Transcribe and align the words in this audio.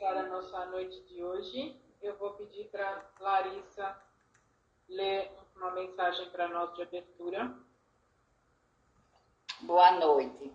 começar 0.00 0.16
a 0.16 0.28
nossa 0.28 0.66
noite 0.66 0.98
de 1.08 1.22
hoje, 1.22 1.78
eu 2.00 2.16
vou 2.16 2.32
pedir 2.32 2.70
para 2.70 3.06
Larissa 3.20 4.02
ler 4.88 5.30
uma 5.54 5.72
mensagem 5.72 6.30
para 6.30 6.48
nós 6.48 6.74
de 6.74 6.82
abertura. 6.82 7.54
Boa 9.60 9.92
noite. 9.92 10.54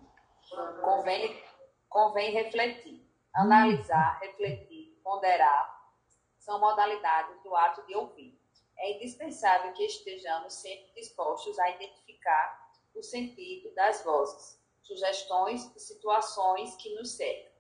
Convém, 0.81 1.44
convém 1.88 2.31
refletir, 2.31 3.08
analisar, 3.36 4.20
refletir, 4.20 5.00
ponderar, 5.04 5.94
são 6.40 6.60
modalidades 6.60 7.40
do 7.44 7.56
ato 7.56 7.86
de 7.86 7.96
ouvir. 7.96 8.36
É 8.80 8.94
indispensável 8.96 9.74
que 9.74 9.86
estejamos 9.86 10.56
sempre 10.56 10.92
dispostos 10.96 11.60
a 11.60 11.70
identificar 11.70 12.74
o 12.96 13.04
sentido 13.04 13.72
das 13.76 14.04
vozes, 14.04 14.60
sugestões 14.82 15.72
e 15.76 15.80
situações 15.80 16.76
que 16.77 16.96
nos 16.96 17.16
cercam. 17.16 17.55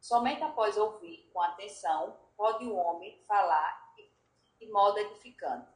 Somente 0.00 0.42
após 0.42 0.78
ouvir 0.78 1.28
com 1.32 1.40
atenção 1.42 2.18
pode 2.36 2.64
o 2.64 2.74
homem 2.74 3.22
falar 3.26 3.80
de 4.58 4.66
modo 4.70 4.98
edificante. 4.98 5.72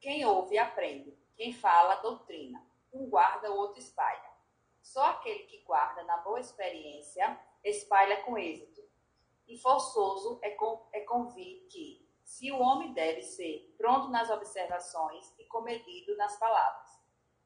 Quem 0.00 0.24
ouve 0.24 0.58
aprende, 0.58 1.16
quem 1.36 1.52
fala 1.52 1.96
doutrina, 1.96 2.64
um 2.92 3.08
guarda 3.08 3.50
o 3.50 3.56
outro 3.56 3.78
espalha. 3.80 4.30
Só 4.80 5.04
aquele 5.10 5.44
que 5.44 5.62
guarda 5.62 6.02
na 6.04 6.18
boa 6.18 6.40
experiência 6.40 7.38
espalha 7.64 8.22
com 8.22 8.36
êxito. 8.36 8.82
E 9.46 9.56
forçoso 9.56 10.38
é, 10.42 10.50
com, 10.50 10.88
é 10.92 11.00
convir 11.00 11.66
que, 11.68 12.08
se 12.24 12.50
o 12.50 12.60
homem 12.60 12.92
deve 12.92 13.22
ser 13.22 13.74
pronto 13.76 14.08
nas 14.08 14.30
observações 14.30 15.32
e 15.38 15.44
comedido 15.44 16.16
nas 16.16 16.36
palavras, 16.38 16.90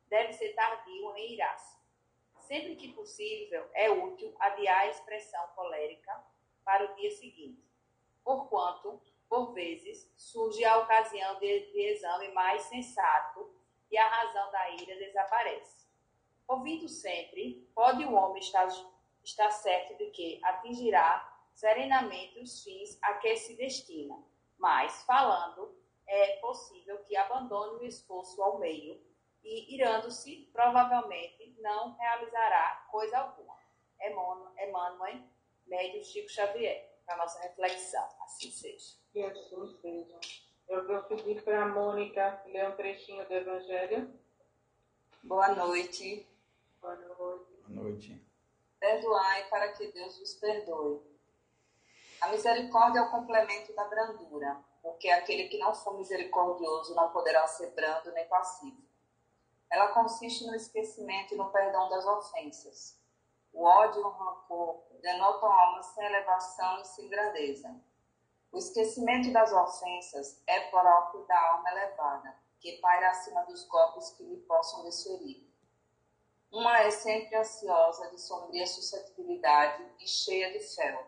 deve 0.06 0.32
ser 0.32 0.54
tardio 0.54 1.16
em 1.16 1.34
irar-se. 1.34 1.75
Sempre 2.46 2.76
que 2.76 2.92
possível, 2.92 3.68
é 3.74 3.90
útil 3.90 4.32
adiar 4.38 4.82
a 4.82 4.88
expressão 4.88 5.44
colérica 5.56 6.24
para 6.64 6.84
o 6.84 6.94
dia 6.94 7.10
seguinte, 7.10 7.60
porquanto, 8.22 9.02
por 9.28 9.52
vezes, 9.52 10.08
surge 10.16 10.64
a 10.64 10.78
ocasião 10.78 11.40
de, 11.40 11.72
de 11.72 11.80
exame 11.80 12.28
mais 12.28 12.62
sensato 12.62 13.52
e 13.90 13.98
a 13.98 14.08
razão 14.08 14.52
da 14.52 14.70
ira 14.70 14.94
desaparece. 14.94 15.88
Ouvindo 16.46 16.88
sempre, 16.88 17.68
pode 17.74 18.04
o 18.04 18.14
homem 18.14 18.38
estar, 18.38 18.68
estar 19.24 19.50
certo 19.50 19.96
de 19.96 20.10
que 20.12 20.40
atingirá 20.44 21.28
serenamente 21.52 22.38
os 22.38 22.62
fins 22.62 22.96
a 23.02 23.14
que 23.14 23.36
se 23.36 23.56
destina, 23.56 24.22
mas, 24.56 25.02
falando, 25.02 25.76
é 26.06 26.36
possível 26.36 26.98
que 27.02 27.16
abandone 27.16 27.80
o 27.80 27.84
esforço 27.84 28.40
ao 28.40 28.60
meio 28.60 29.04
e, 29.42 29.74
irando-se, 29.74 30.48
provavelmente 30.52 31.45
não 31.58 31.96
realizará 31.96 32.86
coisa 32.90 33.18
alguma. 33.18 33.56
Emmanuel, 34.00 35.22
médio 35.66 36.04
Chico 36.04 36.28
Xavier, 36.28 37.00
para 37.04 37.16
nossa 37.16 37.40
reflexão. 37.40 38.06
Assim 38.22 38.50
seja. 38.50 38.94
Que 39.12 39.22
assim 39.22 39.78
seja. 39.80 40.18
Eu 40.68 40.86
vou 40.86 41.02
pedir 41.04 41.42
para 41.42 41.62
a 41.62 41.68
Mônica 41.68 42.42
ler 42.46 42.68
um 42.68 42.76
trechinho 42.76 43.26
do 43.26 43.32
Evangelho. 43.32 44.12
Boa 45.22 45.48
noite. 45.54 46.26
Boa 46.80 46.96
noite. 46.96 47.52
Boa 47.66 47.82
noite. 47.82 48.26
Perdoai 48.78 49.48
para 49.48 49.72
que 49.72 49.90
Deus 49.92 50.18
vos 50.18 50.34
perdoe. 50.34 51.00
A 52.20 52.28
misericórdia 52.28 53.00
é 53.00 53.02
o 53.02 53.10
complemento 53.10 53.74
da 53.74 53.84
brandura, 53.84 54.56
porque 54.82 55.08
aquele 55.08 55.48
que 55.48 55.58
não 55.58 55.74
for 55.74 55.96
misericordioso 55.96 56.94
não 56.94 57.10
poderá 57.10 57.46
ser 57.46 57.70
brando 57.72 58.12
nem 58.12 58.26
passivo. 58.26 58.85
Ela 59.70 59.88
consiste 59.88 60.46
no 60.46 60.54
esquecimento 60.54 61.34
e 61.34 61.36
no 61.36 61.50
perdão 61.50 61.88
das 61.88 62.06
ofensas. 62.06 62.98
O 63.52 63.64
ódio 63.64 64.00
e 64.00 64.04
o 64.04 64.08
rancor 64.08 64.82
denotam 65.00 65.50
alma 65.50 65.82
sem 65.82 66.04
elevação 66.04 66.80
e 66.80 66.84
sem 66.84 67.08
grandeza. 67.08 67.74
O 68.52 68.58
esquecimento 68.58 69.32
das 69.32 69.52
ofensas 69.52 70.42
é 70.46 70.60
próprio 70.70 71.24
da 71.26 71.50
alma 71.52 71.70
elevada, 71.70 72.36
que 72.60 72.78
paira 72.78 73.10
acima 73.10 73.44
dos 73.44 73.64
golpes 73.64 74.10
que 74.10 74.24
lhe 74.24 74.36
possam 74.42 74.84
desferir. 74.84 75.46
Uma 76.50 76.80
é 76.80 76.90
sempre 76.90 77.36
ansiosa, 77.36 78.10
de 78.10 78.20
sombria 78.20 78.66
suscetibilidade 78.66 79.84
e 80.00 80.08
cheia 80.08 80.52
de 80.52 80.60
fel. 80.74 81.06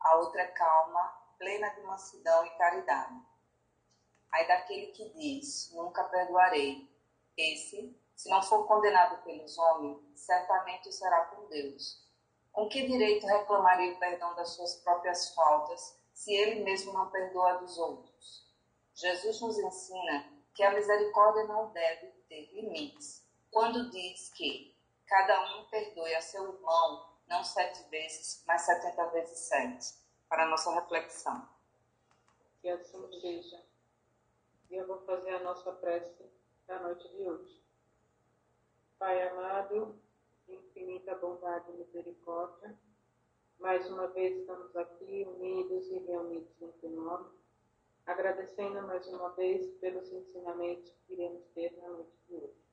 A 0.00 0.16
outra 0.16 0.42
é 0.42 0.48
calma, 0.48 1.02
plena 1.38 1.68
de 1.70 1.80
mansidão 1.82 2.44
e 2.44 2.50
caridade. 2.50 3.20
Aí 4.32 4.46
daquele 4.46 4.88
que 4.88 5.08
diz, 5.10 5.72
nunca 5.72 6.04
perdoarei, 6.04 6.90
esse, 7.36 7.94
se 8.14 8.30
não 8.30 8.42
for 8.42 8.66
condenado 8.66 9.22
pelos 9.22 9.58
homens, 9.58 10.00
certamente 10.14 10.92
será 10.92 11.26
por 11.26 11.48
Deus. 11.48 12.04
Com 12.50 12.68
que 12.68 12.86
direito 12.86 13.26
reclamaria 13.26 13.92
o 13.92 13.98
perdão 13.98 14.34
das 14.34 14.50
suas 14.50 14.76
próprias 14.76 15.34
faltas, 15.34 16.00
se 16.14 16.32
ele 16.32 16.64
mesmo 16.64 16.92
não 16.94 17.10
perdoa 17.10 17.58
dos 17.58 17.76
outros? 17.76 18.46
Jesus 18.94 19.40
nos 19.42 19.58
ensina 19.58 20.32
que 20.54 20.62
a 20.62 20.72
misericórdia 20.72 21.44
não 21.44 21.70
deve 21.70 22.06
ter 22.28 22.50
limites, 22.54 23.22
quando 23.50 23.90
diz 23.90 24.32
que 24.32 24.74
cada 25.06 25.58
um 25.58 25.66
perdoe 25.66 26.14
a 26.14 26.22
seu 26.22 26.54
irmão, 26.54 27.14
não 27.28 27.44
sete 27.44 27.82
vezes, 27.90 28.42
mas 28.46 28.62
setenta 28.62 29.06
vezes 29.10 29.38
sete, 29.40 29.94
para 30.28 30.44
a 30.44 30.48
nossa 30.48 30.74
reflexão. 30.74 31.46
Que 32.62 32.70
assim 32.70 33.20
seja. 33.20 33.62
E 34.70 34.76
eu 34.76 34.86
vou 34.86 35.04
fazer 35.04 35.34
a 35.34 35.40
nossa 35.40 35.72
prece 35.72 36.24
da 36.66 36.80
noite 36.80 37.08
de 37.10 37.28
hoje. 37.28 37.62
Pai 38.98 39.22
amado, 39.28 39.94
infinita 40.48 41.14
bondade 41.14 41.70
e 41.70 41.74
misericórdia, 41.74 42.76
mais 43.60 43.88
uma 43.88 44.08
vez 44.08 44.36
estamos 44.36 44.74
aqui 44.76 45.24
unidos 45.28 45.86
e 45.92 45.98
reunidos 45.98 46.60
em 46.60 46.72
teu 46.72 46.90
nome, 46.90 47.30
agradecendo 48.04 48.82
mais 48.82 49.06
uma 49.06 49.28
vez 49.30 49.78
pelos 49.78 50.10
ensinamentos 50.12 50.92
que 51.06 51.12
iremos 51.12 51.44
ter 51.54 51.76
na 51.80 51.88
noite 51.88 52.16
de 52.28 52.34
hoje. 52.34 52.64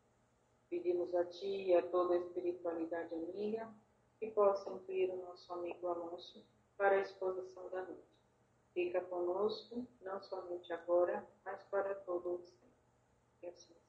Pedimos 0.72 1.14
a 1.14 1.26
Ti 1.26 1.68
e 1.68 1.76
a 1.76 1.84
toda 1.84 2.16
a 2.16 2.18
espiritualidade 2.18 3.14
amiga 3.14 3.72
que 4.20 4.32
possa 4.32 4.72
incluir 4.72 5.12
o 5.12 5.18
nosso 5.18 5.53
amigo 5.53 5.88
Alonso 5.88 6.44
para 6.76 6.96
a 6.96 7.02
exposição 7.02 7.70
da 7.70 7.84
noite. 7.84 8.02
Fica 8.74 9.02
conosco, 9.02 9.86
não 10.02 10.20
somente 10.24 10.74
agora, 10.74 11.24
mas 11.46 11.62
para 11.66 11.94
todo 11.94 12.34
o 12.34 12.40
sempre. 12.40 12.64
Que 13.40 13.48
assim. 13.48 13.83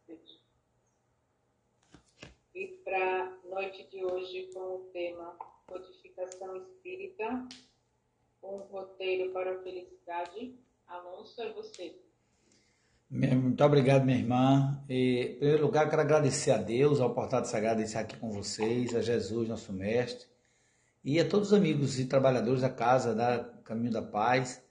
E 2.54 2.66
para 2.84 3.24
a 3.24 3.48
noite 3.48 3.88
de 3.90 4.04
hoje, 4.04 4.50
com 4.54 4.60
o 4.60 4.90
tema 4.92 5.36
Codificação 5.66 6.56
Espírita, 6.56 7.48
um 8.42 8.58
roteiro 8.58 9.32
para 9.32 9.56
a 9.56 9.62
felicidade. 9.62 10.54
Alonso, 10.86 11.40
é 11.40 11.52
você. 11.52 11.96
Muito 13.10 13.64
obrigado, 13.64 14.04
minha 14.04 14.18
irmã. 14.18 14.84
E, 14.88 15.20
em 15.20 15.38
primeiro 15.38 15.64
lugar, 15.64 15.88
quero 15.88 16.02
agradecer 16.02 16.50
a 16.50 16.58
Deus, 16.58 17.00
ao 17.00 17.14
Portado 17.14 17.46
Sagrado 17.46 17.80
de 17.80 17.86
estar 17.86 18.00
aqui 18.00 18.16
com 18.16 18.30
vocês, 18.30 18.94
a 18.94 19.00
Jesus, 19.00 19.48
nosso 19.48 19.72
Mestre, 19.72 20.26
e 21.02 21.18
a 21.20 21.28
todos 21.28 21.48
os 21.48 21.54
amigos 21.54 21.98
e 21.98 22.06
trabalhadores 22.06 22.62
da 22.62 22.70
Casa 22.70 23.14
da 23.14 23.44
Caminho 23.64 23.92
da 23.92 24.02
Paz, 24.02 24.62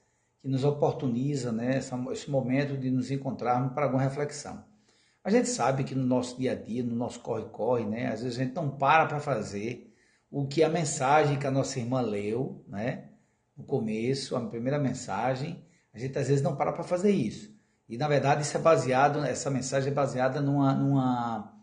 que 0.41 0.47
nos 0.47 0.63
oportuniza 0.63 1.51
né, 1.51 1.79
esse 2.11 2.29
momento 2.29 2.77
de 2.77 2.91
nos 2.91 3.11
encontrarmos 3.11 3.73
para 3.73 3.85
alguma 3.85 4.03
reflexão. 4.03 4.63
A 5.23 5.29
gente 5.29 5.47
sabe 5.47 5.83
que 5.83 5.95
no 5.95 6.05
nosso 6.05 6.37
dia 6.37 6.51
a 6.51 6.55
dia, 6.55 6.83
no 6.83 6.95
nosso 6.95 7.19
corre-corre, 7.21 7.85
né, 7.85 8.07
às 8.07 8.21
vezes 8.21 8.37
a 8.37 8.43
gente 8.43 8.53
não 8.53 8.69
para 8.69 9.05
para 9.05 9.19
fazer 9.19 9.95
o 10.29 10.45
que 10.47 10.63
a 10.63 10.69
mensagem 10.69 11.39
que 11.39 11.47
a 11.47 11.51
nossa 11.51 11.79
irmã 11.79 12.01
leu, 12.01 12.65
né, 12.67 13.09
no 13.55 13.63
começo, 13.63 14.35
a 14.35 14.49
primeira 14.49 14.77
mensagem, 14.77 15.63
a 15.93 15.99
gente 15.99 16.17
às 16.19 16.27
vezes 16.27 16.41
não 16.41 16.55
para 16.55 16.73
para 16.73 16.83
fazer 16.83 17.11
isso. 17.11 17.53
E 17.87 17.97
na 17.97 18.07
verdade 18.07 18.41
isso 18.41 18.57
é 18.57 18.59
baseado, 18.59 19.23
essa 19.23 19.49
mensagem 19.49 19.91
é 19.91 19.93
baseada 19.93 20.41
numa, 20.41 20.73
numa 20.73 21.53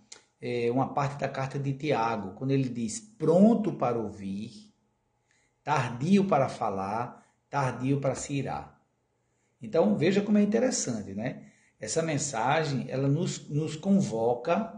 é, 0.41 0.71
uma 0.71 0.95
parte 0.95 1.19
da 1.19 1.29
carta 1.29 1.59
de 1.59 1.75
Tiago, 1.75 2.35
quando 2.35 2.53
ele 2.53 2.69
diz 2.69 2.99
pronto 2.99 3.75
para 3.75 3.99
ouvir, 3.99 4.73
tardio 5.63 6.25
para 6.25 6.49
falar, 6.49 7.27
tardio 7.51 8.01
para 8.01 8.15
se 8.15 8.35
irar. 8.35 8.81
Então 9.61 9.97
veja 9.97 10.23
como 10.23 10.39
é 10.39 10.43
interessante, 10.43 11.13
né? 11.13 11.50
Essa 11.81 12.03
mensagem 12.03 12.87
ela 12.89 13.09
nos, 13.09 13.49
nos 13.49 13.75
convoca 13.75 14.73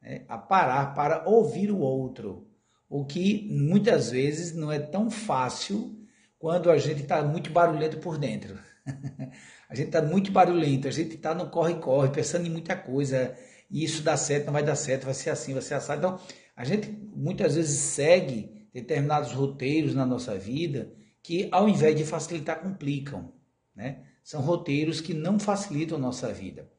né, 0.00 0.24
a 0.28 0.36
parar 0.36 0.94
para 0.94 1.26
ouvir 1.26 1.70
o 1.70 1.78
outro, 1.78 2.46
o 2.88 3.06
que 3.06 3.48
muitas 3.50 4.10
vezes 4.10 4.54
não 4.54 4.70
é 4.70 4.78
tão 4.78 5.10
fácil 5.10 5.98
quando 6.38 6.70
a 6.70 6.76
gente 6.76 7.02
está 7.02 7.22
muito 7.22 7.50
barulhento 7.50 7.98
por 7.98 8.18
dentro. 8.18 8.58
a 9.68 9.74
gente 9.74 9.86
está 9.86 10.02
muito 10.02 10.30
barulhento, 10.30 10.88
a 10.88 10.90
gente 10.90 11.14
está 11.14 11.34
no 11.34 11.48
corre-corre, 11.48 12.10
pensando 12.10 12.46
em 12.46 12.50
muita 12.50 12.76
coisa, 12.76 13.34
e 13.70 13.82
isso 13.82 14.02
dá 14.02 14.16
certo, 14.16 14.46
não 14.46 14.52
vai 14.52 14.62
dar 14.62 14.76
certo, 14.76 15.04
vai 15.04 15.14
ser 15.14 15.30
assim, 15.30 15.54
vai 15.54 15.62
ser 15.62 15.74
assado. 15.74 15.98
Então, 16.00 16.20
a 16.54 16.64
gente 16.64 16.90
muitas 17.16 17.54
vezes 17.54 17.78
segue 17.78 18.68
determinados 18.74 19.32
roteiros 19.32 19.94
na 19.94 20.04
nossa 20.04 20.36
vida 20.36 20.92
que, 21.22 21.48
ao 21.50 21.68
invés 21.68 21.96
de 21.96 22.04
facilitar, 22.04 22.60
complicam, 22.60 23.32
né? 23.74 24.04
São 24.22 24.40
roteiros 24.40 25.00
que 25.00 25.14
não 25.14 25.38
facilitam 25.38 25.98
a 25.98 26.00
nossa 26.00 26.32
vida. 26.32 26.70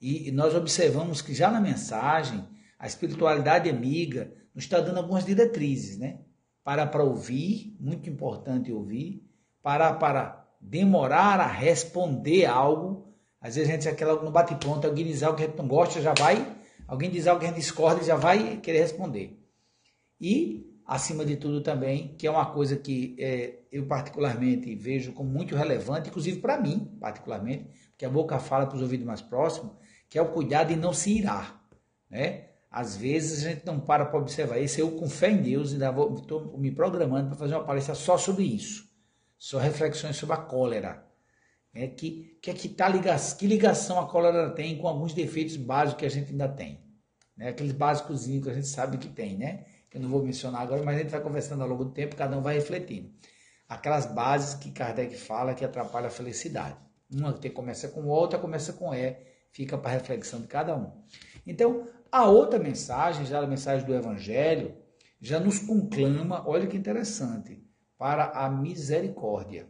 E, 0.00 0.30
nós 0.30 0.54
observamos 0.54 1.22
que 1.22 1.34
já 1.34 1.50
na 1.50 1.60
mensagem, 1.60 2.46
a 2.78 2.86
espiritualidade 2.86 3.68
amiga 3.68 4.32
nos 4.54 4.64
está 4.64 4.80
dando 4.80 4.98
algumas 4.98 5.24
diretrizes, 5.24 5.98
né? 5.98 6.20
para 6.66 6.84
para 6.84 7.04
ouvir, 7.04 7.76
muito 7.78 8.10
importante 8.10 8.72
ouvir, 8.72 9.24
para 9.62 9.92
para 9.92 10.44
demorar 10.60 11.38
a 11.38 11.46
responder 11.46 12.44
algo. 12.44 13.14
Às 13.40 13.54
vezes 13.54 13.70
a 13.70 13.72
gente 13.72 13.88
aquela 13.88 14.20
no 14.20 14.32
bate 14.32 14.56
pronto, 14.56 14.84
alguém 14.84 15.06
diz 15.06 15.22
algo 15.22 15.38
que 15.38 15.44
a 15.44 15.46
gente 15.46 15.56
não 15.56 15.68
gosta, 15.68 16.02
já 16.02 16.12
vai, 16.12 16.56
alguém 16.88 17.08
diz 17.08 17.28
algo 17.28 17.38
que 17.38 17.46
a 17.46 17.50
gente 17.50 17.60
discorda, 17.60 18.02
já 18.02 18.16
vai 18.16 18.56
querer 18.56 18.80
responder. 18.80 19.40
E 20.20 20.65
acima 20.86 21.24
de 21.24 21.36
tudo 21.36 21.60
também, 21.60 22.14
que 22.16 22.26
é 22.26 22.30
uma 22.30 22.46
coisa 22.46 22.76
que 22.76 23.16
é, 23.18 23.58
eu 23.72 23.86
particularmente 23.86 24.74
vejo 24.76 25.12
como 25.12 25.28
muito 25.28 25.56
relevante, 25.56 26.08
inclusive 26.08 26.40
para 26.40 26.60
mim, 26.60 26.96
particularmente, 27.00 27.66
porque 27.90 28.04
a 28.04 28.10
boca 28.10 28.38
fala 28.38 28.66
para 28.66 28.76
os 28.76 28.82
ouvidos 28.82 29.04
mais 29.04 29.20
próximos, 29.20 29.72
que 30.08 30.16
é 30.16 30.22
o 30.22 30.30
cuidado 30.30 30.68
de 30.68 30.76
não 30.76 30.92
se 30.92 31.10
irar, 31.10 31.60
né? 32.08 32.44
Às 32.70 32.94
vezes 32.94 33.44
a 33.44 33.50
gente 33.50 33.64
não 33.64 33.80
para 33.80 34.04
para 34.04 34.18
observar 34.18 34.58
isso. 34.58 34.78
Eu, 34.78 34.90
com 34.92 35.08
fé 35.08 35.30
em 35.30 35.40
Deus, 35.40 35.72
ainda 35.72 35.88
estou 35.88 36.58
me 36.58 36.70
programando 36.70 37.28
para 37.28 37.38
fazer 37.38 37.54
uma 37.54 37.64
palestra 37.64 37.94
só 37.94 38.18
sobre 38.18 38.44
isso. 38.44 38.86
Só 39.38 39.58
reflexões 39.58 40.16
sobre 40.16 40.34
a 40.34 40.38
cólera. 40.38 41.06
É 41.72 41.86
que, 41.86 42.38
que, 42.42 42.52
que, 42.52 42.68
tá 42.68 42.92
que 43.38 43.46
ligação 43.46 43.98
a 43.98 44.06
cólera 44.06 44.50
tem 44.50 44.76
com 44.76 44.88
alguns 44.88 45.14
defeitos 45.14 45.56
básicos 45.56 46.00
que 46.00 46.06
a 46.06 46.10
gente 46.10 46.32
ainda 46.32 46.48
tem. 46.48 46.80
Né? 47.34 47.48
Aqueles 47.48 47.72
básicos 47.72 48.26
que 48.26 48.50
a 48.50 48.54
gente 48.54 48.66
sabe 48.66 48.98
que 48.98 49.08
tem, 49.08 49.38
né? 49.38 49.64
Eu 49.96 50.02
não 50.02 50.10
vou 50.10 50.22
mencionar 50.22 50.60
agora, 50.60 50.82
mas 50.82 50.96
a 50.96 50.98
gente 50.98 51.10
vai 51.10 51.20
conversando 51.20 51.62
ao 51.62 51.68
longo 51.68 51.86
do 51.86 51.90
tempo, 51.90 52.16
cada 52.16 52.36
um 52.36 52.42
vai 52.42 52.54
refletindo. 52.54 53.10
Aquelas 53.68 54.06
bases 54.06 54.54
que 54.54 54.70
Kardec 54.70 55.16
fala 55.16 55.54
que 55.54 55.64
atrapalham 55.64 56.08
a 56.08 56.10
felicidade. 56.10 56.76
Uma 57.10 57.32
que 57.32 57.50
começa 57.50 57.88
com 57.88 58.04
O, 58.04 58.08
outra 58.08 58.38
começa 58.38 58.72
com 58.74 58.94
E, 58.94 59.16
fica 59.50 59.78
para 59.78 59.92
reflexão 59.92 60.40
de 60.40 60.46
cada 60.46 60.76
um. 60.76 60.92
Então, 61.46 61.88
a 62.12 62.28
outra 62.28 62.58
mensagem, 62.58 63.24
já 63.24 63.40
a 63.40 63.46
mensagem 63.46 63.86
do 63.86 63.94
Evangelho, 63.94 64.76
já 65.20 65.40
nos 65.40 65.58
conclama, 65.58 66.46
olha 66.46 66.66
que 66.66 66.76
interessante, 66.76 67.66
para 67.96 68.26
a 68.26 68.50
misericórdia, 68.50 69.66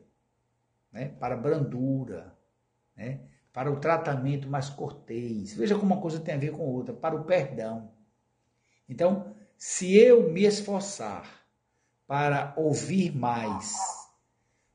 né? 0.93 1.15
para 1.21 1.35
a 1.35 1.39
brandura, 1.39 2.37
né? 2.97 3.21
para 3.53 3.71
o 3.71 3.79
tratamento 3.79 4.51
mais 4.51 4.69
cortês. 4.69 5.55
Veja 5.55 5.79
como 5.79 5.95
uma 5.95 6.03
coisa 6.03 6.19
tem 6.19 6.35
a 6.35 6.39
ver 6.39 6.51
com 6.51 6.67
outra, 6.67 6.93
para 6.93 7.15
o 7.15 7.25
perdão. 7.25 7.93
Então, 8.89 9.35
se 9.57 9.97
eu 9.97 10.31
me 10.31 10.45
esforçar 10.45 11.45
para 12.07 12.55
ouvir 12.57 13.15
mais, 13.15 13.75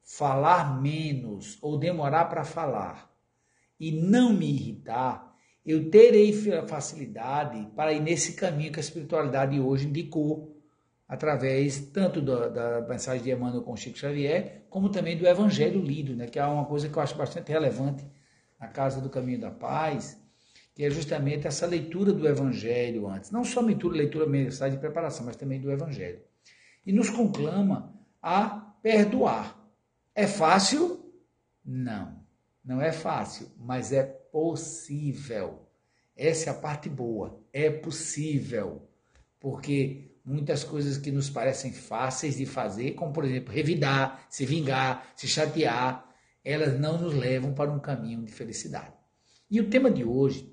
falar 0.03 0.81
menos 0.81 1.57
ou 1.61 1.77
demorar 1.77 2.25
para 2.25 2.43
falar 2.43 3.09
e 3.79 3.91
não 3.91 4.33
me 4.33 4.51
irritar, 4.51 5.35
eu 5.65 5.89
terei 5.89 6.33
facilidade 6.67 7.67
para 7.75 7.93
ir 7.93 8.01
nesse 8.01 8.33
caminho 8.33 8.71
que 8.71 8.79
a 8.79 8.81
espiritualidade 8.81 9.59
hoje 9.59 9.87
indicou, 9.87 10.57
através 11.07 11.79
tanto 11.79 12.21
da, 12.21 12.47
da 12.47 12.81
mensagem 12.87 13.23
de 13.23 13.31
Emmanuel 13.31 13.63
com 13.63 13.75
Chico 13.75 13.97
Xavier, 13.97 14.65
como 14.69 14.89
também 14.89 15.17
do 15.17 15.27
Evangelho 15.27 15.81
lido, 15.81 16.15
né, 16.15 16.27
que 16.27 16.39
é 16.39 16.45
uma 16.45 16.65
coisa 16.65 16.89
que 16.89 16.97
eu 16.97 17.01
acho 17.01 17.15
bastante 17.15 17.51
relevante 17.51 18.05
na 18.59 18.67
Casa 18.67 19.01
do 19.01 19.09
Caminho 19.09 19.39
da 19.39 19.51
Paz, 19.51 20.20
que 20.73 20.83
é 20.83 20.89
justamente 20.89 21.47
essa 21.47 21.65
leitura 21.65 22.13
do 22.13 22.27
Evangelho 22.27 23.07
antes. 23.07 23.31
Não 23.31 23.43
só 23.43 23.61
leitura, 23.61 23.95
leitura 23.95 24.25
mensagem 24.25 24.75
de 24.75 24.81
preparação, 24.81 25.25
mas 25.25 25.35
também 25.35 25.59
do 25.59 25.71
Evangelho. 25.71 26.21
E 26.85 26.93
nos 26.93 27.09
conclama 27.09 27.93
a 28.21 28.49
perdoar. 28.81 29.57
É 30.15 30.25
fácil? 30.27 31.13
Não. 31.63 32.21
Não 32.63 32.81
é 32.81 32.91
fácil, 32.91 33.49
mas 33.57 33.91
é 33.91 34.03
possível. 34.03 35.67
Essa 36.15 36.49
é 36.49 36.53
a 36.53 36.55
parte 36.55 36.89
boa. 36.89 37.39
É 37.51 37.69
possível. 37.69 38.87
Porque 39.39 40.11
muitas 40.23 40.63
coisas 40.63 40.97
que 40.97 41.11
nos 41.11 41.29
parecem 41.29 41.73
fáceis 41.73 42.37
de 42.37 42.45
fazer, 42.45 42.91
como 42.91 43.11
por 43.11 43.25
exemplo, 43.25 43.53
revidar, 43.53 44.25
se 44.29 44.45
vingar, 44.45 45.11
se 45.15 45.27
chatear, 45.27 46.07
elas 46.43 46.79
não 46.79 46.99
nos 46.99 47.13
levam 47.13 47.53
para 47.53 47.71
um 47.71 47.79
caminho 47.79 48.23
de 48.23 48.31
felicidade. 48.31 48.93
E 49.49 49.59
o 49.59 49.69
tema 49.69 49.91
de 49.91 50.03
hoje 50.03 50.50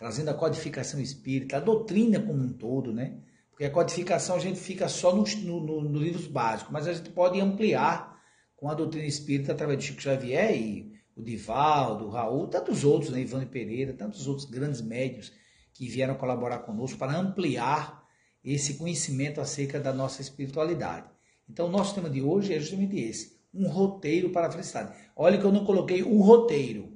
trazendo 0.00 0.30
a 0.30 0.34
codificação 0.34 0.98
espírita, 0.98 1.58
a 1.58 1.60
doutrina 1.60 2.18
como 2.18 2.42
um 2.42 2.54
todo, 2.54 2.90
né? 2.90 3.18
Porque 3.50 3.66
a 3.66 3.70
codificação 3.70 4.34
a 4.34 4.38
gente 4.38 4.58
fica 4.58 4.88
só 4.88 5.14
nos 5.14 5.34
no, 5.34 5.60
no, 5.60 5.82
no 5.82 5.98
livros 5.98 6.26
básicos, 6.26 6.72
mas 6.72 6.88
a 6.88 6.94
gente 6.94 7.10
pode 7.10 7.38
ampliar 7.38 8.18
com 8.56 8.70
a 8.70 8.74
doutrina 8.74 9.04
espírita 9.04 9.52
através 9.52 9.78
de 9.78 9.84
Chico 9.84 10.00
Xavier 10.00 10.56
e 10.56 10.94
o 11.14 11.22
Divaldo, 11.22 12.06
o 12.06 12.08
Raul, 12.08 12.48
tantos 12.48 12.82
outros, 12.82 13.10
né? 13.10 13.20
Ivane 13.20 13.44
Pereira, 13.44 13.92
tantos 13.92 14.26
outros 14.26 14.48
grandes 14.48 14.80
médios 14.80 15.34
que 15.74 15.86
vieram 15.86 16.14
colaborar 16.14 16.60
conosco 16.60 16.98
para 16.98 17.14
ampliar 17.14 18.02
esse 18.42 18.78
conhecimento 18.78 19.38
acerca 19.38 19.78
da 19.78 19.92
nossa 19.92 20.22
espiritualidade. 20.22 21.10
Então, 21.46 21.66
o 21.66 21.70
nosso 21.70 21.94
tema 21.94 22.08
de 22.08 22.22
hoje 22.22 22.54
é 22.54 22.58
justamente 22.58 22.98
esse: 22.98 23.38
um 23.52 23.68
roteiro 23.68 24.30
para 24.30 24.46
a 24.46 24.50
felicidade. 24.50 24.96
Olha 25.14 25.36
que 25.36 25.44
eu 25.44 25.52
não 25.52 25.66
coloquei 25.66 26.02
um 26.02 26.22
roteiro, 26.22 26.89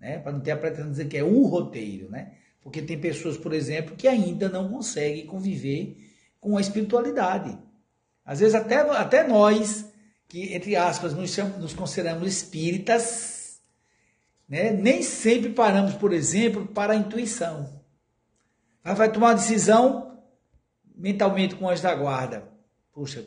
né? 0.00 0.18
Para 0.18 0.32
não 0.32 0.40
ter 0.40 0.52
a 0.52 0.56
pretensão 0.56 0.86
de 0.86 0.92
dizer 0.92 1.08
que 1.08 1.16
é 1.16 1.22
o 1.22 1.46
roteiro, 1.46 2.10
né? 2.10 2.32
Porque 2.62 2.82
tem 2.82 2.98
pessoas, 2.98 3.36
por 3.36 3.52
exemplo, 3.52 3.96
que 3.96 4.08
ainda 4.08 4.48
não 4.48 4.68
conseguem 4.68 5.26
conviver 5.26 5.96
com 6.40 6.56
a 6.56 6.60
espiritualidade. 6.60 7.56
Às 8.24 8.40
vezes 8.40 8.54
até, 8.54 8.76
até 8.76 9.26
nós, 9.26 9.84
que 10.28 10.54
entre 10.54 10.76
aspas 10.76 11.14
nos, 11.14 11.30
chamamos, 11.30 11.60
nos 11.60 11.74
consideramos 11.74 12.28
espíritas, 12.28 13.60
né? 14.48 14.72
nem 14.72 15.02
sempre 15.02 15.50
paramos, 15.50 15.94
por 15.94 16.12
exemplo, 16.12 16.66
para 16.66 16.92
a 16.92 16.96
intuição. 16.96 17.80
Vai 18.82 19.12
tomar 19.12 19.28
uma 19.28 19.34
decisão 19.34 20.22
mentalmente 20.94 21.54
com 21.54 21.66
o 21.66 21.68
anjo 21.68 21.82
da 21.82 21.94
guarda. 21.94 22.48
Puxa, 22.92 23.26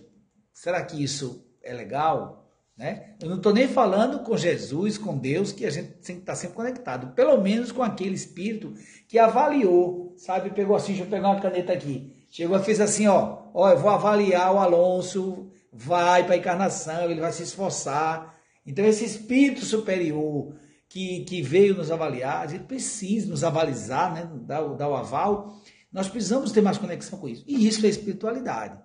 será 0.52 0.84
que 0.84 1.02
isso 1.02 1.46
é 1.62 1.74
legal? 1.74 2.43
Né? 2.78 3.16
Eu 3.22 3.30
não 3.30 3.38
estou 3.38 3.54
nem 3.54 3.68
falando 3.68 4.24
com 4.24 4.36
Jesus, 4.36 4.98
com 4.98 5.18
Deus, 5.18 5.52
que 5.52 5.66
a 5.66 5.70
gente 5.70 5.94
está 6.02 6.34
sempre 6.34 6.56
conectado. 6.56 7.14
Pelo 7.14 7.40
menos 7.42 7.72
com 7.72 7.84
aquele 7.84 8.16
espírito 8.16 8.74
que 9.08 9.20
avaliou, 9.20 10.16
sabe? 10.18 10.50
Pegou 10.50 10.76
assim, 10.76 10.94
deixa 10.94 11.04
eu 11.04 11.10
pegar 11.10 11.30
uma 11.30 11.40
caneta 11.42 11.72
aqui. 11.72 12.12
Chegou 12.30 12.58
e 12.58 12.64
fez 12.64 12.82
assim, 12.82 13.08
ó, 13.08 13.44
ó, 13.54 13.70
eu 13.70 13.78
vou 13.78 13.92
avaliar 13.92 14.54
o 14.54 14.58
Alonso, 14.58 15.52
vai 15.72 16.24
para 16.24 16.34
a 16.34 16.38
encarnação, 16.38 17.12
ele 17.12 17.22
vai 17.22 17.32
se 17.32 17.44
esforçar. 17.44 18.36
Então 18.66 18.84
esse 18.86 19.06
espírito 19.06 19.64
superior 19.64 20.56
que, 20.90 21.26
que 21.26 21.42
veio 21.44 21.76
nos 21.76 21.92
avaliar, 21.92 22.42
a 22.42 22.48
gente 22.48 22.66
precisa 22.66 23.30
nos 23.30 23.44
avalizar, 23.44 24.14
né? 24.14 24.30
dar, 24.46 24.62
dar 24.76 24.90
o 24.90 24.96
aval, 24.96 25.60
nós 25.92 26.10
precisamos 26.10 26.52
ter 26.52 26.62
mais 26.62 26.80
conexão 26.80 27.20
com 27.20 27.28
isso. 27.28 27.44
E 27.48 27.68
isso 27.68 27.86
é 27.86 27.90
espiritualidade. 27.90 28.80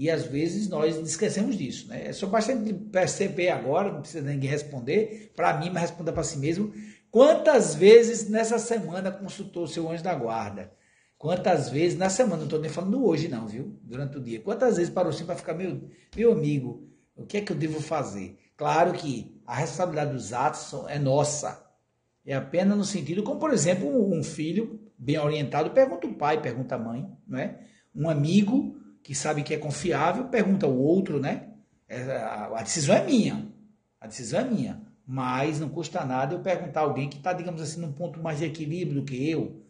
E 0.00 0.08
às 0.08 0.24
vezes 0.24 0.66
nós 0.66 0.96
esquecemos 0.96 1.58
disso. 1.58 1.86
Né? 1.88 2.06
É 2.06 2.12
só 2.14 2.26
bastante 2.26 2.72
perceber 2.72 3.50
agora, 3.50 3.92
não 3.92 4.00
precisa 4.00 4.26
ninguém 4.26 4.48
responder, 4.48 5.30
para 5.36 5.58
mim, 5.58 5.68
mas 5.68 5.82
responder 5.82 6.12
para 6.12 6.22
si 6.22 6.38
mesmo. 6.38 6.72
Quantas 7.10 7.74
vezes 7.74 8.26
nessa 8.26 8.58
semana 8.58 9.10
consultou 9.10 9.64
o 9.64 9.68
seu 9.68 9.90
anjo 9.90 10.02
da 10.02 10.14
guarda? 10.14 10.72
Quantas 11.18 11.68
vezes, 11.68 11.98
na 11.98 12.08
semana, 12.08 12.38
não 12.38 12.44
estou 12.44 12.58
nem 12.58 12.70
falando 12.70 13.06
hoje, 13.06 13.28
não, 13.28 13.46
viu? 13.46 13.78
Durante 13.82 14.16
o 14.16 14.22
dia. 14.22 14.40
Quantas 14.40 14.78
vezes 14.78 14.90
parou 14.90 15.10
assim 15.10 15.26
para 15.26 15.36
ficar, 15.36 15.52
meu, 15.52 15.82
meu 16.16 16.32
amigo, 16.32 16.88
o 17.14 17.26
que 17.26 17.36
é 17.36 17.42
que 17.42 17.52
eu 17.52 17.56
devo 17.56 17.78
fazer? 17.78 18.38
Claro 18.56 18.94
que 18.94 19.38
a 19.46 19.54
responsabilidade 19.54 20.14
dos 20.14 20.32
atos 20.32 20.72
é 20.88 20.98
nossa. 20.98 21.62
É 22.24 22.32
apenas 22.32 22.78
no 22.78 22.84
sentido, 22.86 23.22
como 23.22 23.38
por 23.38 23.52
exemplo, 23.52 23.86
um 23.86 24.24
filho 24.24 24.80
bem 24.96 25.18
orientado 25.18 25.72
pergunta 25.72 26.06
o 26.06 26.14
pai, 26.14 26.40
pergunta 26.40 26.76
a 26.76 26.78
mãe, 26.78 27.06
não 27.28 27.38
é? 27.38 27.60
Um 27.94 28.08
amigo 28.08 28.79
que 29.02 29.14
sabe 29.14 29.42
que 29.42 29.54
é 29.54 29.58
confiável, 29.58 30.28
pergunta 30.28 30.66
ao 30.66 30.76
outro, 30.76 31.18
né? 31.18 31.48
É, 31.88 32.00
a 32.12 32.62
decisão 32.62 32.94
é 32.94 33.04
minha. 33.04 33.48
A 34.00 34.06
decisão 34.06 34.40
é 34.40 34.44
minha. 34.44 34.82
Mas 35.06 35.58
não 35.58 35.68
custa 35.68 36.04
nada 36.04 36.34
eu 36.34 36.40
perguntar 36.40 36.80
a 36.80 36.84
alguém 36.84 37.08
que 37.08 37.16
está, 37.16 37.32
digamos 37.32 37.60
assim, 37.60 37.80
num 37.80 37.92
ponto 37.92 38.22
mais 38.22 38.38
de 38.38 38.44
equilíbrio 38.44 39.00
do 39.00 39.04
que 39.04 39.28
eu. 39.28 39.60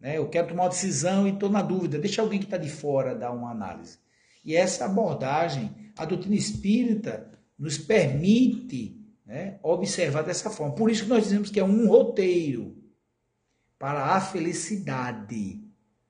Né? 0.00 0.18
Eu 0.18 0.28
quero 0.28 0.48
tomar 0.48 0.64
uma 0.64 0.68
decisão 0.68 1.26
e 1.26 1.30
estou 1.30 1.48
na 1.48 1.62
dúvida. 1.62 1.98
Deixa 1.98 2.20
alguém 2.20 2.40
que 2.40 2.46
está 2.46 2.56
de 2.56 2.68
fora 2.68 3.14
dar 3.14 3.30
uma 3.30 3.50
análise. 3.50 3.98
E 4.44 4.56
essa 4.56 4.86
abordagem, 4.86 5.92
a 5.96 6.04
doutrina 6.04 6.34
espírita 6.34 7.30
nos 7.56 7.78
permite 7.78 8.98
né, 9.24 9.58
observar 9.62 10.22
dessa 10.22 10.50
forma. 10.50 10.74
Por 10.74 10.90
isso 10.90 11.04
que 11.04 11.10
nós 11.10 11.24
dizemos 11.24 11.50
que 11.50 11.60
é 11.60 11.64
um 11.64 11.86
roteiro 11.86 12.76
para 13.78 14.16
a 14.16 14.20
felicidade, 14.20 15.62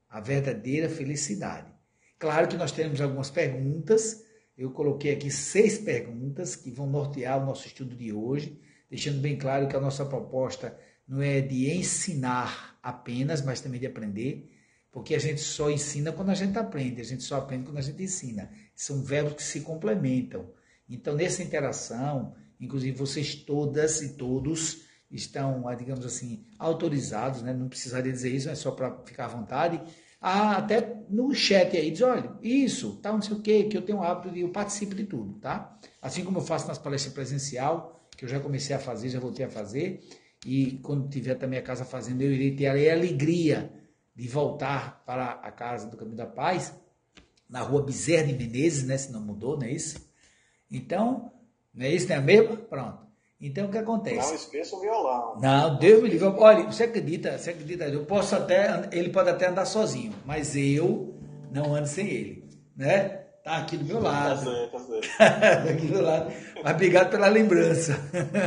a 0.08 0.20
verdadeira 0.20 0.88
felicidade. 0.88 1.77
Claro 2.18 2.48
que 2.48 2.56
nós 2.56 2.72
temos 2.72 3.00
algumas 3.00 3.30
perguntas. 3.30 4.25
Eu 4.56 4.70
coloquei 4.72 5.12
aqui 5.12 5.30
seis 5.30 5.78
perguntas 5.78 6.56
que 6.56 6.70
vão 6.70 6.88
nortear 6.88 7.40
o 7.40 7.46
nosso 7.46 7.66
estudo 7.66 7.94
de 7.94 8.12
hoje, 8.12 8.60
deixando 8.90 9.20
bem 9.20 9.38
claro 9.38 9.68
que 9.68 9.76
a 9.76 9.80
nossa 9.80 10.04
proposta 10.04 10.76
não 11.06 11.22
é 11.22 11.40
de 11.40 11.70
ensinar 11.70 12.76
apenas, 12.82 13.40
mas 13.42 13.60
também 13.60 13.78
de 13.78 13.87
aprender, 13.87 14.50
porque 14.90 15.14
a 15.14 15.18
gente 15.18 15.40
só 15.40 15.70
ensina 15.70 16.12
quando 16.12 16.30
a 16.30 16.34
gente 16.34 16.58
aprende, 16.58 17.00
a 17.00 17.04
gente 17.04 17.22
só 17.22 17.37
aprende 17.37 17.64
quando 17.64 17.78
a 17.78 17.82
gente 17.82 18.02
ensina. 18.02 18.50
São 18.75 19.02
verbos 19.02 19.34
que 19.34 19.42
se 19.42 19.60
complementam. 19.60 20.50
Então, 20.88 21.14
nessa 21.14 21.42
interação, 21.42 22.34
inclusive 22.60 22.96
vocês 22.96 23.34
todas 23.37 24.02
e 24.02 24.14
todos 24.14 24.82
estão, 25.10 25.64
digamos 25.76 26.04
assim, 26.04 26.44
autorizados, 26.58 27.42
né? 27.42 27.54
não 27.54 27.68
precisaria 27.68 28.12
dizer 28.12 28.34
isso, 28.34 28.50
é 28.50 28.54
só 28.54 28.72
para 28.72 29.04
ficar 29.04 29.26
à 29.26 29.28
vontade, 29.28 29.80
Ah, 30.20 30.56
até 30.56 31.04
no 31.08 31.32
chat 31.32 31.76
aí, 31.76 31.90
diz, 31.90 32.02
olha, 32.02 32.37
isso, 32.42 32.96
tal, 33.00 33.14
não 33.14 33.22
sei 33.22 33.37
o 33.37 33.40
quê, 33.40 33.64
que 33.64 33.76
eu 33.76 33.82
tenho 33.82 33.98
o 33.98 34.02
hábito 34.02 34.32
de 34.34 34.40
eu 34.40 34.48
participo 34.50 34.94
de 34.94 35.04
tudo, 35.04 35.38
tá? 35.38 35.78
Assim 36.02 36.25
como 36.25 36.38
eu 36.38 36.42
faço 36.42 36.66
nas 36.66 36.78
palestras 36.78 37.14
presencial, 37.14 38.08
que 38.16 38.25
eu 38.25 38.28
já 38.28 38.40
comecei 38.40 38.75
a 38.75 38.80
fazer, 38.80 39.10
já 39.10 39.20
voltei 39.20 39.46
a 39.46 39.50
fazer, 39.50 40.00
e 40.44 40.78
quando 40.82 41.08
tiver 41.08 41.37
também 41.37 41.58
a 41.58 41.62
casa 41.62 41.84
fazendo, 41.84 42.22
eu 42.22 42.32
irei 42.32 42.54
ter 42.54 42.66
a 42.66 42.92
alegria 42.92 43.72
de 44.14 44.26
voltar 44.26 45.04
para 45.06 45.30
a 45.30 45.52
casa 45.52 45.88
do 45.88 45.96
Caminho 45.96 46.16
da 46.16 46.26
Paz, 46.26 46.75
na 47.48 47.60
rua 47.60 47.82
Bezerra 47.82 48.26
de 48.26 48.34
Menezes, 48.34 48.84
né? 48.84 48.98
Se 48.98 49.12
não 49.12 49.20
mudou, 49.20 49.56
não 49.56 49.66
é 49.66 49.72
isso? 49.72 50.04
Então, 50.70 51.32
não 51.72 51.87
é 51.87 51.90
isso, 51.94 52.08
não 52.08 52.16
é 52.16 52.20
mesmo? 52.20 52.56
Pronto. 52.56 53.07
Então 53.40 53.66
o 53.66 53.71
que 53.71 53.78
acontece? 53.78 54.28
Não 54.28 54.35
esqueça 54.35 54.75
o 54.75 54.80
violão. 54.80 55.38
Não, 55.40 55.78
Deus 55.78 56.02
me 56.02 56.09
livre. 56.09 56.26
Olha, 56.26 56.64
você 56.64 56.85
acredita, 56.85 57.38
você 57.38 57.50
acredita, 57.50 57.85
eu 57.85 58.04
posso 58.04 58.35
até, 58.35 58.88
ele 58.90 59.11
pode 59.11 59.30
até 59.30 59.47
andar 59.47 59.64
sozinho, 59.64 60.12
mas 60.26 60.57
eu 60.57 61.14
não 61.52 61.75
ando 61.75 61.87
sem 61.87 62.09
ele, 62.09 62.49
né? 62.76 63.26
Tá 63.45 63.59
aqui 63.59 63.76
do 63.76 63.85
meu 63.85 64.00
lado. 64.00 64.45
Tá 64.45 64.50
certo, 64.50 64.73
tá 64.73 64.78
certo. 64.80 65.18
tá 65.18 65.71
aqui 65.71 65.87
do 65.87 66.02
lado. 66.02 66.33
Mas 66.62 66.75
obrigado 66.75 67.11
pela 67.11 67.28
lembrança. 67.28 67.97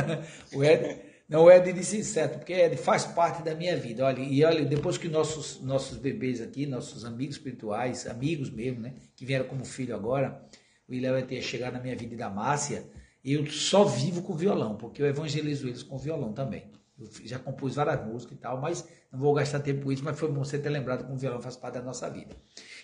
o 0.54 0.62
Ed, 0.62 1.00
não, 1.28 1.44
o 1.44 1.50
Ed 1.50 1.72
disse 1.72 2.04
certo, 2.04 2.38
porque 2.38 2.52
Ed 2.52 2.76
faz 2.76 3.06
parte 3.06 3.42
da 3.42 3.54
minha 3.54 3.76
vida. 3.76 4.04
Olha, 4.04 4.20
e 4.20 4.44
olha, 4.44 4.64
depois 4.64 4.98
que 4.98 5.08
nossos, 5.08 5.60
nossos 5.62 5.96
bebês 5.96 6.42
aqui, 6.42 6.66
nossos 6.66 7.04
amigos 7.06 7.36
espirituais, 7.36 8.06
amigos 8.06 8.50
mesmo, 8.50 8.80
né? 8.80 8.92
Que 9.16 9.24
vieram 9.24 9.46
como 9.46 9.64
filho 9.64 9.96
agora, 9.96 10.40
o 10.86 10.92
Ilhéu 10.92 11.14
vai 11.14 11.22
ter 11.22 11.40
chegado 11.40 11.72
na 11.72 11.80
minha 11.80 11.96
vida 11.96 12.14
e 12.14 12.18
da 12.18 12.28
Márcia, 12.28 12.84
eu 13.24 13.46
só 13.46 13.84
vivo 13.84 14.22
com 14.22 14.34
violão, 14.34 14.76
porque 14.76 15.00
eu 15.00 15.06
evangelizo 15.06 15.68
eles 15.68 15.82
com 15.82 15.98
violão 15.98 16.32
também. 16.32 16.70
Eu 16.98 17.08
já 17.24 17.38
compus 17.38 17.76
várias 17.76 18.04
músicas 18.06 18.36
e 18.36 18.40
tal, 18.40 18.60
mas 18.60 18.86
não 19.12 19.18
vou 19.18 19.34
gastar 19.34 19.60
tempo 19.60 19.84
com 19.84 19.92
isso, 19.92 20.04
mas 20.04 20.18
foi 20.18 20.30
bom 20.30 20.44
você 20.44 20.58
ter 20.58 20.68
lembrado 20.68 21.06
que 21.06 21.12
o 21.12 21.16
violão 21.16 21.40
faz 21.40 21.56
parte 21.56 21.74
da 21.74 21.82
nossa 21.82 22.08
vida. 22.08 22.36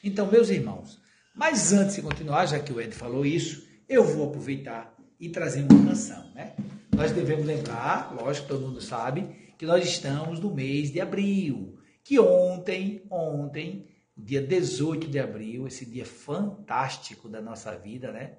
Então, 0.03 0.31
meus 0.31 0.49
irmãos, 0.49 1.01
mas 1.35 1.73
antes 1.73 1.97
de 1.97 2.03
continuar, 2.03 2.47
já 2.47 2.59
que 2.59 2.73
o 2.73 2.81
Ed 2.81 2.95
falou 2.95 3.25
isso, 3.25 3.67
eu 3.89 4.05
vou 4.05 4.29
aproveitar 4.29 4.95
e 5.21 5.29
trazer 5.29 5.63
uma 5.63 5.89
canção, 5.89 6.31
né? 6.35 6.55
Nós 6.95 7.13
devemos 7.13 7.47
lembrar, 7.47 8.15
lógico, 8.15 8.49
todo 8.49 8.67
mundo 8.67 8.81
sabe, 8.81 9.53
que 9.57 9.67
nós 9.67 9.85
estamos 9.85 10.41
no 10.41 10.53
mês 10.55 10.91
de 10.91 11.01
abril, 11.01 11.79
que 12.03 12.19
ontem, 12.19 13.03
ontem, 13.11 13.87
dia 14.17 14.43
18 14.43 15.09
de 15.09 15.19
abril, 15.19 15.67
esse 15.67 15.87
dia 15.87 16.05
fantástico 16.05 17.29
da 17.29 17.41
nossa 17.41 17.77
vida, 17.77 18.11
né? 18.11 18.37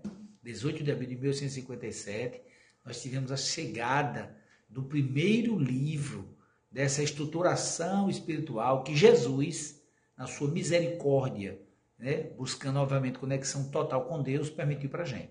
18 0.50 0.84
de 0.84 0.92
abril 0.92 1.10
de 1.10 1.16
1857, 1.16 2.42
nós 2.84 3.00
tivemos 3.00 3.32
a 3.32 3.38
chegada 3.38 4.36
do 4.68 4.82
primeiro 4.82 5.60
livro 5.60 6.36
dessa 6.72 7.04
estruturação 7.04 8.10
espiritual 8.10 8.84
que 8.84 8.96
Jesus, 8.96 9.80
na 10.18 10.26
sua 10.26 10.50
misericórdia, 10.50 11.62
né, 12.00 12.32
buscando 12.36 12.80
obviamente 12.80 13.20
conexão 13.20 13.70
total 13.70 14.06
com 14.06 14.24
Deus, 14.24 14.50
permitiu 14.50 14.90
para 14.90 15.04
a 15.04 15.06
gente. 15.06 15.30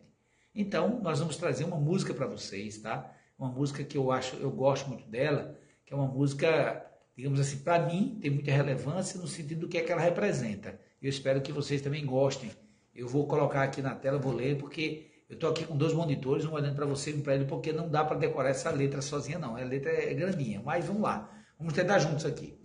Então, 0.54 1.00
nós 1.02 1.18
vamos 1.18 1.36
trazer 1.36 1.64
uma 1.64 1.78
música 1.78 2.14
para 2.14 2.26
vocês, 2.26 2.78
tá? 2.78 3.12
Uma 3.36 3.48
música 3.48 3.82
que 3.82 3.98
eu 3.98 4.12
acho, 4.12 4.36
eu 4.36 4.50
gosto 4.52 4.88
muito 4.88 5.08
dela, 5.08 5.58
que 5.84 5.92
é 5.92 5.96
uma 5.96 6.06
música, 6.06 6.86
digamos 7.16 7.40
assim, 7.40 7.58
para 7.58 7.86
mim 7.86 8.18
tem 8.20 8.30
muita 8.30 8.52
relevância 8.52 9.20
no 9.20 9.26
sentido 9.26 9.60
do 9.60 9.68
que 9.68 9.78
é 9.78 9.82
que 9.82 9.90
ela 9.90 10.00
representa. 10.00 10.78
Eu 11.02 11.08
espero 11.08 11.40
que 11.40 11.52
vocês 11.52 11.82
também 11.82 12.06
gostem. 12.06 12.50
Eu 12.94 13.08
vou 13.08 13.26
colocar 13.26 13.62
aqui 13.62 13.80
na 13.80 13.94
tela, 13.94 14.18
vou 14.18 14.32
ler, 14.32 14.58
porque 14.58 15.07
eu 15.28 15.34
estou 15.34 15.50
aqui 15.50 15.64
com 15.64 15.76
dois 15.76 15.92
monitores, 15.92 16.46
um 16.46 16.54
olhando 16.54 16.74
para 16.74 16.86
você 16.86 17.10
e 17.10 17.14
um 17.14 17.20
para 17.20 17.34
ele, 17.34 17.44
porque 17.44 17.70
não 17.70 17.86
dá 17.86 18.02
para 18.02 18.16
decorar 18.16 18.48
essa 18.48 18.70
letra 18.70 19.02
sozinha, 19.02 19.38
não. 19.38 19.56
A 19.56 19.60
letra 19.60 19.92
é 19.92 20.14
grandinha, 20.14 20.62
mas 20.64 20.86
vamos 20.86 21.02
lá. 21.02 21.30
Vamos 21.58 21.74
tentar 21.74 21.98
juntos 21.98 22.24
aqui. 22.24 22.58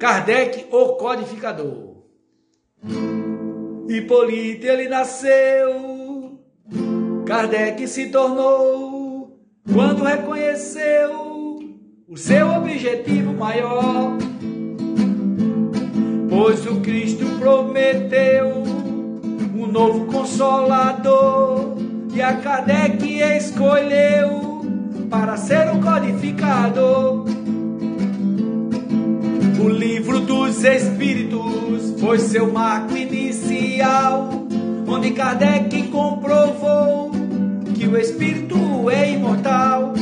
Kardec, 0.00 0.66
o 0.72 0.96
codificador. 0.96 2.02
Hipólito, 3.88 4.66
ele 4.66 4.88
nasceu. 4.88 6.40
Kardec 7.24 7.86
se 7.86 8.10
tornou 8.10 9.38
quando 9.72 10.02
reconheceu 10.02 11.60
o 12.08 12.16
seu 12.16 12.48
objetivo 12.48 13.32
maior. 13.32 14.18
Pois 16.28 16.66
o 16.66 16.80
Cristo 16.80 17.38
prometeu 17.38 18.79
novo 19.70 20.06
consolador 20.06 21.76
e 22.12 22.20
a 22.20 22.34
Kardec 22.34 23.20
escolheu 23.36 24.64
para 25.08 25.36
ser 25.36 25.70
um 25.70 25.80
codificador. 25.80 27.24
O 29.62 29.68
livro 29.68 30.20
dos 30.20 30.64
Espíritos 30.64 32.00
foi 32.00 32.18
seu 32.18 32.52
marco 32.52 32.96
inicial, 32.96 34.30
onde 34.88 35.12
Kardec 35.12 35.88
comprovou 35.88 37.10
que 37.74 37.86
o 37.86 37.96
Espírito 37.96 38.90
é 38.90 39.12
imortal. 39.12 39.94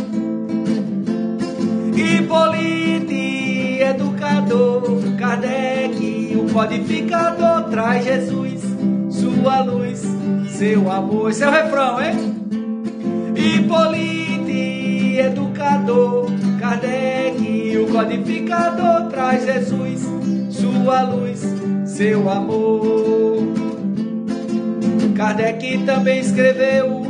Hipólite, 1.94 3.80
educador, 3.82 4.82
Kardec, 5.18 6.37
o 6.37 6.52
codificador, 6.52 7.64
traz 7.70 8.04
Jesus 8.04 8.57
sua 9.38 9.62
luz, 9.62 10.02
seu 10.49 10.90
amor. 10.90 11.30
Esse 11.30 11.45
é 11.45 11.49
o 11.49 11.50
refrão, 11.50 12.00
hein? 12.02 12.16
Hipólite, 13.37 15.18
educador, 15.18 16.26
Kardec, 16.59 17.78
o 17.78 17.87
codificador, 17.92 19.09
traz 19.11 19.45
Jesus, 19.45 20.00
sua 20.50 21.02
luz, 21.02 21.40
seu 21.87 22.28
amor. 22.28 23.38
Kardec 25.16 25.85
também 25.85 26.21
escreveu 26.21 27.07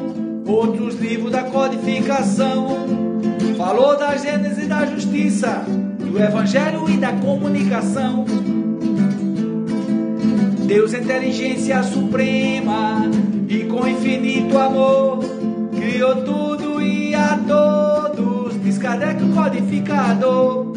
outros 0.47 0.97
livros 0.97 1.33
da 1.33 1.45
codificação, 1.45 2.87
falou 3.57 3.97
da 3.97 4.17
gênese 4.17 4.67
da 4.67 4.85
justiça, 4.85 5.65
do 5.99 6.23
evangelho 6.23 6.89
e 6.89 6.97
da 6.97 7.13
comunicação 7.13 8.25
Deus 10.69 10.93
é 10.93 10.99
inteligência 10.99 11.83
suprema 11.83 13.11
e 13.49 13.65
com 13.65 13.89
infinito 13.89 14.59
amor 14.59 15.21
criou 15.75 16.17
tudo 16.17 16.83
e 16.83 17.15
a 17.15 17.39
todos, 17.39 18.77
Kardec 18.77 19.25
o 19.25 19.33
codificador. 19.33 20.75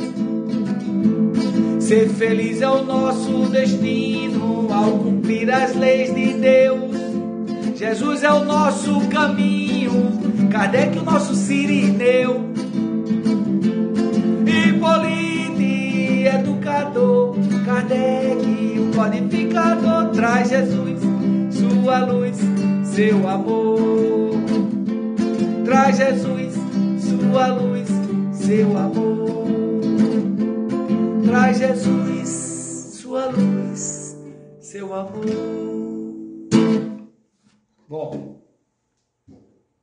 Ser 1.82 2.08
feliz 2.08 2.62
é 2.62 2.70
o 2.70 2.86
nosso 2.86 3.50
destino 3.50 4.70
ao 4.74 4.92
cumprir 4.92 5.52
as 5.52 5.76
leis 5.76 6.16
de 6.16 6.36
Deus. 6.36 6.96
Jesus 7.76 8.24
é 8.24 8.32
o 8.32 8.46
nosso 8.46 9.10
caminho, 9.10 9.92
Kardec 10.50 10.98
o 11.00 11.04
nosso 11.04 11.36
sirineu. 11.36 12.51
Educador, 16.62 17.36
Kardec 17.66 18.92
codificador 18.96 20.12
traz 20.12 20.50
Jesus, 20.50 21.02
sua 21.52 22.06
luz, 22.06 22.38
seu 22.86 23.28
amor. 23.28 24.32
Traz 25.66 25.98
Jesus, 25.98 26.54
sua 27.04 27.48
luz, 27.48 27.88
seu 28.34 28.78
amor. 28.78 29.48
Traz 31.26 31.58
Jesus, 31.58 32.30
sua 33.02 33.26
luz, 33.28 34.16
seu 34.60 34.94
amor. 34.94 35.26
Bom, 37.88 38.42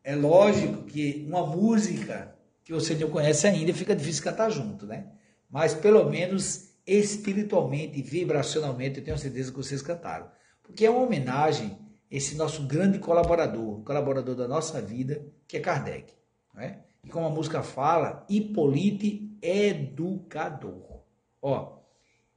é 0.04 0.14
lógico 0.14 0.84
que 0.84 1.26
uma 1.28 1.44
música 1.44 2.34
que 2.64 2.72
você 2.72 2.94
não 2.94 3.10
conhece 3.10 3.46
ainda 3.46 3.74
fica 3.74 3.96
difícil 3.96 4.22
cantar 4.22 4.50
junto, 4.50 4.86
né? 4.86 5.06
Mas 5.50 5.74
pelo 5.74 6.08
menos 6.08 6.67
espiritualmente 6.88 7.98
e 7.98 8.02
vibracionalmente, 8.02 8.98
eu 8.98 9.04
tenho 9.04 9.18
certeza 9.18 9.50
que 9.50 9.58
vocês 9.58 9.82
cantaram. 9.82 10.30
Porque 10.62 10.86
é 10.86 10.90
uma 10.90 11.02
homenagem 11.02 11.78
a 12.10 12.16
esse 12.16 12.34
nosso 12.34 12.66
grande 12.66 12.98
colaborador, 12.98 13.82
colaborador 13.82 14.34
da 14.34 14.48
nossa 14.48 14.80
vida, 14.80 15.24
que 15.46 15.58
é 15.58 15.60
Kardec. 15.60 16.14
é? 16.56 16.78
E 17.04 17.08
como 17.08 17.26
a 17.26 17.30
música 17.30 17.62
fala, 17.62 18.24
Hipólite 18.28 19.36
Educador. 19.42 21.02
Ó, 21.42 21.78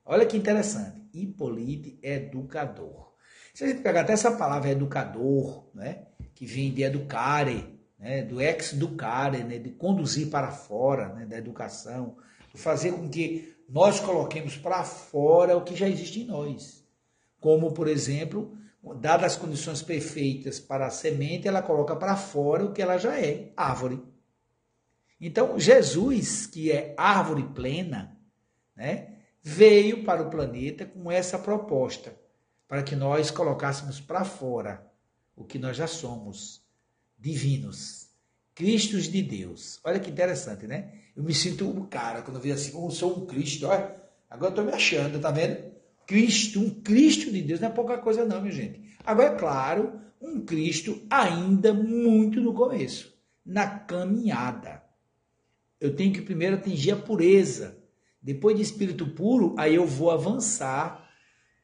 olha 0.05 0.25
que 0.25 0.37
interessante. 0.37 1.01
Hipólite 1.13 1.97
Educador. 2.03 3.11
Se 3.53 3.63
a 3.63 3.67
gente 3.67 3.81
pegar 3.81 4.01
até 4.01 4.13
essa 4.13 4.31
palavra 4.31 4.69
educador, 4.69 5.69
né, 5.73 6.07
que 6.33 6.45
vem 6.45 6.73
de 6.73 6.83
educare, 6.83 7.79
né, 7.99 8.23
do 8.23 8.41
ex-educare, 8.41 9.43
né, 9.43 9.59
de 9.59 9.71
conduzir 9.71 10.29
para 10.29 10.51
fora, 10.51 11.09
né, 11.13 11.25
da 11.25 11.37
educação, 11.37 12.17
fazer 12.53 12.93
com 12.93 13.09
que 13.09 13.55
nós 13.71 14.01
coloquemos 14.01 14.57
para 14.57 14.83
fora 14.83 15.55
o 15.55 15.63
que 15.63 15.77
já 15.77 15.87
existe 15.87 16.19
em 16.19 16.25
nós. 16.25 16.85
Como, 17.39 17.71
por 17.71 17.87
exemplo, 17.87 18.57
dadas 18.99 19.33
as 19.33 19.37
condições 19.37 19.81
perfeitas 19.81 20.59
para 20.59 20.87
a 20.87 20.89
semente, 20.89 21.47
ela 21.47 21.61
coloca 21.61 21.95
para 21.95 22.17
fora 22.17 22.65
o 22.65 22.73
que 22.73 22.81
ela 22.81 22.97
já 22.97 23.17
é, 23.17 23.53
árvore. 23.55 24.03
Então, 25.21 25.57
Jesus, 25.57 26.45
que 26.45 26.69
é 26.69 26.93
árvore 26.97 27.43
plena, 27.55 28.19
né? 28.75 29.19
veio 29.41 30.03
para 30.03 30.21
o 30.21 30.29
planeta 30.29 30.85
com 30.85 31.09
essa 31.09 31.39
proposta, 31.39 32.13
para 32.67 32.83
que 32.83 32.95
nós 32.95 33.31
colocássemos 33.31 34.01
para 34.01 34.25
fora 34.25 34.85
o 35.33 35.45
que 35.45 35.57
nós 35.57 35.77
já 35.77 35.87
somos, 35.87 36.61
divinos, 37.17 38.00
Cristos 38.61 39.05
de 39.05 39.23
Deus. 39.23 39.79
Olha 39.83 39.99
que 39.99 40.11
interessante, 40.11 40.67
né? 40.67 40.91
Eu 41.17 41.23
me 41.23 41.33
sinto 41.33 41.67
um 41.67 41.83
cara 41.87 42.21
quando 42.21 42.37
eu 42.37 42.41
vejo 42.43 42.53
assim, 42.53 42.79
eu 42.79 42.91
sou 42.91 43.17
um 43.17 43.25
Cristo, 43.25 43.65
olha, 43.65 43.95
agora 44.29 44.49
eu 44.49 44.49
estou 44.49 44.65
me 44.65 44.71
achando, 44.71 45.19
tá 45.19 45.31
vendo? 45.31 45.57
Cristo, 46.05 46.59
um 46.59 46.69
Cristo 46.69 47.31
de 47.31 47.41
Deus 47.41 47.59
não 47.59 47.69
é 47.69 47.71
pouca 47.71 47.97
coisa 47.97 48.23
não, 48.23 48.39
minha 48.39 48.53
gente. 48.53 48.79
Agora, 49.03 49.33
é 49.33 49.35
claro, 49.35 49.99
um 50.21 50.41
Cristo 50.45 51.01
ainda 51.09 51.73
muito 51.73 52.39
no 52.39 52.53
começo, 52.53 53.11
na 53.43 53.67
caminhada. 53.67 54.83
Eu 55.79 55.95
tenho 55.95 56.13
que 56.13 56.21
primeiro 56.21 56.57
atingir 56.57 56.91
a 56.91 56.97
pureza. 56.97 57.75
Depois 58.21 58.55
de 58.55 58.61
espírito 58.61 59.07
puro, 59.07 59.55
aí 59.57 59.73
eu 59.73 59.87
vou 59.87 60.11
avançar 60.11 61.09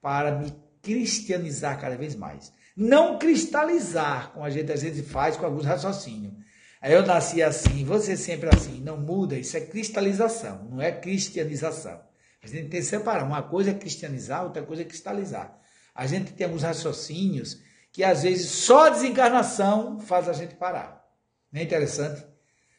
para 0.01 0.31
me 0.31 0.51
cristianizar 0.81 1.79
cada 1.79 1.95
vez 1.95 2.15
mais. 2.15 2.51
Não 2.75 3.19
cristalizar, 3.19 4.31
como 4.33 4.43
a 4.43 4.49
gente 4.49 4.71
às 4.71 4.81
vezes 4.81 5.07
faz 5.07 5.37
com 5.37 5.45
alguns 5.45 5.63
raciocínios. 5.63 6.46
Aí 6.81 6.93
eu 6.93 7.05
nasci 7.05 7.41
assim, 7.41 7.83
você 7.83 8.15
sempre 8.15 8.49
assim. 8.49 8.81
Não 8.81 8.97
muda, 8.97 9.37
isso 9.37 9.57
é 9.57 9.61
cristalização, 9.61 10.65
não 10.69 10.81
é 10.81 10.91
cristianização. 10.91 12.01
A 12.41 12.47
gente 12.47 12.69
tem 12.69 12.79
que 12.79 12.83
separar. 12.83 13.25
Uma 13.25 13.41
coisa 13.41 13.71
é 13.71 13.73
cristianizar, 13.73 14.43
outra 14.43 14.63
coisa 14.63 14.83
é 14.83 14.85
cristalizar. 14.85 15.59
A 15.93 16.05
gente 16.05 16.33
tem 16.33 16.45
alguns 16.45 16.63
raciocínios 16.63 17.61
que 17.91 18.03
às 18.03 18.23
vezes 18.23 18.49
só 18.51 18.87
a 18.87 18.89
desencarnação 18.89 19.99
faz 19.99 20.29
a 20.29 20.33
gente 20.33 20.55
parar. 20.55 21.03
Não 21.51 21.59
é 21.59 21.63
interessante? 21.63 22.23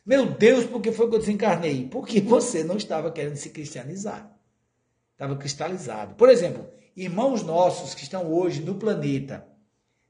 Meu 0.06 0.26
Deus, 0.26 0.64
por 0.64 0.80
que 0.80 0.92
foi 0.92 1.08
que 1.08 1.16
eu 1.16 1.18
desencarnei? 1.18 1.88
Porque 1.88 2.20
você 2.22 2.62
não 2.62 2.76
estava 2.76 3.10
querendo 3.10 3.36
se 3.36 3.50
cristianizar. 3.50 4.32
Estava 5.12 5.36
cristalizado. 5.36 6.14
Por 6.14 6.28
exemplo, 6.28 6.70
irmãos 6.96 7.42
nossos 7.42 7.94
que 7.94 8.04
estão 8.04 8.32
hoje 8.32 8.62
no 8.62 8.76
planeta, 8.76 9.46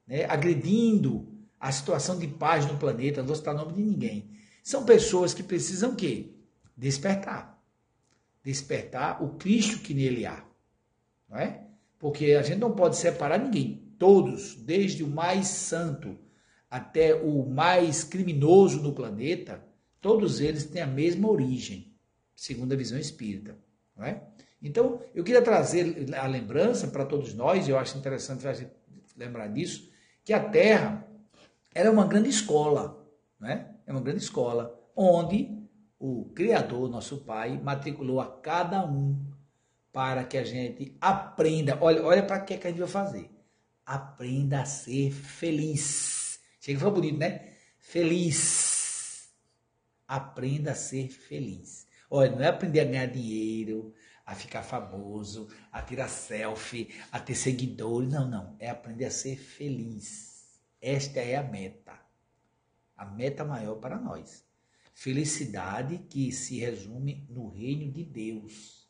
né, 0.07 0.27
agredindo 0.27 1.38
a 1.59 1.73
situação 1.73 2.19
de 2.19 2.27
paz 2.27 2.67
no 2.67 2.79
planeta, 2.79 3.21
não 3.21 3.27
vou 3.27 3.37
citar 3.37 3.55
o 3.55 3.59
nome 3.59 3.73
de 3.75 3.83
ninguém, 3.83 4.31
são 4.63 4.85
pessoas 4.85 5.33
que 5.35 5.43
precisam 5.43 5.95
quê? 5.95 6.31
Despertar. 6.77 7.59
Despertar 8.43 9.23
o 9.23 9.31
Cristo 9.31 9.81
que 9.81 9.95
nele 9.95 10.27
há. 10.27 10.45
Não 11.29 11.39
é? 11.39 11.65
Porque 11.99 12.33
a 12.33 12.43
gente 12.43 12.59
não 12.59 12.73
pode 12.73 12.97
separar 12.97 13.39
ninguém 13.39 13.89
todos, 13.99 14.55
desde 14.55 15.03
o 15.03 15.09
mais 15.09 15.49
santo 15.49 16.17
até 16.71 17.15
o 17.15 17.45
mais 17.47 18.05
criminoso 18.05 18.81
no 18.83 18.93
planeta, 18.93 19.65
todos 20.01 20.41
eles 20.41 20.65
têm 20.65 20.83
a 20.83 20.87
mesma 20.87 21.29
origem, 21.29 21.93
segundo 22.37 22.73
a 22.73 22.77
visão 22.77 22.99
espírita. 22.99 23.59
Não 23.97 24.05
é? 24.05 24.23
Então, 24.63 25.01
eu 25.15 25.25
queria 25.25 25.43
trazer 25.43 26.15
a 26.15 26.27
lembrança 26.27 26.89
para 26.89 27.07
todos 27.07 27.33
nós, 27.35 27.67
e 27.67 27.71
eu 27.71 27.79
acho 27.79 27.97
interessante 27.97 28.45
lembrar 29.17 29.49
disso, 29.49 29.91
que 30.25 30.33
a 30.33 30.41
Terra 30.41 31.08
era 31.75 31.91
uma 31.91 32.07
grande 32.07 32.29
escola, 32.29 33.07
né? 33.39 33.75
é 33.87 33.93
uma 33.93 34.01
grande 34.01 34.23
escola, 34.23 34.79
onde 34.97 35.57
o 35.99 36.27
Criador, 36.35 36.89
nosso 36.89 37.19
Pai, 37.19 37.61
matriculou 37.63 38.21
a 38.21 38.27
cada 38.27 38.85
um 38.85 39.19
para 39.93 40.25
que 40.25 40.39
a 40.39 40.45
gente 40.45 40.97
aprenda. 41.01 41.79
Olha, 41.81 42.05
olha 42.05 42.23
para 42.23 42.41
que, 42.41 42.57
que 42.57 42.67
a 42.67 42.71
gente 42.71 42.81
vai 42.81 42.89
fazer 42.89 43.39
aprenda 43.89 44.61
a 44.61 44.67
ser 44.67 45.11
feliz. 45.11 46.39
Chega 46.61 46.79
que 46.79 46.85
foi 46.85 46.93
bonito, 46.93 47.19
né? 47.19 47.55
Feliz. 47.79 49.31
Aprenda 50.07 50.73
a 50.73 50.75
ser 50.75 51.09
feliz. 51.09 51.87
Olha, 52.11 52.31
não 52.31 52.43
é 52.43 52.49
aprender 52.49 52.81
a 52.81 52.85
ganhar 52.85 53.07
dinheiro, 53.07 53.95
a 54.27 54.35
ficar 54.35 54.63
famoso, 54.63 55.49
a 55.73 55.81
tirar 55.81 56.09
selfie, 56.09 56.91
a 57.11 57.19
ter 57.19 57.35
seguidores. 57.35 58.11
Não, 58.11 58.29
não. 58.29 58.57
É 58.59 58.69
aprender 58.69 59.07
a 59.07 59.11
ser 59.11 59.37
feliz. 59.37 60.28
Esta 60.81 61.21
é 61.21 61.37
a 61.37 61.43
meta. 61.43 61.99
A 62.97 63.05
meta 63.05 63.45
maior 63.45 63.77
para 63.77 63.99
nós. 63.99 64.45
Felicidade 64.95 65.99
que 66.09 66.33
se 66.33 66.59
resume 66.59 67.27
no 67.29 67.49
reino 67.49 67.91
de 67.91 68.05
Deus. 68.05 68.89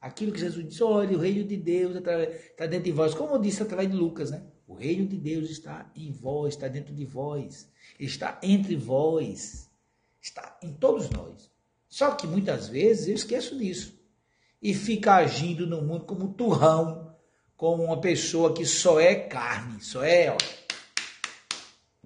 Aquilo 0.00 0.32
que 0.32 0.40
Jesus 0.40 0.66
disse, 0.66 0.82
olha, 0.82 1.16
o 1.16 1.20
reino 1.20 1.44
de 1.44 1.56
Deus 1.56 1.96
está 1.96 2.66
dentro 2.66 2.84
de 2.84 2.92
vós. 2.92 3.14
Como 3.14 3.38
disse 3.38 3.62
através 3.62 3.90
de 3.90 3.96
Lucas, 3.96 4.30
né? 4.30 4.46
O 4.66 4.74
reino 4.74 5.06
de 5.06 5.16
Deus 5.16 5.50
está 5.50 5.90
em 5.94 6.10
vós, 6.10 6.54
está 6.54 6.68
dentro 6.68 6.94
de 6.94 7.04
vós, 7.04 7.70
está 8.00 8.38
entre 8.42 8.74
vós, 8.74 9.70
está 10.20 10.58
em 10.62 10.72
todos 10.72 11.08
nós. 11.10 11.50
Só 11.88 12.12
que 12.12 12.26
muitas 12.26 12.68
vezes 12.68 13.08
eu 13.08 13.14
esqueço 13.14 13.56
disso 13.56 13.96
e 14.60 14.74
fica 14.74 15.14
agindo 15.14 15.66
no 15.66 15.82
mundo 15.82 16.04
como 16.04 16.34
turrão, 16.34 17.14
como 17.56 17.84
uma 17.84 18.00
pessoa 18.00 18.52
que 18.52 18.66
só 18.66 18.98
é 18.98 19.14
carne, 19.14 19.80
só 19.80 20.02
é. 20.02 20.30
Ó. 20.30 20.36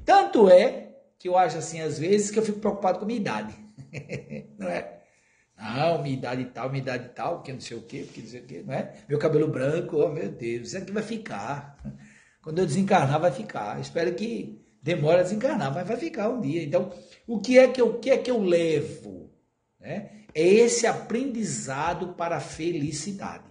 Tanto 0.05 0.49
é 0.49 0.97
que 1.19 1.29
eu 1.29 1.37
acho 1.37 1.59
assim 1.59 1.81
às 1.81 1.99
vezes 1.99 2.31
que 2.31 2.39
eu 2.39 2.43
fico 2.43 2.61
preocupado 2.61 2.99
com 2.99 3.05
a 3.05 3.07
minha 3.07 3.21
idade, 3.21 3.55
não 4.59 4.69
é? 4.69 5.01
Ah, 5.57 5.93
umidade 5.93 6.45
tal, 6.47 6.69
umidade 6.69 7.11
tal, 7.15 7.37
porque 7.37 7.53
não 7.53 7.61
sei 7.61 7.77
o 7.77 7.83
quê, 7.83 8.05
porque 8.07 8.23
não 8.23 8.29
sei 8.29 8.41
o 8.41 8.47
quê, 8.47 8.63
não 8.67 8.73
é? 8.73 8.95
Meu 9.07 9.19
cabelo 9.19 9.47
branco, 9.47 9.99
oh 9.99 10.09
meu 10.09 10.31
Deus, 10.31 10.69
isso 10.69 10.79
aqui 10.79 10.91
vai 10.91 11.03
ficar. 11.03 11.77
Quando 12.41 12.61
eu 12.61 12.67
desencarnar, 12.67 13.21
vai 13.21 13.31
ficar. 13.31 13.79
Espero 13.79 14.15
que 14.15 14.65
demore 14.83 15.21
a 15.21 15.23
desencarnar, 15.23 15.75
mas 15.75 15.87
vai 15.87 15.99
ficar 15.99 16.31
um 16.31 16.41
dia. 16.41 16.63
Então, 16.63 16.91
o 17.27 17.39
que 17.39 17.59
é 17.59 17.69
que 17.69 17.81
eu, 17.81 17.91
o 17.91 17.99
que 17.99 18.09
é 18.09 18.17
que 18.17 18.31
eu 18.31 18.43
levo? 18.43 19.31
Né? 19.79 20.25
É 20.35 20.43
esse 20.43 20.87
aprendizado 20.87 22.15
para 22.15 22.39
a 22.39 22.41
felicidade. 22.41 23.45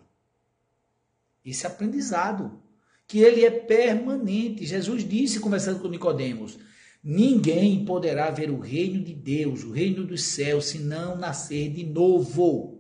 Esse 1.46 1.68
aprendizado, 1.68 2.60
que 3.10 3.20
ele 3.20 3.44
é 3.44 3.52
permanente. 3.52 4.66
Jesus 4.66 5.04
disse, 5.04 5.42
conversando 5.42 5.82
com 5.82 5.90
Nicodemos, 5.90 6.58
Ninguém 7.04 7.86
poderá 7.86 8.30
ver 8.30 8.52
o 8.52 8.60
reino 8.60 9.02
de 9.02 9.14
Deus, 9.14 9.64
o 9.64 9.72
reino 9.72 10.06
dos 10.06 10.24
céus, 10.24 10.66
se 10.66 10.80
não 10.80 11.16
nascer 11.16 11.70
de 11.70 11.86
novo. 11.86 12.78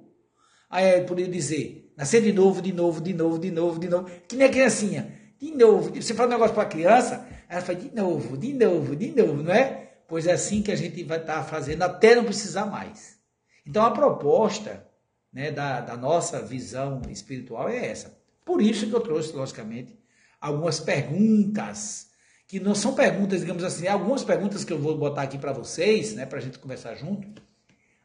Aí 0.69 0.85
ele 0.85 1.05
poderia 1.05 1.31
dizer, 1.31 1.93
nascer 1.95 2.21
de 2.21 2.33
novo, 2.33 2.61
de 2.61 2.73
novo, 2.73 2.99
de 2.99 3.13
novo, 3.13 3.39
de 3.39 3.49
novo, 3.49 3.79
de 3.79 3.87
novo. 3.87 4.09
Que 4.27 4.35
nem 4.35 4.47
a 4.47 4.51
criancinha. 4.51 5.17
De 5.39 5.51
novo. 5.51 5.95
Você 5.95 6.13
fala 6.13 6.27
um 6.27 6.31
negócio 6.31 6.53
para 6.53 6.63
a 6.63 6.69
criança, 6.69 7.25
ela 7.47 7.61
fala 7.61 7.79
de 7.79 7.95
novo, 7.95 8.37
de 8.37 8.53
novo, 8.53 8.95
de 8.95 9.11
novo, 9.11 9.41
não 9.41 9.53
é? 9.53 10.01
Pois 10.05 10.27
é 10.27 10.33
assim 10.33 10.61
que 10.61 10.71
a 10.71 10.75
gente 10.75 11.01
vai 11.03 11.19
estar 11.19 11.41
fazendo 11.43 11.83
até 11.83 12.13
não 12.13 12.25
precisar 12.25 12.65
mais. 12.65 13.17
Então 13.65 13.85
a 13.85 13.91
proposta 13.91 14.85
né, 15.31 15.49
da, 15.49 15.79
da 15.79 15.95
nossa 15.95 16.41
visão 16.41 17.01
espiritual 17.09 17.69
é 17.69 17.85
essa. 17.85 18.19
Por 18.43 18.61
isso 18.61 18.87
que 18.87 18.93
eu 18.93 18.99
trouxe, 18.99 19.33
logicamente, 19.33 19.97
algumas 20.39 20.79
perguntas 20.79 22.09
que 22.47 22.59
não 22.59 22.73
são 22.73 22.95
perguntas, 22.95 23.41
digamos 23.41 23.63
assim, 23.63 23.87
algumas 23.87 24.23
perguntas 24.23 24.63
que 24.63 24.73
eu 24.73 24.79
vou 24.79 24.97
botar 24.97 25.21
aqui 25.21 25.37
para 25.37 25.53
vocês, 25.53 26.15
né, 26.15 26.25
para 26.25 26.39
a 26.39 26.41
gente 26.41 26.57
conversar 26.57 26.95
junto. 26.95 27.41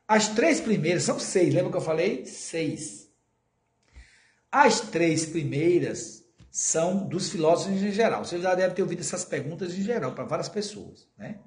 As 0.07 0.29
três 0.29 0.61
primeiras, 0.61 1.05
são 1.05 1.19
seis, 1.19 1.55
lembra 1.55 1.71
que 1.71 1.77
eu 1.79 1.81
falei? 1.81 2.27
Seis. 2.27 3.09
As 4.53 4.81
três 4.81 5.25
primeiras 5.25 6.23
são 6.51 7.09
dos 7.09 7.31
filósofos 7.31 7.83
em 7.83 7.91
geral. 7.91 8.25
Você 8.25 8.39
já 8.39 8.55
deve 8.55 8.75
ter 8.75 8.83
ouvido 8.83 9.01
essas 9.01 9.25
perguntas 9.25 9.75
em 9.75 9.83
geral, 9.83 10.13
para 10.13 10.25
várias 10.25 10.49
pessoas, 10.49 11.09
né? 11.17 11.41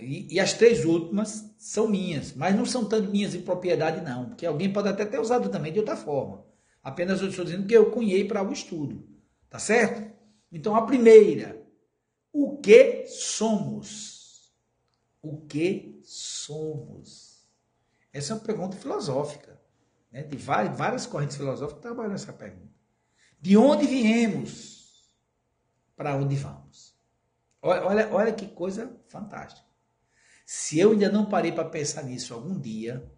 E, 0.00 0.34
e, 0.34 0.38
as 0.38 0.52
três 0.52 0.84
últimas 0.84 1.52
são 1.58 1.88
minhas, 1.88 2.32
mas 2.34 2.54
não 2.54 2.64
são 2.64 2.84
tanto 2.84 3.10
minhas 3.10 3.34
em 3.34 3.40
propriedade, 3.40 4.00
não, 4.00 4.26
porque 4.26 4.46
alguém 4.46 4.72
pode 4.72 4.88
até 4.88 5.04
ter 5.04 5.18
usado 5.18 5.48
também 5.48 5.72
de 5.72 5.80
outra 5.80 5.96
forma. 5.96 6.44
Apenas 6.82 7.20
eu 7.20 7.28
estou 7.28 7.44
dizendo 7.44 7.66
que 7.66 7.74
eu 7.74 7.90
cunhei 7.90 8.24
para 8.24 8.42
o 8.42 8.52
estudo, 8.52 9.04
tá 9.48 9.58
certo? 9.58 10.16
Então, 10.50 10.74
a 10.74 10.86
primeira, 10.86 11.62
o 12.32 12.58
que 12.58 13.06
somos? 13.06 14.52
O 15.20 15.40
que 15.46 16.00
somos? 16.04 17.48
Essa 18.12 18.32
é 18.32 18.36
uma 18.36 18.42
pergunta 18.42 18.76
filosófica. 18.76 19.60
Né? 20.10 20.22
De 20.22 20.36
várias, 20.36 20.76
várias 20.76 21.06
correntes 21.06 21.36
filosóficas 21.36 21.82
trabalham 21.82 22.14
essa 22.14 22.32
pergunta. 22.32 22.72
De 23.40 23.56
onde 23.56 23.86
viemos? 23.86 25.14
Para 25.96 26.16
onde 26.16 26.36
vamos? 26.36 26.96
Olha, 27.60 27.84
olha, 27.84 28.14
olha 28.14 28.32
que 28.32 28.46
coisa 28.46 28.98
fantástica. 29.08 29.66
Se 30.46 30.78
eu 30.78 30.92
ainda 30.92 31.10
não 31.10 31.26
parei 31.26 31.52
para 31.52 31.68
pensar 31.68 32.02
nisso 32.04 32.32
algum 32.32 32.58
dia, 32.58 33.12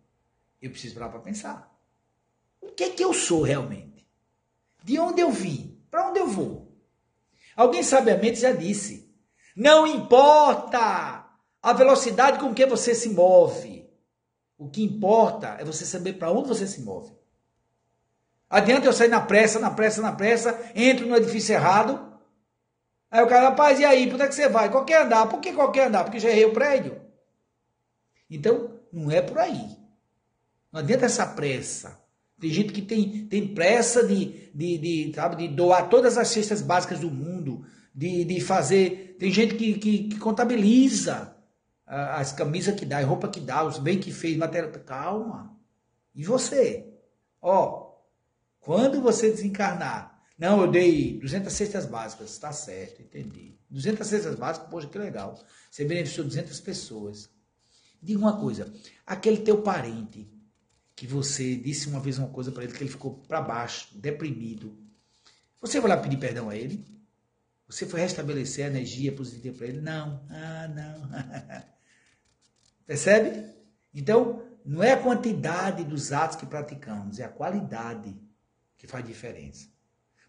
eu 0.61 0.71
preciso 0.71 0.95
parar 0.95 1.11
para 1.11 1.21
pensar. 1.21 1.71
O 2.61 2.73
que 2.73 2.85
é 2.85 2.91
que 2.91 3.05
eu 3.05 3.15
sou 3.15 3.43
realmente? 3.43 4.09
De 4.83 4.99
onde 4.99 5.21
eu 5.21 5.31
vim? 5.31 5.70
Para 5.91 6.09
onde 6.09 6.21
eu 6.21 6.27
vou? 6.27 6.71
Alguém 7.57 7.83
sabiamente 7.83 8.41
já 8.41 8.53
disse: 8.53 9.11
não 9.57 9.87
importa 9.87 11.27
a 11.63 11.73
velocidade 11.73 12.39
com 12.39 12.55
que 12.55 12.65
você 12.65 12.95
se 12.95 13.11
move. 13.11 13.91
O 14.57 14.71
que 14.71 14.83
importa 14.83 15.57
é 15.59 15.65
você 15.65 15.85
saber 15.85 16.15
para 16.15 16.31
onde 16.31 16.49
você 16.49 16.67
se 16.67 16.81
move. 16.83 17.15
Adianta 18.49 18.87
eu 18.87 18.93
sair 18.93 19.09
na 19.09 19.21
pressa, 19.21 19.59
na 19.59 19.71
pressa, 19.71 20.03
na 20.03 20.13
pressa, 20.13 20.59
entro 20.75 21.07
no 21.07 21.17
edifício 21.17 21.55
errado. 21.55 22.19
Aí 23.11 23.23
o 23.23 23.27
cara, 23.27 23.51
rapaz, 23.51 23.79
e 23.79 23.85
aí, 23.85 24.11
onde 24.13 24.23
é 24.23 24.29
que 24.29 24.35
você 24.35 24.49
vai? 24.49 24.71
Qualquer 24.71 25.03
andar. 25.03 25.29
Por 25.29 25.41
que 25.41 25.53
qualquer 25.53 25.89
andar? 25.89 26.05
Porque 26.05 26.19
já 26.19 26.31
errei 26.31 26.47
o 26.47 26.53
prédio. 26.53 27.01
Então, 28.31 28.81
não 28.93 29.11
é 29.11 29.21
por 29.21 29.39
aí. 29.39 29.77
Não 30.73 30.81
adianta 30.81 31.07
essa 31.07 31.27
pressa. 31.27 32.00
Tem 32.41 32.51
gente 32.51 32.73
que 32.73 32.81
tem, 32.81 33.27
tem 33.27 33.55
pressa 33.55 34.07
de, 34.07 34.51
de, 34.55 34.79
de, 34.79 35.13
sabe, 35.15 35.37
de 35.37 35.55
doar 35.55 35.91
todas 35.91 36.17
as 36.17 36.29
cestas 36.29 36.63
básicas 36.63 37.01
do 37.01 37.11
mundo, 37.11 37.67
de, 37.95 38.25
de 38.25 38.41
fazer. 38.41 39.17
Tem 39.19 39.31
gente 39.31 39.55
que, 39.57 39.75
que, 39.75 40.09
que 40.09 40.19
contabiliza 40.19 41.37
as 41.87 42.33
camisas 42.33 42.75
que 42.75 42.87
dá, 42.87 42.99
a 42.99 43.05
roupa 43.05 43.29
que 43.29 43.41
dá, 43.41 43.63
os 43.63 43.79
bens 43.79 44.03
que 44.03 44.11
fez, 44.11 44.39
matéria. 44.39 44.71
Calma. 44.71 45.55
E 46.15 46.25
você? 46.25 46.87
Ó, 47.43 47.95
quando 48.59 49.03
você 49.03 49.31
desencarnar, 49.31 50.19
não, 50.39 50.63
eu 50.63 50.71
dei 50.71 51.19
200 51.19 51.53
cestas 51.53 51.85
básicas, 51.85 52.31
está 52.31 52.53
certo, 52.53 53.03
entendi. 53.03 53.59
200 53.69 54.07
cestas 54.07 54.35
básicas, 54.35 54.71
poxa, 54.71 54.89
que 54.89 54.99
legal. 54.99 55.39
Você 55.71 55.85
beneficiou 55.85 56.27
200 56.27 56.59
pessoas. 56.61 57.29
Diga 58.03 58.19
uma 58.19 58.41
coisa, 58.41 58.73
aquele 59.07 59.39
teu 59.39 59.61
parente 59.61 60.27
que 61.01 61.07
você 61.07 61.57
disse 61.57 61.89
uma 61.89 61.99
vez 61.99 62.19
uma 62.19 62.29
coisa 62.29 62.53
para 62.53 62.63
ele 62.63 62.75
que 62.75 62.83
ele 62.83 62.91
ficou 62.91 63.15
para 63.27 63.41
baixo, 63.41 63.89
deprimido. 63.95 64.77
Você 65.59 65.81
vai 65.81 65.89
lá 65.89 65.97
pedir 65.97 66.19
perdão 66.19 66.51
a 66.51 66.55
ele? 66.55 66.85
Você 67.67 67.87
foi 67.87 68.01
restabelecer 68.01 68.67
a 68.67 68.69
energia 68.69 69.11
positiva 69.11 69.57
para 69.57 69.67
ele? 69.69 69.81
Não. 69.81 70.23
Ah, 70.29 70.69
não. 70.69 71.65
Percebe? 72.87 73.51
Então, 73.95 74.43
não 74.63 74.83
é 74.83 74.93
a 74.93 75.03
quantidade 75.03 75.85
dos 75.85 76.13
atos 76.13 76.37
que 76.37 76.45
praticamos, 76.45 77.19
é 77.19 77.25
a 77.25 77.31
qualidade 77.31 78.15
que 78.77 78.87
faz 78.87 79.03
diferença. 79.03 79.69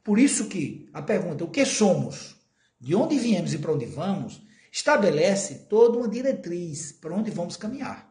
Por 0.01 0.17
isso 0.17 0.47
que 0.47 0.89
a 0.93 1.01
pergunta, 1.01 1.43
o 1.43 1.51
que 1.51 1.65
somos? 1.65 2.37
De 2.79 2.95
onde 2.95 3.19
viemos 3.19 3.53
e 3.53 3.57
para 3.57 3.73
onde 3.73 3.87
vamos? 3.87 4.41
Estabelece 4.71 5.65
toda 5.67 5.97
uma 5.97 6.07
diretriz 6.07 6.93
para 6.93 7.13
onde 7.13 7.29
vamos 7.29 7.57
caminhar. 7.57 8.10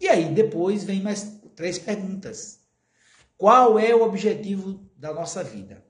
E 0.00 0.08
aí 0.08 0.32
depois 0.32 0.84
vem 0.84 1.02
mais 1.02 1.40
três 1.54 1.78
perguntas. 1.78 2.60
Qual 3.36 3.78
é 3.78 3.94
o 3.94 4.02
objetivo 4.02 4.88
da 4.96 5.12
nossa 5.12 5.42
vida? 5.42 5.84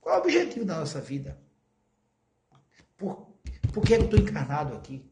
Qual 0.00 0.14
é 0.14 0.18
o 0.18 0.22
objetivo 0.22 0.64
da 0.64 0.80
nossa 0.80 1.00
vida? 1.00 1.40
Por, 2.96 3.34
por 3.72 3.84
que 3.84 3.94
eu 3.94 4.04
estou 4.04 4.18
encarnado 4.18 4.74
aqui? 4.74 5.04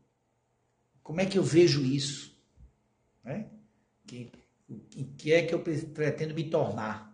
Como 1.02 1.20
é 1.20 1.26
que 1.26 1.38
eu 1.38 1.42
vejo 1.42 1.84
isso? 1.84 2.36
Né? 3.24 3.50
Que, 4.06 4.30
que 5.16 5.32
é 5.32 5.46
que 5.46 5.54
eu 5.54 5.60
pretendo 5.60 6.34
me 6.34 6.48
tornar? 6.48 7.12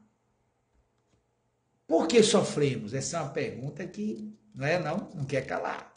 Por 1.86 2.06
que 2.06 2.22
sofremos? 2.22 2.92
Essa 2.92 3.16
é 3.16 3.20
uma 3.22 3.30
pergunta 3.30 3.86
que 3.86 4.36
não 4.54 4.66
é 4.66 4.78
não, 4.78 5.08
não 5.14 5.24
quer 5.24 5.46
calar. 5.46 5.96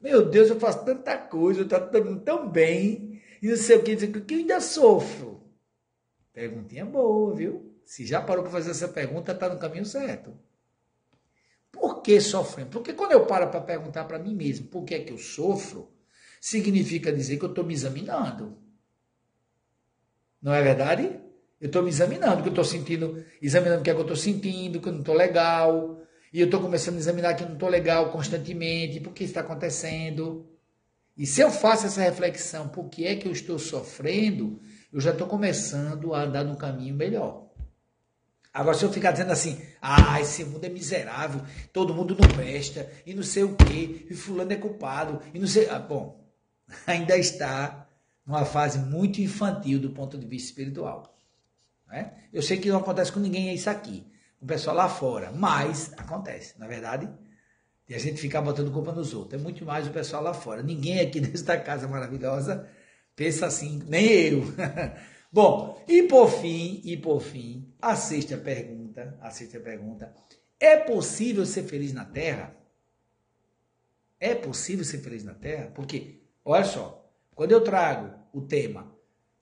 Meu 0.00 0.28
Deus, 0.28 0.50
eu 0.50 0.60
faço 0.60 0.84
tanta 0.84 1.16
coisa, 1.16 1.60
eu 1.60 1.64
estou 1.64 2.20
tão 2.20 2.48
bem, 2.48 3.07
e 3.42 3.48
não 3.48 3.56
sei 3.56 3.76
o 3.76 3.82
que, 3.82 3.96
que 3.96 4.34
eu 4.34 4.38
ainda 4.38 4.60
sofro. 4.60 5.42
Perguntinha 6.32 6.84
boa, 6.84 7.34
viu? 7.34 7.80
Se 7.84 8.04
já 8.06 8.20
parou 8.20 8.42
para 8.42 8.52
fazer 8.52 8.70
essa 8.70 8.88
pergunta, 8.88 9.32
está 9.32 9.48
no 9.48 9.58
caminho 9.58 9.84
certo. 9.84 10.36
Por 11.72 12.02
que 12.02 12.20
sofremos? 12.20 12.72
Porque 12.72 12.92
quando 12.92 13.12
eu 13.12 13.26
paro 13.26 13.50
para 13.50 13.60
perguntar 13.60 14.04
para 14.04 14.18
mim 14.18 14.34
mesmo 14.34 14.66
por 14.68 14.84
que 14.84 14.94
é 14.94 15.00
que 15.00 15.12
eu 15.12 15.18
sofro, 15.18 15.90
significa 16.40 17.12
dizer 17.12 17.38
que 17.38 17.44
eu 17.44 17.50
estou 17.50 17.64
me 17.64 17.74
examinando. 17.74 18.58
Não 20.40 20.52
é 20.54 20.62
verdade? 20.62 21.20
Eu 21.60 21.66
estou 21.66 21.82
me 21.82 21.88
examinando, 21.88 22.42
que 22.42 22.48
eu 22.48 22.52
estou 22.52 22.64
sentindo, 22.64 23.24
examinando 23.42 23.80
o 23.80 23.84
que 23.84 23.90
é 23.90 23.94
que 23.94 23.98
eu 23.98 24.02
estou 24.02 24.16
sentindo, 24.16 24.80
que 24.80 24.88
eu 24.88 24.92
não 24.92 25.00
estou 25.00 25.14
legal. 25.14 26.00
E 26.32 26.40
eu 26.40 26.44
estou 26.44 26.60
começando 26.60 26.96
a 26.96 26.98
examinar 26.98 27.34
que 27.34 27.42
eu 27.42 27.48
não 27.48 27.54
estou 27.54 27.68
legal 27.68 28.12
constantemente, 28.12 29.00
por 29.00 29.12
que 29.12 29.24
está 29.24 29.40
acontecendo. 29.40 30.48
E 31.18 31.26
se 31.26 31.40
eu 31.40 31.50
faço 31.50 31.86
essa 31.86 32.00
reflexão, 32.00 32.68
por 32.68 32.88
que 32.88 33.04
é 33.04 33.16
que 33.16 33.26
eu 33.26 33.32
estou 33.32 33.58
sofrendo, 33.58 34.60
eu 34.92 35.00
já 35.00 35.10
estou 35.10 35.26
começando 35.26 36.14
a 36.14 36.22
andar 36.22 36.44
num 36.44 36.54
caminho 36.54 36.94
melhor. 36.94 37.48
Agora, 38.54 38.76
se 38.76 38.84
eu 38.84 38.92
ficar 38.92 39.10
dizendo 39.10 39.32
assim, 39.32 39.60
ah, 39.82 40.20
esse 40.20 40.44
mundo 40.44 40.64
é 40.64 40.68
miserável, 40.68 41.42
todo 41.72 41.92
mundo 41.92 42.16
não 42.18 42.28
presta, 42.28 42.88
e 43.04 43.14
não 43.14 43.24
sei 43.24 43.42
o 43.42 43.56
quê, 43.56 44.06
e 44.08 44.14
fulano 44.14 44.52
é 44.52 44.56
culpado, 44.56 45.20
e 45.34 45.40
não 45.40 45.46
sei. 45.46 45.68
Ah, 45.68 45.80
bom, 45.80 46.24
ainda 46.86 47.16
está 47.18 47.88
numa 48.24 48.44
fase 48.44 48.78
muito 48.78 49.20
infantil 49.20 49.80
do 49.80 49.90
ponto 49.90 50.16
de 50.16 50.26
vista 50.26 50.50
espiritual. 50.50 51.16
Né? 51.88 52.12
Eu 52.32 52.42
sei 52.42 52.58
que 52.58 52.68
não 52.68 52.78
acontece 52.78 53.10
com 53.10 53.18
ninguém 53.18 53.52
isso 53.52 53.68
aqui, 53.68 54.06
o 54.40 54.46
pessoal 54.46 54.76
lá 54.76 54.88
fora, 54.88 55.32
mas 55.32 55.92
acontece, 55.96 56.56
na 56.58 56.66
é 56.66 56.68
verdade. 56.68 57.08
E 57.88 57.94
a 57.94 57.98
gente 57.98 58.20
ficar 58.20 58.42
botando 58.42 58.72
culpa 58.72 58.92
nos 58.92 59.14
outros. 59.14 59.40
É 59.40 59.42
muito 59.42 59.64
mais 59.64 59.86
o 59.86 59.90
pessoal 59.90 60.22
lá 60.22 60.34
fora. 60.34 60.62
Ninguém 60.62 61.00
aqui 61.00 61.20
desta 61.20 61.58
casa 61.58 61.88
maravilhosa 61.88 62.68
pensa 63.16 63.46
assim, 63.46 63.82
nem 63.86 64.06
eu. 64.06 64.42
Bom, 65.32 65.84
e 65.88 66.04
por 66.04 66.30
fim, 66.30 66.80
e 66.84 66.96
por 66.96 67.20
fim, 67.20 67.74
a 67.82 67.96
sexta 67.96 68.36
pergunta, 68.36 69.18
a 69.20 69.30
sexta 69.30 69.58
pergunta, 69.60 70.14
é 70.58 70.76
possível 70.76 71.44
ser 71.44 71.64
feliz 71.64 71.92
na 71.92 72.04
Terra? 72.04 72.56
É 74.20 74.34
possível 74.34 74.84
ser 74.84 74.98
feliz 74.98 75.24
na 75.24 75.34
Terra? 75.34 75.70
Porque, 75.74 76.22
olha 76.44 76.64
só, 76.64 77.10
quando 77.34 77.52
eu 77.52 77.62
trago 77.62 78.14
o 78.32 78.42
tema 78.42 78.96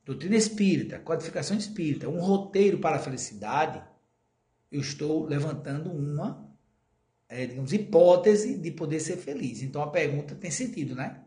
doutrina 0.06 0.36
espírita, 0.36 1.00
codificação 1.00 1.56
espírita, 1.56 2.08
um 2.08 2.20
roteiro 2.20 2.78
para 2.78 2.96
a 2.96 3.00
felicidade, 3.00 3.82
eu 4.70 4.80
estou 4.80 5.24
levantando 5.26 5.90
uma, 5.90 6.48
é, 7.28 7.46
digamos, 7.46 7.72
hipótese 7.72 8.56
de 8.56 8.70
poder 8.70 9.00
ser 9.00 9.16
feliz. 9.16 9.62
Então 9.62 9.82
a 9.82 9.90
pergunta 9.90 10.34
tem 10.34 10.50
sentido, 10.50 10.94
né? 10.94 11.20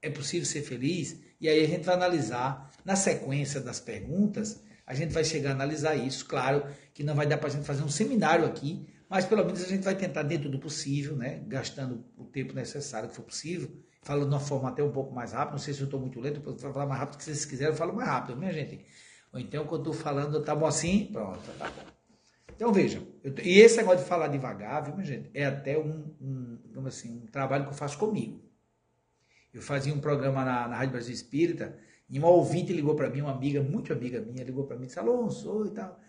É 0.00 0.10
possível 0.10 0.46
ser 0.46 0.62
feliz? 0.62 1.20
E 1.40 1.48
aí 1.48 1.64
a 1.64 1.68
gente 1.68 1.84
vai 1.84 1.94
analisar, 1.94 2.70
na 2.84 2.96
sequência 2.96 3.60
das 3.60 3.80
perguntas, 3.80 4.62
a 4.86 4.94
gente 4.94 5.12
vai 5.12 5.24
chegar 5.24 5.50
a 5.50 5.54
analisar 5.54 5.94
isso. 5.94 6.26
Claro 6.26 6.66
que 6.92 7.02
não 7.02 7.14
vai 7.14 7.26
dar 7.26 7.38
para 7.38 7.48
a 7.48 7.50
gente 7.50 7.64
fazer 7.64 7.82
um 7.82 7.88
seminário 7.88 8.44
aqui, 8.44 8.86
mas 9.08 9.24
pelo 9.24 9.44
menos 9.44 9.62
a 9.62 9.68
gente 9.68 9.82
vai 9.82 9.94
tentar, 9.94 10.22
dentro 10.22 10.50
do 10.50 10.58
possível, 10.58 11.16
né? 11.16 11.42
Gastando 11.46 12.04
o 12.16 12.24
tempo 12.24 12.54
necessário 12.54 13.08
que 13.08 13.14
for 13.14 13.22
possível, 13.22 13.70
falando 14.02 14.28
de 14.28 14.34
uma 14.34 14.40
forma 14.40 14.68
até 14.68 14.82
um 14.82 14.92
pouco 14.92 15.14
mais 15.14 15.32
rápida. 15.32 15.52
Não 15.52 15.58
sei 15.58 15.74
se 15.74 15.80
eu 15.80 15.86
estou 15.86 16.00
muito 16.00 16.20
lento, 16.20 16.40
eu 16.40 16.42
vou 16.42 16.58
falar 16.72 16.86
mais 16.86 17.00
rápido, 17.00 17.18
que 17.18 17.24
vocês 17.24 17.44
quiserem, 17.44 17.72
eu 17.72 17.76
falo 17.76 17.94
mais 17.94 18.08
rápido, 18.08 18.36
minha 18.36 18.52
gente. 18.52 18.84
Ou 19.32 19.40
então, 19.40 19.66
quando 19.66 19.86
eu 19.86 19.92
estou 19.92 20.04
falando, 20.04 20.42
tá 20.42 20.54
bom 20.54 20.66
assim? 20.66 21.08
Pronto, 21.12 21.40
tá 21.58 21.70
bom. 21.70 21.93
Então 22.54 22.72
vejam, 22.72 23.06
eu, 23.22 23.34
e 23.42 23.60
esse 23.60 23.76
negócio 23.76 24.00
de 24.00 24.08
falar 24.08 24.28
devagar, 24.28 24.82
viu, 24.82 25.04
gente, 25.04 25.30
é 25.34 25.44
até 25.46 25.78
um, 25.78 26.14
um, 26.20 26.86
assim, 26.86 27.22
um 27.22 27.26
trabalho 27.26 27.64
que 27.64 27.70
eu 27.70 27.76
faço 27.76 27.98
comigo. 27.98 28.42
Eu 29.52 29.62
fazia 29.62 29.92
um 29.94 30.00
programa 30.00 30.44
na, 30.44 30.68
na 30.68 30.76
Rádio 30.76 30.92
Brasil 30.92 31.14
Espírita 31.14 31.78
e 32.08 32.18
uma 32.18 32.28
ouvinte 32.28 32.72
ligou 32.72 32.94
para 32.94 33.08
mim, 33.10 33.20
uma 33.20 33.32
amiga, 33.32 33.62
muito 33.62 33.92
amiga 33.92 34.20
minha, 34.20 34.44
ligou 34.44 34.64
para 34.64 34.76
mim 34.76 34.84
e 34.84 34.86
disse: 34.86 34.98
Alonso, 34.98 35.66
e 35.66 35.70
tal. 35.70 36.00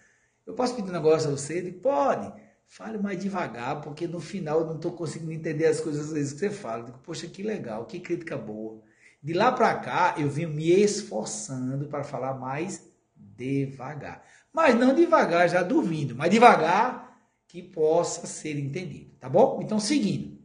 Eu 0.46 0.54
posso 0.54 0.76
pedir 0.76 0.90
um 0.90 0.94
negócio 0.94 1.30
a 1.30 1.32
você? 1.32 1.58
Ele 1.58 1.72
pode. 1.72 2.32
Fale 2.68 2.98
mais 2.98 3.20
devagar, 3.20 3.82
porque 3.82 4.08
no 4.08 4.20
final 4.20 4.62
eu 4.62 4.66
não 4.66 4.76
estou 4.76 4.92
conseguindo 4.92 5.32
entender 5.32 5.66
as 5.66 5.80
coisas 5.80 6.08
às 6.08 6.14
vezes 6.14 6.34
que 6.34 6.40
você 6.40 6.50
fala. 6.50 6.82
Eu 6.82 6.86
digo, 6.88 7.00
poxa, 7.00 7.28
que 7.28 7.44
legal, 7.44 7.86
que 7.86 8.00
crítica 8.00 8.38
boa. 8.38 8.82
De 9.22 9.34
lá 9.34 9.52
para 9.52 9.74
cá, 9.76 10.16
eu 10.18 10.30
vim 10.30 10.46
me 10.46 10.70
esforçando 10.70 11.88
para 11.88 12.04
falar 12.04 12.34
mais 12.34 12.88
devagar. 13.16 14.24
Mas 14.56 14.74
não 14.74 14.96
devagar 14.96 15.50
já 15.50 15.62
dormindo, 15.62 16.16
mas 16.16 16.32
devagar 16.32 17.20
que 17.46 17.62
possa 17.62 18.26
ser 18.26 18.58
entendido, 18.58 19.12
tá 19.20 19.28
bom? 19.28 19.60
Então, 19.62 19.82
seguindo. 19.82 20.40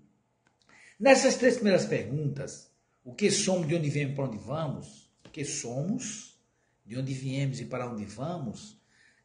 Nessas 0.99 1.37
três 1.37 1.55
primeiras 1.55 1.87
perguntas, 1.87 2.73
o 3.05 3.15
que 3.15 3.31
somos, 3.31 3.69
de 3.69 3.77
onde 3.77 3.89
viemos 3.89 4.11
e 4.11 4.15
para 4.15 4.27
onde 4.27 4.37
vamos, 4.37 5.09
o 5.25 5.31
que 5.31 5.45
somos, 5.45 6.37
de 6.85 6.99
onde 6.99 7.15
viemos 7.15 7.61
e 7.61 7.67
para 7.67 7.89
onde 7.89 8.05
vamos, 8.05 8.77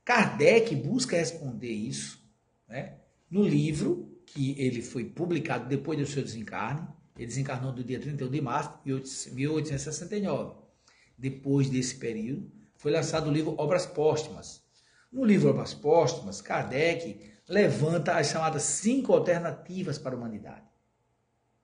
Kardec 0.03 0.75
busca 0.75 1.17
responder 1.17 1.71
isso 1.71 2.23
né? 2.67 2.93
no 3.27 3.43
livro 3.43 4.21
que 4.23 4.53
ele 4.61 4.83
foi 4.83 5.03
publicado 5.03 5.67
depois 5.67 5.97
do 5.97 6.05
seu 6.05 6.21
desencarne. 6.21 6.87
Ele 7.17 7.25
desencarnou 7.25 7.71
do 7.71 7.83
dia 7.83 7.99
31 7.99 8.29
de 8.29 8.39
março 8.39 8.71
de 8.85 9.33
1869. 9.33 10.57
Depois 11.17 11.71
desse 11.71 11.95
período, 11.95 12.51
foi 12.77 12.91
lançado 12.91 13.31
o 13.31 13.33
livro 13.33 13.55
Obras 13.57 13.87
Póstumas. 13.87 14.64
No 15.15 15.23
livro 15.23 15.49
Obras 15.49 15.73
Póstumas, 15.73 16.41
Kardec 16.41 17.31
levanta 17.47 18.17
as 18.17 18.27
chamadas 18.27 18.63
cinco 18.63 19.13
alternativas 19.13 19.97
para 19.97 20.13
a 20.13 20.17
humanidade. 20.17 20.65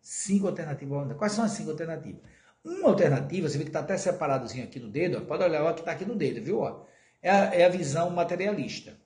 Cinco 0.01 0.47
alternativas 0.47 0.87
para 0.87 0.95
a 0.95 0.99
humanidade. 0.99 1.19
Quais 1.19 1.33
são 1.33 1.43
as 1.43 1.51
cinco 1.51 1.71
alternativas? 1.71 2.21
Uma 2.63 2.87
alternativa, 2.87 3.49
você 3.49 3.57
vê 3.57 3.65
que 3.65 3.69
está 3.69 3.81
até 3.81 3.97
separadozinho 3.97 4.63
aqui 4.63 4.79
no 4.79 4.89
dedo, 4.89 5.17
ó, 5.17 5.25
pode 5.25 5.43
olhar 5.43 5.69
o 5.69 5.73
que 5.73 5.81
está 5.81 5.91
aqui 5.91 6.05
no 6.05 6.15
dedo, 6.15 6.41
viu? 6.41 6.61
Ó, 6.61 6.85
é, 7.21 7.29
a, 7.29 7.35
é 7.53 7.65
a 7.65 7.69
visão 7.69 8.09
materialista. 8.09 8.97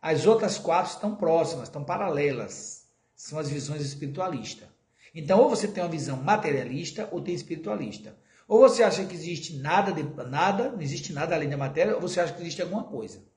As 0.00 0.24
outras 0.24 0.56
quatro 0.56 0.92
estão 0.92 1.14
próximas, 1.14 1.64
estão 1.64 1.84
paralelas. 1.84 2.88
São 3.14 3.38
as 3.38 3.50
visões 3.50 3.82
espiritualistas. 3.82 4.68
Então, 5.14 5.38
ou 5.38 5.50
você 5.50 5.68
tem 5.68 5.84
uma 5.84 5.90
visão 5.90 6.16
materialista 6.16 7.10
ou 7.12 7.20
tem 7.20 7.34
espiritualista. 7.34 8.16
Ou 8.48 8.60
você 8.60 8.82
acha 8.82 9.04
que 9.04 9.14
existe 9.14 9.58
nada, 9.58 9.92
de, 9.92 10.02
nada, 10.30 10.70
não 10.70 10.80
existe 10.80 11.12
nada 11.12 11.34
além 11.34 11.50
da 11.50 11.58
matéria, 11.58 11.94
ou 11.94 12.00
você 12.00 12.20
acha 12.20 12.32
que 12.32 12.40
existe 12.40 12.62
alguma 12.62 12.84
coisa. 12.84 13.33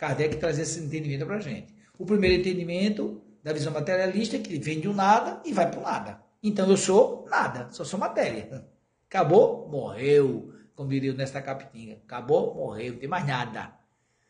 Kardec 0.00 0.38
traz 0.38 0.58
esse 0.58 0.80
entendimento 0.80 1.26
para 1.26 1.36
a 1.36 1.40
gente. 1.40 1.74
O 1.98 2.06
primeiro 2.06 2.40
entendimento 2.40 3.20
da 3.42 3.52
visão 3.52 3.70
materialista 3.70 4.36
é 4.36 4.38
que 4.40 4.58
vem 4.58 4.88
um 4.88 4.94
nada 4.94 5.42
e 5.44 5.52
vai 5.52 5.70
para 5.70 5.78
o 5.78 5.82
nada. 5.82 6.22
Então 6.42 6.70
eu 6.70 6.76
sou 6.78 7.26
nada, 7.28 7.68
só 7.70 7.84
sou 7.84 8.00
matéria. 8.00 8.66
Acabou, 9.06 9.68
morreu. 9.68 10.54
como 10.74 10.88
diria 10.88 11.12
Nesta 11.12 11.42
Capitinga. 11.42 12.00
Acabou, 12.06 12.54
morreu, 12.54 12.94
não 12.94 12.98
tem 12.98 13.10
mais 13.10 13.26
nada. 13.26 13.74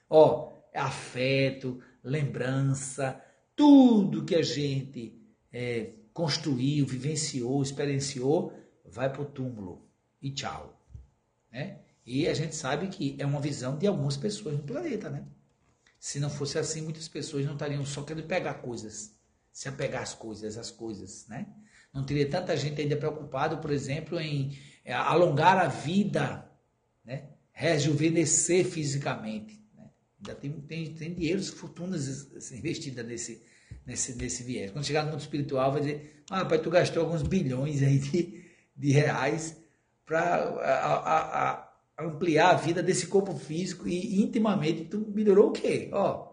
Ó, 0.08 0.54
afeto, 0.74 1.80
lembrança, 2.02 3.22
tudo 3.54 4.24
que 4.24 4.34
a 4.34 4.42
gente 4.42 5.16
é, 5.52 5.92
construiu, 6.12 6.84
vivenciou, 6.84 7.62
experienciou, 7.62 8.52
vai 8.84 9.08
para 9.08 9.22
o 9.22 9.24
túmulo. 9.24 9.88
E 10.20 10.32
tchau. 10.32 10.82
Né? 11.52 11.78
E 12.04 12.26
a 12.26 12.34
gente 12.34 12.56
sabe 12.56 12.88
que 12.88 13.14
é 13.20 13.24
uma 13.24 13.40
visão 13.40 13.78
de 13.78 13.86
algumas 13.86 14.16
pessoas 14.16 14.56
no 14.56 14.64
planeta, 14.64 15.08
né? 15.08 15.24
Se 16.00 16.18
não 16.18 16.30
fosse 16.30 16.58
assim, 16.58 16.80
muitas 16.80 17.06
pessoas 17.06 17.44
não 17.44 17.52
estariam 17.52 17.84
só 17.84 18.02
querendo 18.02 18.26
pegar 18.26 18.54
coisas, 18.54 19.14
se 19.52 19.68
apegar 19.68 20.02
às 20.02 20.14
coisas, 20.14 20.56
às 20.56 20.70
coisas, 20.70 21.26
né? 21.28 21.46
Não 21.92 22.06
teria 22.06 22.26
tanta 22.28 22.56
gente 22.56 22.80
ainda 22.80 22.96
preocupado, 22.96 23.58
por 23.58 23.70
exemplo, 23.70 24.18
em 24.18 24.58
é, 24.82 24.94
alongar 24.94 25.58
a 25.58 25.68
vida, 25.68 26.50
né? 27.04 27.28
rejuvenescer 27.52 28.64
fisicamente. 28.64 29.62
Né? 29.76 29.90
Ainda 30.20 30.34
tem, 30.36 30.52
tem, 30.62 30.94
tem 30.94 31.12
dinheiro, 31.12 31.42
fortunas 31.42 32.50
investidas 32.52 33.04
nesse, 33.04 33.42
nesse, 33.84 34.14
nesse 34.14 34.42
viés. 34.42 34.70
Quando 34.70 34.86
chegar 34.86 35.04
no 35.04 35.10
mundo 35.10 35.20
espiritual, 35.20 35.72
vai 35.72 35.82
dizer: 35.82 36.22
ah, 36.30 36.46
pai, 36.46 36.62
tu 36.62 36.70
gastou 36.70 37.02
alguns 37.02 37.22
bilhões 37.22 37.82
aí 37.82 37.98
de, 37.98 38.42
de 38.74 38.92
reais 38.92 39.54
para 40.06 41.69
ampliar 42.00 42.50
a 42.50 42.54
vida 42.54 42.82
desse 42.82 43.06
corpo 43.06 43.34
físico 43.36 43.86
e 43.88 44.22
intimamente 44.22 44.84
tu 44.84 45.06
melhorou 45.14 45.48
o 45.48 45.52
quê? 45.52 45.90
Ó, 45.92 46.30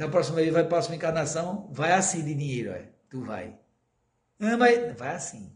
da 0.00 0.08
próxima 0.08 0.36
vez, 0.36 0.52
vai 0.52 0.64
próxima 0.66 0.96
encarnação, 0.96 1.68
vai 1.70 1.92
assim 1.92 2.24
de 2.24 2.34
dinheiro, 2.34 2.70
é. 2.70 2.88
tu 3.10 3.20
vai. 3.20 3.54
Ah, 4.40 4.56
mas 4.56 4.96
vai 4.96 5.14
assim. 5.14 5.52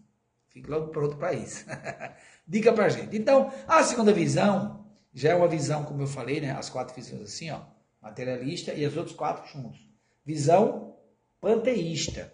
Fique 0.50 0.70
logo 0.70 0.88
pronto 0.88 1.16
para 1.16 1.32
isso. 1.32 1.64
Dica 2.46 2.72
para 2.72 2.90
gente. 2.90 3.16
Então, 3.16 3.50
a 3.66 3.82
segunda 3.82 4.12
visão 4.12 4.84
já 5.14 5.30
é 5.30 5.34
uma 5.34 5.48
visão, 5.48 5.84
como 5.84 6.02
eu 6.02 6.06
falei, 6.06 6.40
né? 6.42 6.50
As 6.50 6.68
quatro 6.68 6.94
visões 6.94 7.22
assim, 7.22 7.50
ó, 7.50 7.62
materialista 8.02 8.74
e 8.74 8.84
as 8.84 8.94
outras 8.96 9.16
quatro 9.16 9.50
juntos. 9.50 9.80
Visão 10.26 10.94
panteísta, 11.40 12.32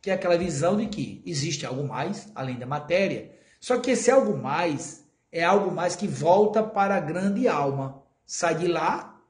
que 0.00 0.10
é 0.10 0.14
aquela 0.14 0.38
visão 0.38 0.78
de 0.78 0.86
que 0.86 1.22
existe 1.26 1.66
algo 1.66 1.86
mais 1.86 2.30
além 2.34 2.58
da 2.58 2.66
matéria. 2.66 3.38
Só 3.60 3.78
que 3.78 3.90
esse 3.90 4.10
algo 4.10 4.36
mais 4.36 5.03
é 5.34 5.42
algo 5.42 5.72
mais 5.72 5.96
que 5.96 6.06
volta 6.06 6.62
para 6.62 6.94
a 6.94 7.00
grande 7.00 7.48
alma. 7.48 8.00
Sai 8.24 8.56
de 8.56 8.68
lá, 8.68 9.20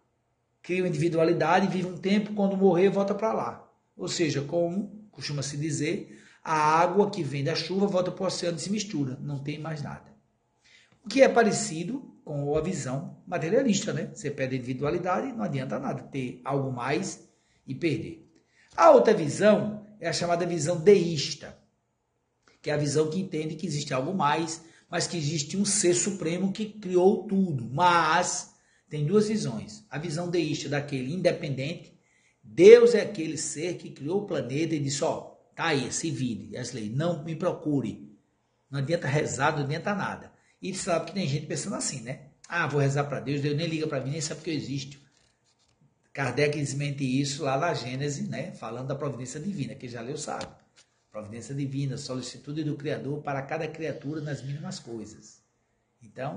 cria 0.63 0.83
uma 0.83 0.89
individualidade, 0.89 1.67
vive 1.67 1.89
um 1.89 1.97
tempo, 1.97 2.35
quando 2.35 2.59
morrer, 2.59 2.91
volta 2.91 3.15
para 3.15 3.33
lá. 3.33 3.67
Ou 3.97 4.07
seja, 4.07 4.43
como 4.43 5.09
costuma 5.11 5.43
se 5.43 5.57
dizer, 5.57 6.23
a 6.45 6.55
água 6.55 7.11
que 7.11 7.23
vem 7.23 7.43
da 7.43 7.55
chuva 7.55 7.87
volta 7.87 8.13
para 8.13 8.23
o 8.23 8.27
oceano 8.27 8.59
e 8.59 8.61
se 8.61 8.71
mistura, 8.71 9.19
não 9.23 9.39
tem 9.39 9.59
mais 9.59 9.83
nada. 9.83 10.13
O 11.03 11.09
que 11.09 11.23
é 11.23 11.29
parecido 11.29 12.15
com 12.23 12.55
a 12.55 12.61
visão 12.61 13.23
materialista, 13.27 13.95
né? 13.95 14.11
Você 14.13 14.31
perde 14.31 14.57
individualidade, 14.57 15.33
não 15.33 15.45
adianta 15.45 15.79
nada 15.79 16.03
ter 16.03 16.39
algo 16.45 16.71
mais 16.71 17.27
e 17.67 17.75
perder. 17.75 18.31
A 18.77 18.91
outra 18.91 19.15
visão 19.15 19.87
é 19.99 20.07
a 20.07 20.13
chamada 20.13 20.45
visão 20.45 20.77
deísta, 20.77 21.57
que 22.61 22.69
é 22.69 22.75
a 22.75 22.79
visão 22.79 23.09
que 23.09 23.21
entende 23.21 23.55
que 23.55 23.67
existe 23.67 23.95
algo 23.95 24.13
mais, 24.13 24.63
mas 24.95 25.09
que 25.09 25.17
existe 25.17 25.57
um 25.57 25.65
ser 25.65 25.93
supremo 25.93 26.53
que 26.53 26.67
criou 26.67 27.27
tudo. 27.27 27.69
Mas 27.69 28.55
tem 28.89 29.05
duas 29.05 29.27
visões. 29.27 29.85
A 29.91 29.99
visão 29.99 30.31
deísta 30.31 30.69
daquele 30.69 31.13
independente, 31.13 31.99
Deus 32.41 32.95
é 32.95 33.01
aquele 33.01 33.37
ser 33.37 33.77
que 33.77 33.91
criou 33.91 34.23
o 34.23 34.27
planeta 34.29 34.73
e 34.73 34.79
disse, 34.79 35.03
ó, 35.03 35.35
Tá 35.53 35.67
aí, 35.67 35.93
se 35.93 36.13
vire. 36.13 36.57
Wesley, 36.57 36.91
não 36.91 37.25
me 37.25 37.35
procure. 37.35 38.09
Não 38.71 38.79
adianta 38.79 39.09
rezar, 39.09 39.57
não 39.57 39.65
adianta 39.65 39.97
nada. 39.97 40.33
E 40.63 40.73
sabe 40.73 41.07
que 41.07 41.15
tem 41.15 41.27
gente 41.27 41.47
pensando 41.47 41.75
assim, 41.75 42.01
né? 42.01 42.29
Ah, 42.49 42.69
vou 42.69 42.81
rezar 42.81 43.03
para 43.03 43.19
Deus, 43.19 43.41
Deus 43.41 43.57
nem 43.57 43.67
liga 43.67 43.89
para 43.89 44.01
mim, 44.01 44.13
nem 44.13 44.21
sabe 44.21 44.43
que 44.43 44.51
eu 44.51 44.55
existo. 44.55 44.97
Kardec 46.13 46.57
desmente 46.57 47.03
isso 47.03 47.43
lá 47.43 47.59
na 47.59 47.75
Gênese, 47.75 48.29
né? 48.29 48.53
Falando 48.53 48.87
da 48.87 48.95
providência 48.95 49.41
divina, 49.41 49.75
que 49.75 49.89
já 49.89 50.01
leu 50.01 50.17
sabe. 50.17 50.47
Providência 51.15 51.55
divina, 51.55 51.97
solicitude 51.97 52.65
do 52.65 52.75
Criador 52.75 53.23
para 53.23 53.41
cada 53.41 53.69
criatura 53.69 54.21
nas 54.21 54.43
mínimas 54.43 54.81
coisas. 54.81 55.41
Então, 56.03 56.37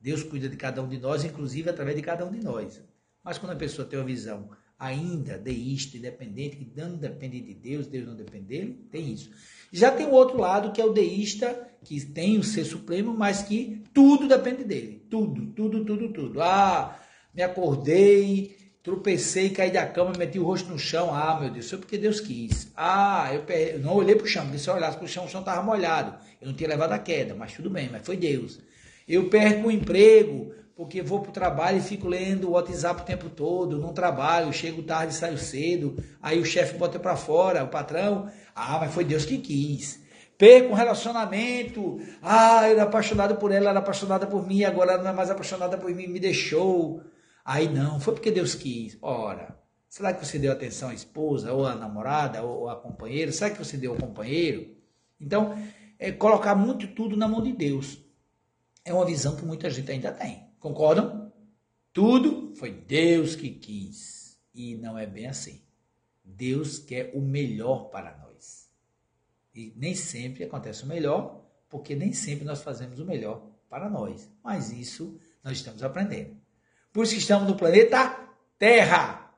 Deus 0.00 0.22
cuida 0.22 0.48
de 0.48 0.56
cada 0.56 0.80
um 0.80 0.88
de 0.88 0.96
nós, 0.96 1.24
inclusive 1.24 1.68
através 1.68 1.96
de 1.96 2.02
cada 2.02 2.24
um 2.24 2.30
de 2.30 2.38
nós. 2.38 2.80
Mas 3.20 3.36
quando 3.36 3.50
a 3.50 3.56
pessoa 3.56 3.84
tem 3.84 3.98
uma 3.98 4.04
visão 4.04 4.48
ainda 4.78 5.36
deísta, 5.36 5.96
independente, 5.96 6.54
que 6.54 6.72
não 6.76 6.96
depende 6.96 7.40
de 7.40 7.52
Deus, 7.52 7.88
Deus 7.88 8.06
não 8.06 8.14
depende 8.14 8.44
dele, 8.44 8.86
tem 8.92 9.12
isso. 9.12 9.28
Já 9.72 9.90
tem 9.90 10.06
o 10.06 10.12
outro 10.12 10.38
lado, 10.38 10.70
que 10.70 10.80
é 10.80 10.84
o 10.84 10.92
deísta, 10.92 11.70
que 11.82 12.00
tem 12.00 12.38
o 12.38 12.44
ser 12.44 12.64
supremo, 12.64 13.12
mas 13.12 13.42
que 13.42 13.82
tudo 13.92 14.28
depende 14.28 14.62
dele. 14.62 15.04
Tudo, 15.10 15.46
tudo, 15.46 15.84
tudo, 15.84 16.12
tudo. 16.12 16.40
Ah, 16.40 16.96
me 17.34 17.42
acordei, 17.42 18.61
tropecei, 18.82 19.50
caí 19.50 19.70
da 19.70 19.86
cama, 19.86 20.12
meti 20.18 20.38
o 20.38 20.44
rosto 20.44 20.70
no 20.70 20.78
chão. 20.78 21.14
Ah, 21.14 21.38
meu 21.40 21.50
Deus, 21.50 21.68
foi 21.70 21.78
porque 21.78 21.96
Deus 21.96 22.20
quis. 22.20 22.70
Ah, 22.76 23.30
eu, 23.32 23.78
não 23.78 23.94
olhei 23.94 24.16
para 24.16 24.24
o 24.24 24.28
chão, 24.28 24.44
porque 24.44 24.58
se 24.58 24.68
eu 24.68 24.74
olhasse 24.74 24.96
para 24.96 25.04
o 25.04 25.08
chão, 25.08 25.24
o 25.24 25.28
chão 25.28 25.40
estava 25.40 25.62
molhado. 25.62 26.14
Eu 26.40 26.48
não 26.48 26.54
tinha 26.54 26.68
levado 26.68 26.92
a 26.92 26.98
queda, 26.98 27.34
mas 27.34 27.52
tudo 27.52 27.70
bem, 27.70 27.88
mas 27.90 28.04
foi 28.04 28.16
Deus. 28.16 28.58
Eu 29.06 29.28
perco 29.28 29.68
o 29.68 29.70
emprego, 29.70 30.52
porque 30.76 31.02
vou 31.02 31.20
para 31.20 31.30
o 31.30 31.32
trabalho 31.32 31.78
e 31.78 31.82
fico 31.82 32.08
lendo 32.08 32.48
o 32.48 32.52
WhatsApp 32.52 33.02
o 33.02 33.04
tempo 33.04 33.28
todo, 33.28 33.78
não 33.78 33.92
trabalho, 33.92 34.52
chego 34.52 34.82
tarde, 34.82 35.14
saio 35.14 35.38
cedo, 35.38 35.96
aí 36.20 36.40
o 36.40 36.44
chefe 36.44 36.76
bota 36.76 36.98
para 36.98 37.16
fora, 37.16 37.62
o 37.62 37.68
patrão, 37.68 38.28
ah, 38.54 38.78
mas 38.80 38.92
foi 38.92 39.04
Deus 39.04 39.24
que 39.24 39.38
quis. 39.38 40.00
Perco 40.36 40.70
um 40.70 40.74
relacionamento, 40.74 42.00
ah, 42.20 42.68
eu 42.68 42.72
era 42.72 42.82
apaixonado 42.82 43.36
por 43.36 43.52
ela, 43.52 43.70
era 43.70 43.78
apaixonada 43.78 44.26
por 44.26 44.46
mim, 44.46 44.64
agora 44.64 44.94
ela 44.94 45.02
não 45.02 45.10
é 45.10 45.14
mais 45.14 45.30
apaixonada 45.30 45.78
por 45.78 45.90
mim, 45.94 46.08
me 46.08 46.18
deixou. 46.18 47.00
Aí 47.44 47.68
não, 47.68 48.00
foi 48.00 48.14
porque 48.14 48.30
Deus 48.30 48.54
quis. 48.54 48.96
Ora, 49.02 49.58
será 49.88 50.12
que 50.12 50.24
você 50.24 50.38
deu 50.38 50.52
atenção 50.52 50.90
à 50.90 50.94
esposa, 50.94 51.52
ou 51.52 51.66
à 51.66 51.74
namorada, 51.74 52.42
ou 52.42 52.68
à 52.68 52.76
companheira? 52.76 53.32
Será 53.32 53.50
que 53.50 53.58
você 53.58 53.76
deu 53.76 53.92
ao 53.92 53.98
companheiro? 53.98 54.76
Então, 55.20 55.56
é 55.98 56.10
colocar 56.10 56.54
muito 56.54 56.88
tudo 56.88 57.16
na 57.16 57.28
mão 57.28 57.42
de 57.42 57.52
Deus. 57.52 57.98
É 58.84 58.92
uma 58.92 59.06
visão 59.06 59.36
que 59.36 59.44
muita 59.44 59.70
gente 59.70 59.90
ainda 59.90 60.12
tem. 60.12 60.48
Concordam? 60.58 61.32
Tudo 61.92 62.54
foi 62.56 62.72
Deus 62.72 63.36
que 63.36 63.50
quis. 63.50 64.38
E 64.54 64.76
não 64.76 64.98
é 64.98 65.06
bem 65.06 65.26
assim. 65.26 65.62
Deus 66.24 66.78
quer 66.78 67.12
o 67.14 67.20
melhor 67.20 67.90
para 67.90 68.16
nós. 68.18 68.68
E 69.54 69.72
nem 69.76 69.94
sempre 69.94 70.44
acontece 70.44 70.84
o 70.84 70.86
melhor, 70.86 71.44
porque 71.68 71.94
nem 71.94 72.12
sempre 72.12 72.44
nós 72.44 72.62
fazemos 72.62 72.98
o 72.98 73.04
melhor 73.04 73.48
para 73.68 73.88
nós. 73.88 74.30
Mas 74.42 74.72
isso 74.72 75.18
nós 75.44 75.58
estamos 75.58 75.82
aprendendo. 75.82 76.41
Por 76.92 77.04
isso 77.04 77.14
que 77.14 77.20
estamos 77.20 77.48
no 77.48 77.56
planeta 77.56 78.18
Terra. 78.58 79.34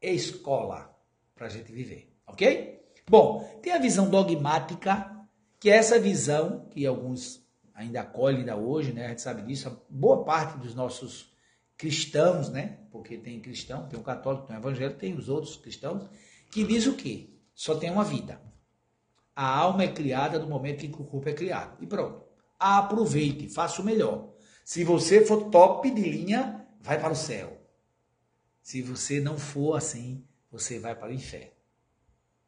Escola 0.00 0.94
para 1.34 1.46
a 1.46 1.50
gente 1.50 1.72
viver. 1.72 2.14
Ok? 2.26 2.82
Bom, 3.08 3.58
tem 3.62 3.72
a 3.72 3.78
visão 3.78 4.08
dogmática, 4.08 5.10
que 5.58 5.70
é 5.70 5.76
essa 5.76 5.98
visão 5.98 6.66
que 6.70 6.86
alguns 6.86 7.44
ainda 7.74 8.02
acolhe 8.02 8.38
ainda 8.38 8.56
hoje, 8.56 8.92
né? 8.92 9.06
A 9.06 9.08
gente 9.10 9.22
sabe 9.22 9.42
disso. 9.42 9.68
A 9.68 9.76
boa 9.90 10.24
parte 10.24 10.58
dos 10.58 10.74
nossos 10.74 11.34
cristãos, 11.76 12.48
né? 12.48 12.78
Porque 12.90 13.18
tem 13.18 13.40
cristão, 13.40 13.88
tem 13.88 13.98
o 13.98 14.02
católico, 14.02 14.46
tem 14.46 14.56
o 14.56 14.60
evangélico, 14.60 15.00
tem 15.00 15.14
os 15.14 15.28
outros 15.28 15.56
cristãos, 15.56 16.08
que 16.50 16.64
diz 16.64 16.86
o 16.86 16.94
quê? 16.94 17.30
Só 17.54 17.74
tem 17.74 17.90
uma 17.90 18.04
vida. 18.04 18.40
A 19.34 19.46
alma 19.58 19.82
é 19.82 19.88
criada 19.88 20.38
no 20.38 20.46
momento 20.46 20.86
em 20.86 20.92
que 20.92 21.02
o 21.02 21.04
corpo 21.04 21.28
é 21.28 21.32
criado. 21.32 21.82
E 21.82 21.86
pronto. 21.86 22.22
Aproveite, 22.58 23.48
faça 23.48 23.82
o 23.82 23.84
melhor. 23.84 24.32
Se 24.64 24.84
você 24.84 25.24
for 25.26 25.50
top 25.50 25.90
de 25.90 26.02
linha, 26.02 26.63
vai 26.84 27.00
para 27.00 27.14
o 27.14 27.16
céu. 27.16 27.58
Se 28.62 28.82
você 28.82 29.18
não 29.18 29.38
for 29.38 29.74
assim, 29.74 30.22
você 30.52 30.78
vai 30.78 30.94
para 30.94 31.08
o 31.08 31.14
inferno. 31.14 31.50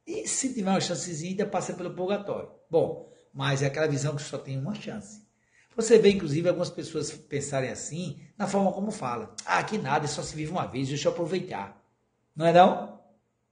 E 0.07 0.29
se 0.29 0.53
tiver 0.53 0.71
uma 0.71 0.81
chancezinha, 0.81 1.31
ainda 1.31 1.47
passa 1.47 1.73
pelo 1.73 1.95
purgatório. 1.95 2.51
Bom, 2.71 3.11
mas 3.33 3.63
é 3.63 3.67
aquela 3.67 3.89
visão 3.89 4.15
que 4.15 4.23
só 4.23 4.37
tem 4.37 4.59
uma 4.59 4.75
chance. 4.75 5.27
Você 5.75 5.99
vê, 5.99 6.11
inclusive, 6.11 6.49
algumas 6.49 6.71
pessoas 6.71 7.11
pensarem 7.11 7.71
assim, 7.71 8.21
na 8.37 8.47
forma 8.47 8.73
como 8.73 8.91
fala. 8.91 9.35
Ah, 9.45 9.63
que 9.63 9.79
nada, 9.79 10.07
só 10.07 10.23
se 10.23 10.37
vive 10.37 10.53
uma 10.53 10.67
vez, 10.67 10.89
deixa 10.89 11.09
eu 11.09 11.13
aproveitar. 11.13 11.83
Não 12.35 12.47
é 12.47 12.53
não? 12.53 13.01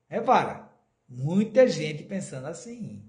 Repara, 0.07 0.71
muita 1.09 1.67
gente 1.67 2.03
pensando 2.05 2.47
assim. 2.47 3.03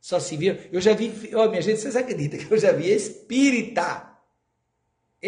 Só 0.00 0.20
se 0.20 0.36
vive. 0.36 0.68
Eu 0.72 0.80
já 0.80 0.94
vi, 0.94 1.12
oh, 1.34 1.48
minha 1.48 1.60
gente, 1.60 1.80
vocês 1.80 1.96
acreditam 1.96 2.38
que 2.38 2.52
eu 2.52 2.58
já 2.58 2.70
vi 2.70 2.88
espírita, 2.88 4.15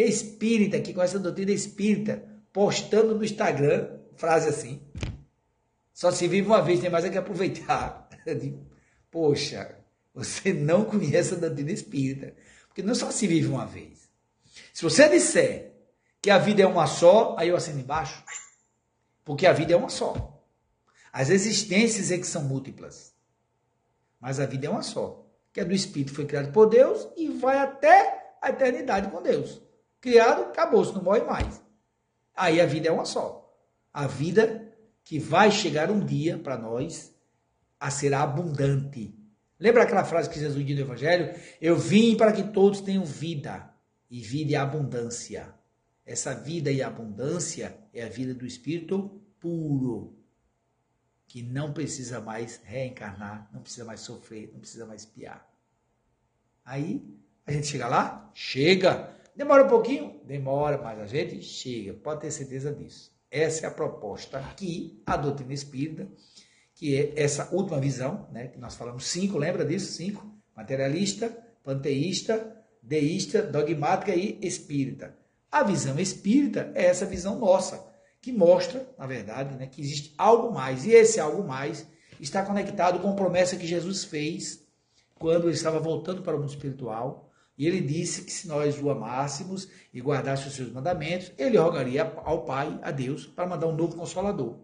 espírita, 0.07 0.79
que 0.79 0.93
com 0.93 1.01
essa 1.01 1.19
doutrina 1.19 1.51
espírita, 1.51 2.23
postando 2.51 3.15
no 3.15 3.23
Instagram, 3.23 3.99
frase 4.15 4.49
assim. 4.49 4.81
Só 5.93 6.11
se 6.11 6.27
vive 6.27 6.47
uma 6.47 6.61
vez, 6.61 6.79
tem 6.79 6.89
mais 6.89 7.05
é 7.05 7.09
que 7.09 7.17
aproveitar. 7.17 8.09
Poxa, 9.11 9.75
você 10.13 10.53
não 10.53 10.85
conhece 10.85 11.33
a 11.33 11.37
doutrina 11.37 11.71
espírita. 11.71 12.35
Porque 12.67 12.83
não 12.83 12.95
só 12.95 13.11
se 13.11 13.27
vive 13.27 13.47
uma 13.47 13.65
vez. 13.65 14.09
Se 14.73 14.83
você 14.83 15.09
disser 15.09 15.73
que 16.21 16.29
a 16.29 16.37
vida 16.37 16.61
é 16.61 16.67
uma 16.67 16.87
só, 16.87 17.35
aí 17.37 17.49
eu 17.49 17.55
assino 17.55 17.79
embaixo. 17.79 18.23
Porque 19.25 19.45
a 19.45 19.53
vida 19.53 19.73
é 19.73 19.75
uma 19.75 19.89
só. 19.89 20.41
As 21.11 21.29
existências 21.29 22.11
é 22.11 22.17
que 22.17 22.27
são 22.27 22.43
múltiplas. 22.43 23.13
Mas 24.19 24.39
a 24.39 24.45
vida 24.45 24.67
é 24.67 24.69
uma 24.69 24.83
só. 24.83 25.25
Que 25.51 25.61
é 25.61 25.65
do 25.65 25.73
Espírito, 25.73 26.13
foi 26.13 26.25
criado 26.25 26.51
por 26.51 26.67
Deus 26.67 27.07
e 27.17 27.27
vai 27.27 27.57
até 27.57 28.35
a 28.41 28.49
eternidade 28.49 29.09
com 29.09 29.21
Deus. 29.21 29.61
Criado, 30.01 30.43
acabou-se, 30.43 30.93
não 30.93 31.03
morre 31.03 31.21
mais. 31.21 31.61
Aí 32.35 32.61
a 32.61 32.65
vida 32.65 32.87
é 32.87 32.91
uma 32.91 33.05
só. 33.05 33.53
A 33.93 34.07
vida 34.07 34.73
que 35.03 35.19
vai 35.19 35.51
chegar 35.51 35.89
um 35.89 35.99
dia 35.99 36.37
para 36.37 36.57
nós 36.57 37.13
a 37.79 37.89
ser 37.89 38.13
abundante. 38.13 39.15
Lembra 39.59 39.83
aquela 39.83 40.05
frase 40.05 40.29
que 40.29 40.39
Jesus 40.39 40.65
disse 40.65 40.79
no 40.79 40.85
Evangelho? 40.85 41.37
Eu 41.59 41.77
vim 41.77 42.15
para 42.15 42.31
que 42.31 42.43
todos 42.43 42.79
tenham 42.79 43.03
vida, 43.03 43.69
e 44.09 44.21
vida 44.21 44.51
e 44.51 44.55
abundância. 44.55 45.53
Essa 46.05 46.33
vida 46.33 46.71
e 46.71 46.81
abundância 46.81 47.77
é 47.93 48.03
a 48.03 48.09
vida 48.09 48.33
do 48.33 48.45
Espírito 48.45 49.21
puro, 49.39 50.17
que 51.27 51.41
não 51.41 51.73
precisa 51.73 52.19
mais 52.19 52.61
reencarnar, 52.63 53.49
não 53.53 53.61
precisa 53.61 53.85
mais 53.85 53.99
sofrer, 53.99 54.49
não 54.53 54.59
precisa 54.59 54.85
mais 54.85 55.05
piar. 55.05 55.47
Aí 56.65 57.03
a 57.45 57.51
gente 57.51 57.67
chega 57.67 57.87
lá? 57.87 58.31
Chega! 58.33 59.18
Demora 59.39 59.63
um 59.63 59.69
pouquinho? 59.69 60.19
Demora, 60.25 60.77
mas 60.77 60.99
a 60.99 61.05
gente 61.05 61.41
chega, 61.41 61.93
pode 61.93 62.19
ter 62.19 62.29
certeza 62.29 62.73
disso. 62.73 63.09
Essa 63.31 63.65
é 63.65 63.69
a 63.69 63.71
proposta 63.71 64.37
aqui, 64.37 65.01
a 65.05 65.15
doutrina 65.15 65.53
espírita, 65.53 66.09
que 66.75 66.93
é 66.93 67.13
essa 67.15 67.47
última 67.53 67.79
visão, 67.79 68.27
né, 68.33 68.49
que 68.49 68.59
nós 68.59 68.75
falamos 68.75 69.07
cinco, 69.07 69.37
lembra 69.37 69.63
disso? 69.63 69.93
Cinco: 69.93 70.29
materialista, 70.53 71.29
panteísta, 71.63 72.53
deísta, 72.83 73.41
dogmática 73.41 74.13
e 74.13 74.37
espírita. 74.41 75.15
A 75.49 75.63
visão 75.63 75.97
espírita 75.97 76.73
é 76.75 76.87
essa 76.87 77.05
visão 77.05 77.39
nossa, 77.39 77.81
que 78.21 78.33
mostra, 78.33 78.93
na 78.97 79.07
verdade, 79.07 79.55
né, 79.55 79.67
que 79.67 79.79
existe 79.79 80.13
algo 80.17 80.53
mais. 80.53 80.85
E 80.85 80.91
esse 80.91 81.17
algo 81.17 81.47
mais 81.47 81.87
está 82.19 82.43
conectado 82.43 82.99
com 82.99 83.11
a 83.11 83.15
promessa 83.15 83.55
que 83.55 83.65
Jesus 83.65 84.03
fez 84.03 84.67
quando 85.17 85.45
ele 85.45 85.55
estava 85.55 85.79
voltando 85.79 86.23
para 86.23 86.35
o 86.35 86.39
mundo 86.41 86.49
espiritual 86.49 87.28
e 87.59 87.67
ele 87.67 87.81
disse 87.81 88.23
que 88.23 88.31
se 88.31 88.47
nós 88.47 88.81
o 88.81 88.89
amássemos 88.89 89.69
e 89.93 89.99
guardássemos 89.99 90.51
os 90.51 90.55
seus 90.55 90.71
mandamentos, 90.71 91.33
ele 91.37 91.57
rogaria 91.57 92.03
ao 92.23 92.45
Pai, 92.45 92.79
a 92.81 92.89
Deus, 92.89 93.27
para 93.27 93.45
mandar 93.45 93.67
um 93.67 93.75
novo 93.75 93.97
consolador. 93.97 94.57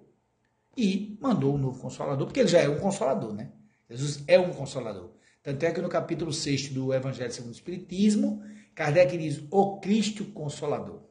E 0.77 1.17
mandou 1.19 1.55
um 1.55 1.57
novo 1.57 1.77
consolador, 1.77 2.25
porque 2.25 2.39
ele 2.39 2.47
já 2.47 2.61
é 2.61 2.69
um 2.69 2.79
consolador, 2.79 3.33
né? 3.33 3.51
Jesus 3.89 4.23
é 4.27 4.39
um 4.39 4.53
consolador. 4.53 5.11
Tanto 5.43 5.61
é 5.63 5.73
que 5.73 5.81
no 5.81 5.89
capítulo 5.89 6.31
6 6.31 6.69
do 6.69 6.93
Evangelho 6.93 7.33
segundo 7.33 7.51
o 7.51 7.55
Espiritismo, 7.55 8.41
Kardec 8.73 9.17
diz 9.17 9.43
o 9.51 9.77
Cristo 9.81 10.23
Consolador. 10.31 11.01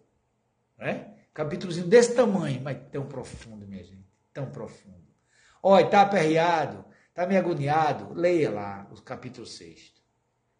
Né? 0.78 1.12
Capítulozinho 1.34 1.86
desse 1.86 2.14
tamanho, 2.14 2.62
mas 2.62 2.78
tão 2.90 3.04
profundo, 3.04 3.66
minha 3.66 3.84
gente. 3.84 4.08
Tão 4.32 4.50
profundo. 4.50 5.04
Olha, 5.62 5.84
está 5.84 6.00
aperreado, 6.00 6.82
está 7.10 7.26
me 7.26 7.36
agoniado. 7.36 8.14
Leia 8.14 8.50
lá 8.50 8.88
o 8.90 9.00
capítulo 9.02 9.46
6 9.46 9.93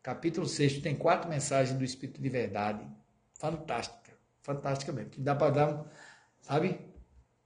capítulo 0.05 0.47
6 0.47 0.81
tem 0.81 0.95
quatro 0.95 1.31
mensagens 1.31 1.77
do 1.77 1.83
Espírito 1.83 2.21
de 2.21 2.29
Verdade. 2.29 2.87
Fantástica. 3.33 4.13
Fantástica 4.43 4.93
mesmo. 4.93 5.11
Que 5.11 5.21
dá 5.21 5.35
para 5.35 5.51
dar, 5.51 5.87
sabe, 6.43 6.79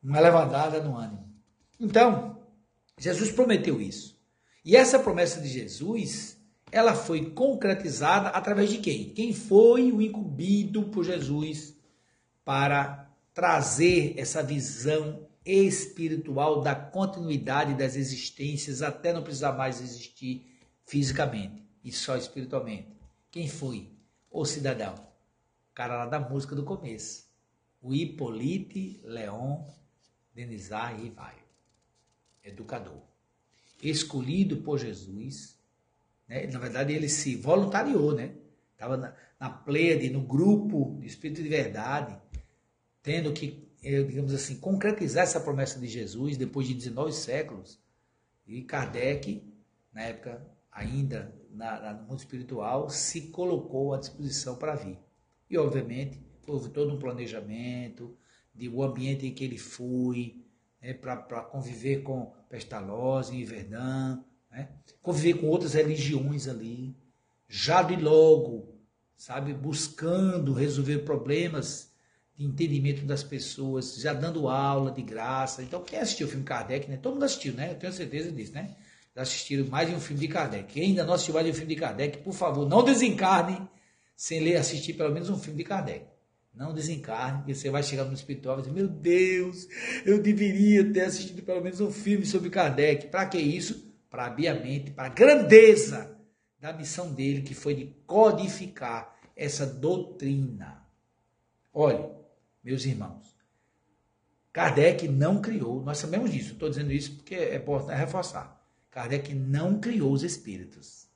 uma 0.03 0.19
levantada 0.19 0.83
no 0.83 0.97
ânimo. 0.97 1.33
Então, 1.79 2.43
Jesus 2.99 3.31
prometeu 3.31 3.81
isso. 3.81 4.21
E 4.65 4.75
essa 4.75 4.99
promessa 4.99 5.41
de 5.41 5.47
Jesus, 5.47 6.37
ela 6.73 6.97
foi 6.97 7.31
concretizada 7.31 8.31
através 8.31 8.71
de 8.71 8.79
quem? 8.79 9.11
Quem 9.11 9.33
foi 9.33 9.93
o 9.93 10.03
incumbido 10.03 10.89
por 10.89 11.05
Jesus 11.05 11.77
para 12.45 13.09
trazer 13.33 14.15
essa 14.19 14.43
visão 14.43 15.29
espiritual 15.47 16.61
da 16.61 16.75
continuidade 16.75 17.75
das 17.75 17.95
existências 17.95 18.83
até 18.83 19.13
não 19.13 19.23
precisar 19.23 19.53
mais 19.53 19.81
existir 19.81 20.45
fisicamente 20.85 21.68
e 21.83 21.93
só 21.93 22.17
espiritualmente. 22.17 22.89
Quem 23.31 23.49
foi? 23.49 23.91
O 24.31 24.45
cidadão. 24.45 24.95
O 24.95 25.75
cara 25.75 25.99
lá 25.99 26.07
da 26.07 26.21
música 26.21 26.55
do 26.55 26.65
começo. 26.65 27.29
O 27.81 27.95
Hippolyte 27.95 29.01
Leon 29.05 29.65
Denizar 30.35 30.97
Rivaio. 31.01 31.43
Educador. 32.45 33.03
Escolhido 33.83 34.59
por 34.59 34.79
Jesus. 34.79 35.59
Né? 36.27 36.47
Na 36.47 36.59
verdade, 36.59 36.93
ele 36.93 37.09
se 37.09 37.37
voluntariou, 37.37 38.15
né? 38.15 38.35
Estava 38.73 38.97
na, 38.97 39.15
na 39.41 39.65
no 40.13 40.21
grupo 40.21 40.97
de 41.01 41.07
Espírito 41.07 41.43
de 41.43 41.49
Verdade, 41.49 42.17
tendo 43.03 43.33
que, 43.33 43.69
eh, 43.83 44.03
digamos 44.03 44.33
assim, 44.33 44.57
concretizar 44.61 45.25
essa 45.25 45.41
promessa 45.41 45.81
de 45.81 45.89
Jesus 45.89 46.37
depois 46.37 46.69
de 46.69 46.75
19 46.75 47.13
séculos. 47.13 47.81
E 48.47 48.63
Kardec, 48.63 49.43
na 49.93 50.03
época 50.03 50.47
ainda 50.71 51.35
na, 51.51 51.81
na, 51.81 51.93
no 51.95 52.09
mundo 52.09 52.19
espiritual, 52.19 52.89
se 52.91 53.29
colocou 53.29 53.95
à 53.95 53.99
disposição 53.99 54.57
para 54.57 54.75
vir. 54.75 54.99
E, 55.51 55.57
obviamente, 55.57 56.21
houve 56.47 56.71
todo 56.71 56.95
um 56.95 56.99
planejamento 56.99 58.17
de 58.55 58.69
o 58.69 58.83
ambiente 58.83 59.27
em 59.27 59.33
que 59.33 59.45
ele 59.45 59.59
foi, 59.59 60.45
né, 60.81 60.95
para 60.95 61.43
conviver 61.43 62.03
com 62.03 62.33
Pestalozzi 62.49 63.37
e 63.37 63.45
Verdun, 63.45 64.23
né, 64.51 64.69
conviver 65.03 65.35
com 65.35 65.47
outras 65.47 65.75
religiões 65.75 66.49
ali, 66.49 66.97
já 67.49 67.83
de 67.83 67.97
logo, 67.97 68.75
sabe, 69.17 69.53
buscando 69.53 70.53
resolver 70.53 70.99
problemas 70.99 71.93
de 72.35 72.45
entendimento 72.45 73.05
das 73.05 73.25
pessoas, 73.25 73.97
já 73.97 74.13
dando 74.13 74.49
aula 74.49 74.93
de 74.93 75.03
graça. 75.03 75.63
Então, 75.63 75.83
quem 75.83 75.99
assistiu 75.99 76.27
o 76.27 76.31
filme 76.31 76.45
Kardec, 76.45 76.89
né? 76.89 76.97
Todo 76.97 77.15
mundo 77.15 77.25
assistiu, 77.25 77.53
né? 77.55 77.73
Eu 77.73 77.79
tenho 77.79 77.93
certeza 77.93 78.31
disso, 78.31 78.53
né? 78.53 78.77
Assistiram 79.19 79.67
mais 79.69 79.89
de 79.89 79.95
um 79.95 80.01
filme 80.01 80.21
de 80.21 80.29
Kardec. 80.29 80.73
Quem 80.73 80.85
ainda 80.85 81.05
não 81.05 81.15
assistiu 81.15 81.35
mais 81.35 81.45
de 81.45 81.53
um 81.53 81.55
filme 81.55 81.75
de 81.75 81.81
Kardec, 81.81 82.19
por 82.19 82.33
favor, 82.33 82.69
não 82.69 82.85
desencarne 82.85 83.69
sem 84.17 84.41
ler, 84.41 84.57
assistir 84.57 84.95
pelo 84.95 85.13
menos 85.13 85.29
um 85.31 85.39
filme 85.39 85.59
de 85.59 85.65
Kardec. 85.65 86.07
Não 86.55 86.75
desencarne, 86.75 87.39
porque 87.39 87.55
você 87.55 87.71
vai 87.71 87.83
chegar 87.85 88.05
no 88.05 88.13
espiritual 88.13 88.59
e 88.59 88.63
dizer, 88.63 88.75
meu 88.75 88.89
Deus, 88.89 89.69
eu 90.05 90.21
deveria 90.21 90.93
ter 90.93 91.03
assistido 91.03 91.43
pelo 91.43 91.61
menos 91.61 91.81
um 91.81 91.91
filme 91.91 92.27
sobre 92.27 92.51
Kardec. 92.51 93.07
Para 93.09 93.27
que 93.27 93.39
isso? 93.39 93.95
Para 94.11 94.27
abrir 94.27 94.49
a 94.49 94.55
mente, 94.55 94.91
para 94.91 95.07
a 95.07 95.11
grandeza 95.11 96.17
da 96.59 96.73
missão 96.73 97.13
dele, 97.13 97.43
que 97.43 97.55
foi 97.55 97.75
de 97.75 97.87
codificar 98.07 99.17
essa 99.37 99.65
doutrina. 99.65 100.85
Olha, 101.73 102.11
meus 102.65 102.85
irmãos, 102.85 103.37
Kardec 104.53 105.07
não 105.07 105.41
criou, 105.41 105.81
nós 105.85 105.99
sabemos 105.99 106.33
disso, 106.33 106.55
estou 106.55 106.69
dizendo 106.69 106.91
isso 106.91 107.15
porque 107.15 107.37
é 107.37 107.55
importante 107.55 107.97
reforçar. 107.97 108.58
Kardec 108.99 109.33
não 109.33 109.79
criou 109.79 110.13
os 110.13 110.25
espíritos. 110.25 111.07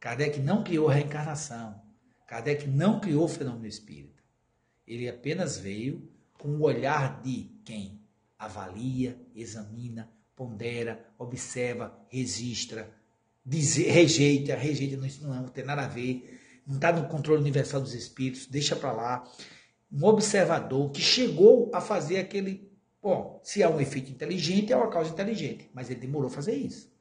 Kardec 0.00 0.40
não 0.40 0.64
criou 0.64 0.88
a 0.88 0.94
reencarnação. 0.94 1.78
Kardec 2.26 2.66
não 2.66 3.00
criou 3.00 3.26
o 3.26 3.28
fenômeno 3.28 3.66
espírita. 3.66 4.22
Ele 4.86 5.06
apenas 5.06 5.58
veio 5.58 6.10
com 6.38 6.48
o 6.48 6.62
olhar 6.62 7.20
de 7.20 7.50
quem 7.66 8.00
avalia, 8.38 9.20
examina, 9.34 10.10
pondera, 10.34 11.06
observa, 11.18 11.94
registra, 12.08 12.90
diz, 13.44 13.76
rejeita, 13.76 14.56
rejeita, 14.56 15.06
isso 15.06 15.22
não, 15.22 15.34
não 15.34 15.48
tem 15.48 15.66
nada 15.66 15.84
a 15.84 15.88
ver, 15.88 16.40
não 16.66 16.76
está 16.76 16.92
no 16.92 17.10
controle 17.10 17.42
universal 17.42 17.82
dos 17.82 17.92
espíritos, 17.92 18.46
deixa 18.46 18.74
para 18.74 18.92
lá. 18.92 19.30
Um 19.92 20.02
observador 20.06 20.90
que 20.92 21.02
chegou 21.02 21.70
a 21.74 21.80
fazer 21.82 22.16
aquele 22.16 22.74
Bom, 23.06 23.40
se 23.44 23.62
há 23.62 23.70
um 23.70 23.80
efeito 23.80 24.10
inteligente, 24.10 24.72
é 24.72 24.76
uma 24.76 24.90
causa 24.90 25.10
inteligente, 25.10 25.70
mas 25.72 25.88
ele 25.88 26.00
demorou 26.00 26.26
a 26.26 26.32
fazer 26.32 26.56
isso. 26.56 26.92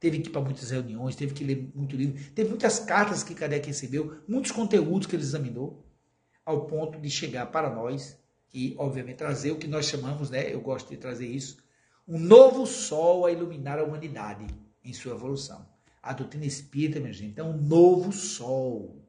Teve 0.00 0.18
que 0.18 0.28
ir 0.28 0.32
para 0.32 0.40
muitas 0.40 0.72
reuniões, 0.72 1.14
teve 1.14 1.34
que 1.34 1.44
ler 1.44 1.70
muito 1.72 1.94
livro, 1.94 2.20
teve 2.32 2.48
muitas 2.48 2.80
cartas 2.80 3.22
que 3.22 3.32
Kardec 3.32 3.64
recebeu, 3.64 4.24
muitos 4.26 4.50
conteúdos 4.50 5.06
que 5.06 5.14
ele 5.14 5.22
examinou, 5.22 5.86
ao 6.44 6.66
ponto 6.66 6.98
de 7.00 7.08
chegar 7.08 7.46
para 7.46 7.72
nós 7.72 8.18
e, 8.52 8.74
obviamente, 8.76 9.18
trazer 9.18 9.52
o 9.52 9.56
que 9.56 9.68
nós 9.68 9.86
chamamos, 9.86 10.30
né? 10.30 10.52
Eu 10.52 10.60
gosto 10.60 10.90
de 10.90 10.96
trazer 10.96 11.28
isso, 11.28 11.58
um 12.08 12.18
novo 12.18 12.66
sol 12.66 13.24
a 13.24 13.30
iluminar 13.30 13.78
a 13.78 13.84
humanidade 13.84 14.48
em 14.82 14.92
sua 14.92 15.14
evolução. 15.14 15.64
A 16.02 16.12
doutrina 16.12 16.44
espírita, 16.44 16.98
minha 16.98 17.12
gente, 17.12 17.38
é 17.38 17.44
um 17.44 17.56
novo 17.56 18.10
sol. 18.10 19.00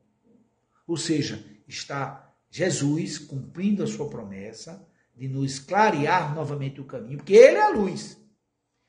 Ou 0.85 0.97
seja, 0.97 1.43
está 1.67 2.31
Jesus 2.47 3.17
cumprindo 3.17 3.81
a 3.81 3.87
sua 3.87 4.07
promessa 4.07 4.87
de 5.17 5.27
nos 5.27 5.57
clarear 5.57 6.35
novamente 6.35 6.79
o 6.79 6.85
caminho, 6.85 7.17
porque 7.17 7.33
Ele 7.33 7.57
é 7.57 7.63
a 7.63 7.69
luz. 7.69 8.21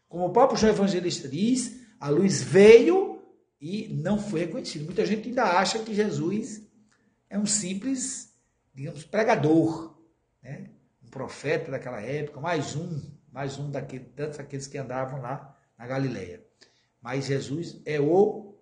Como 0.09 0.27
o 0.27 0.33
próprio 0.33 0.59
João 0.59 0.73
Evangelista 0.73 1.27
diz, 1.27 1.81
a 1.99 2.11
luz 2.11 2.43
veio 2.43 3.23
e 3.59 3.89
não 3.89 4.19
foi 4.19 4.41
reconhecido. 4.41 4.85
Muita 4.85 5.07
gente 5.07 5.29
ainda 5.29 5.45
acha 5.45 5.79
que 5.79 5.95
Jesus 5.95 6.63
é 7.31 7.39
um 7.39 7.47
simples, 7.47 8.39
digamos, 8.75 9.05
pregador, 9.05 9.99
né? 10.43 10.71
um 11.03 11.09
profeta 11.09 11.71
daquela 11.71 12.01
época, 12.01 12.41
mais 12.41 12.77
um, 12.77 13.01
mais 13.33 13.59
um 13.59 13.71
daquele, 13.71 14.05
tantos 14.05 14.39
aqueles 14.39 14.67
que 14.67 14.77
andavam 14.77 15.21
lá 15.23 15.57
na 15.79 15.87
Galileia. 15.87 16.45
Mas 17.01 17.27
Jesus 17.27 17.81
é 17.87 17.99
o, 17.99 18.55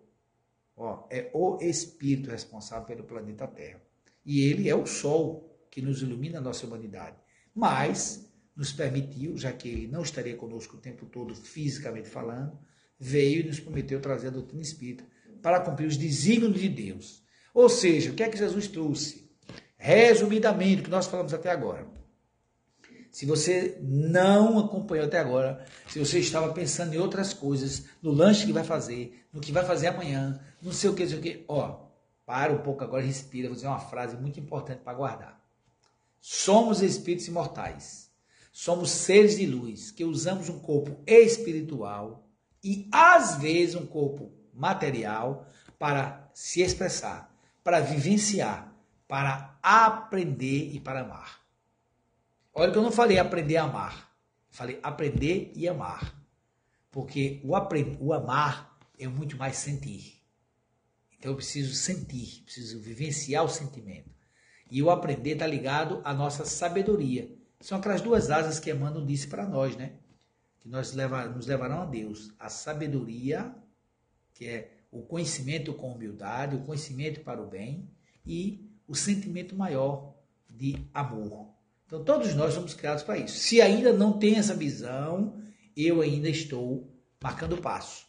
ó, 0.77 1.07
é 1.11 1.31
o 1.35 1.59
Espírito 1.61 2.31
responsável 2.31 2.87
pelo 2.87 3.03
planeta 3.03 3.47
Terra. 3.49 3.81
E 4.25 4.43
ele 4.43 4.69
é 4.69 4.75
o 4.75 4.87
sol 4.87 5.67
que 5.71 5.83
nos 5.83 6.01
ilumina 6.01 6.39
a 6.39 6.43
nossa 6.43 6.67
humanidade 6.67 7.26
mas 7.57 8.31
nos 8.55 8.71
permitiu, 8.71 9.39
já 9.39 9.51
que 9.51 9.67
ele 9.67 9.87
não 9.89 10.03
estaria 10.03 10.37
conosco 10.37 10.77
o 10.77 10.81
tempo 10.81 11.07
todo 11.07 11.35
fisicamente 11.35 12.07
falando, 12.07 12.59
veio 13.01 13.41
e 13.41 13.47
nos 13.47 13.59
prometeu 13.59 13.99
trazer 13.99 14.29
a 14.29 14.31
doutrina 14.31 14.63
espírita 14.63 15.05
para 15.43 15.61
cumprir 15.61 15.87
os 15.87 15.97
desígnios 15.97 16.61
de 16.61 16.69
Deus. 16.69 17.23
Ou 17.55 17.71
seja, 17.71 18.11
o 18.11 18.15
que 18.15 18.23
é 18.23 18.29
que 18.29 18.37
Jesus 18.37 18.69
trouxe? 18.69 19.31
Resumidamente, 19.79 20.83
o 20.83 20.85
que 20.85 20.91
nós 20.91 21.07
falamos 21.07 21.33
até 21.33 21.51
agora. 21.51 21.87
Se 23.11 23.25
você 23.25 23.79
não 23.81 24.59
acompanhou 24.59 25.07
até 25.07 25.19
agora, 25.19 25.65
se 25.89 25.99
você 25.99 26.19
estava 26.19 26.53
pensando 26.53 26.93
em 26.93 26.99
outras 26.99 27.33
coisas, 27.33 27.87
no 28.03 28.11
lanche 28.11 28.45
que 28.45 28.53
vai 28.53 28.65
fazer, 28.65 29.27
no 29.33 29.41
que 29.41 29.53
vai 29.53 29.65
fazer 29.65 29.87
amanhã, 29.87 30.39
não 30.61 30.73
sei 30.73 30.91
o 30.91 30.95
que, 30.95 31.05
não 31.05 31.11
sei 31.11 31.19
o 31.19 31.23
que, 31.23 31.45
ó, 31.49 31.87
para 32.27 32.53
um 32.53 32.59
pouco 32.59 32.85
agora 32.85 33.03
respira. 33.03 33.49
Vou 33.49 33.55
dizer 33.55 33.69
uma 33.69 33.81
frase 33.81 34.17
muito 34.17 34.39
importante 34.39 34.83
para 34.83 34.93
guardar. 34.93 35.46
Somos 36.29 36.83
espíritos 36.83 37.29
imortais. 37.29 38.11
Somos 38.53 38.91
seres 38.91 39.37
de 39.37 39.47
luz 39.47 39.93
que 39.93 40.05
usamos 40.05 40.49
um 40.49 40.59
corpo 40.59 41.01
espiritual 41.07 42.29
e 42.65 42.89
às 42.91 43.37
vezes 43.37 43.77
um 43.77 43.87
corpo 43.87 44.33
material 44.53 45.47
para 45.79 46.29
se 46.35 46.63
expressar, 46.63 47.33
para 47.63 47.79
vivenciar, 47.79 48.77
para 49.07 49.57
aprender 49.63 50.75
e 50.75 50.81
para 50.81 51.03
amar. 51.03 51.47
Olha 52.53 52.73
que 52.73 52.79
eu 52.79 52.83
não 52.83 52.91
falei 52.91 53.21
aprender 53.21 53.59
a 53.59 53.63
amar. 53.63 54.13
Falei 54.51 54.81
aprender 54.83 55.53
e 55.55 55.69
amar. 55.69 56.13
Porque 56.91 57.41
o, 57.45 57.53
o 58.01 58.13
amar 58.13 58.77
é 58.99 59.07
muito 59.07 59.37
mais 59.37 59.59
sentir. 59.59 60.21
Então 61.17 61.31
eu 61.31 61.37
preciso 61.37 61.73
sentir, 61.73 62.43
preciso 62.43 62.81
vivenciar 62.81 63.45
o 63.45 63.49
sentimento. 63.49 64.16
E 64.71 64.83
o 64.83 64.91
aprender 64.91 65.33
está 65.33 65.47
ligado 65.47 66.01
à 66.05 66.13
nossa 66.13 66.45
sabedoria. 66.45 67.31
São 67.61 67.79
aquelas 67.79 68.01
duas 68.01 68.31
asas 68.31 68.59
que 68.59 68.71
Emmanuel 68.71 69.07
disse 69.07 69.27
para 69.29 69.47
nós, 69.47 69.77
né? 69.77 69.93
Que 70.61 70.69
nós 70.69 70.93
leva, 70.93 71.27
nos 71.27 71.47
levarão 71.47 71.83
a 71.83 71.85
Deus. 71.85 72.33
A 72.39 72.49
sabedoria, 72.49 73.55
que 74.35 74.47
é 74.47 74.73
o 74.91 75.03
conhecimento 75.03 75.73
com 75.75 75.93
humildade, 75.93 76.57
o 76.57 76.65
conhecimento 76.65 77.21
para 77.21 77.43
o 77.43 77.47
bem, 77.47 77.89
e 78.25 78.69
o 78.89 78.95
sentimento 78.95 79.55
maior 79.55 80.15
de 80.49 80.77
amor. 80.93 81.55
Então 81.87 82.03
todos 82.03 82.35
nós 82.35 82.55
somos 82.55 82.75
criados 82.75 83.03
para 83.03 83.19
isso. 83.19 83.39
Se 83.39 83.61
ainda 83.61 83.93
não 83.93 84.19
tem 84.19 84.37
essa 84.37 84.55
visão, 84.55 85.41
eu 85.77 86.01
ainda 86.01 86.29
estou 86.29 86.93
marcando 87.23 87.57
passo. 87.59 88.07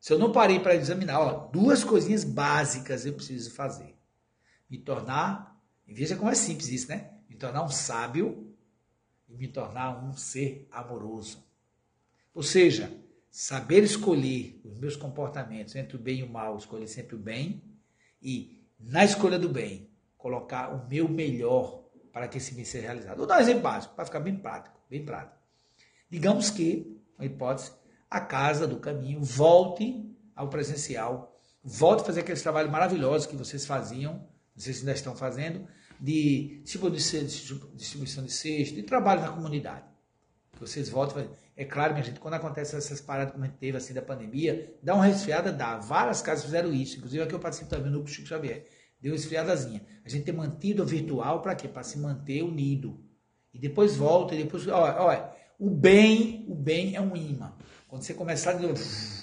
Se 0.00 0.12
eu 0.12 0.18
não 0.18 0.32
parei 0.32 0.60
para 0.60 0.74
examinar, 0.74 1.20
ó, 1.20 1.48
duas 1.48 1.84
coisinhas 1.84 2.24
básicas 2.24 3.06
eu 3.06 3.14
preciso 3.14 3.50
fazer. 3.52 3.93
Me 4.74 4.80
tornar, 4.80 5.56
veja 5.86 6.16
como 6.16 6.28
é 6.28 6.34
simples 6.34 6.68
isso, 6.68 6.88
né? 6.88 7.12
Me 7.28 7.36
tornar 7.36 7.62
um 7.62 7.68
sábio 7.68 8.52
e 9.28 9.36
me 9.36 9.46
tornar 9.46 10.04
um 10.04 10.16
ser 10.16 10.66
amoroso. 10.68 11.46
Ou 12.34 12.42
seja, 12.42 12.92
saber 13.30 13.84
escolher 13.84 14.60
os 14.64 14.76
meus 14.76 14.96
comportamentos 14.96 15.76
entre 15.76 15.96
o 15.96 16.00
bem 16.00 16.18
e 16.18 16.22
o 16.24 16.28
mal, 16.28 16.58
escolher 16.58 16.88
sempre 16.88 17.14
o 17.14 17.18
bem 17.20 17.62
e 18.20 18.66
na 18.80 19.04
escolha 19.04 19.38
do 19.38 19.48
bem, 19.48 19.88
colocar 20.18 20.74
o 20.74 20.88
meu 20.88 21.08
melhor 21.08 21.84
para 22.12 22.26
que 22.26 22.38
esse 22.38 22.52
bem 22.52 22.64
seja 22.64 22.86
realizado. 22.86 23.18
Vou 23.18 23.28
dar 23.28 23.36
um 23.36 23.42
exemplo 23.42 23.62
básico, 23.62 23.94
para 23.94 24.06
ficar 24.06 24.18
bem 24.18 24.34
prático, 24.34 24.80
bem 24.90 25.04
prático. 25.04 25.38
Digamos 26.10 26.50
que, 26.50 27.00
uma 27.16 27.24
hipótese, 27.24 27.70
a 28.10 28.20
casa 28.20 28.66
do 28.66 28.80
caminho, 28.80 29.22
volte 29.22 30.04
ao 30.34 30.48
presencial, 30.48 31.40
volte 31.62 32.00
a 32.00 32.06
fazer 32.06 32.22
aqueles 32.22 32.42
trabalhos 32.42 32.72
maravilhosos 32.72 33.28
que 33.28 33.36
vocês 33.36 33.64
faziam, 33.64 34.33
não 34.54 34.62
sei 34.62 34.72
se 34.72 34.80
ainda 34.80 34.92
estão 34.92 35.16
fazendo, 35.16 35.66
de 36.00 36.60
distribuição 36.62 38.24
de 38.24 38.32
cesto, 38.32 38.74
de 38.74 38.82
trabalho 38.82 39.20
na 39.22 39.28
comunidade. 39.28 39.84
Vocês 40.60 40.88
voltem. 40.88 41.28
É 41.56 41.64
claro, 41.64 41.92
minha 41.92 42.04
gente, 42.04 42.20
quando 42.20 42.34
acontece 42.34 42.76
essas 42.76 43.00
paradas 43.00 43.32
como 43.32 43.44
a 43.44 43.46
gente 43.46 43.58
teve 43.58 43.76
assim 43.76 43.94
da 43.94 44.02
pandemia, 44.02 44.76
dá 44.82 44.94
uma 44.94 45.04
resfriada, 45.04 45.52
dá. 45.52 45.78
Várias 45.78 46.20
casas 46.20 46.44
fizeram 46.44 46.72
isso. 46.72 46.96
Inclusive 46.96 47.22
aqui 47.22 47.34
eu 47.34 47.40
participo 47.40 47.70
também 47.70 47.90
no 47.90 48.06
Chico 48.06 48.28
Xavier. 48.28 48.64
Deu 49.00 49.12
uma 49.12 49.16
resfriadazinha. 49.16 49.82
A 50.04 50.08
gente 50.08 50.24
ter 50.24 50.32
mantido 50.32 50.82
o 50.82 50.86
virtual 50.86 51.42
para 51.42 51.54
quê? 51.54 51.68
Para 51.68 51.82
se 51.82 51.98
manter 51.98 52.42
unido. 52.42 53.00
E 53.52 53.58
depois 53.58 53.96
volta, 53.96 54.34
e 54.34 54.42
depois. 54.42 54.66
Olha, 54.66 55.00
olha, 55.00 55.30
o 55.58 55.70
bem, 55.70 56.44
o 56.48 56.54
bem 56.54 56.96
é 56.96 57.00
um 57.00 57.14
imã. 57.16 57.54
Quando 57.86 58.02
você 58.02 58.14
começar, 58.14 58.56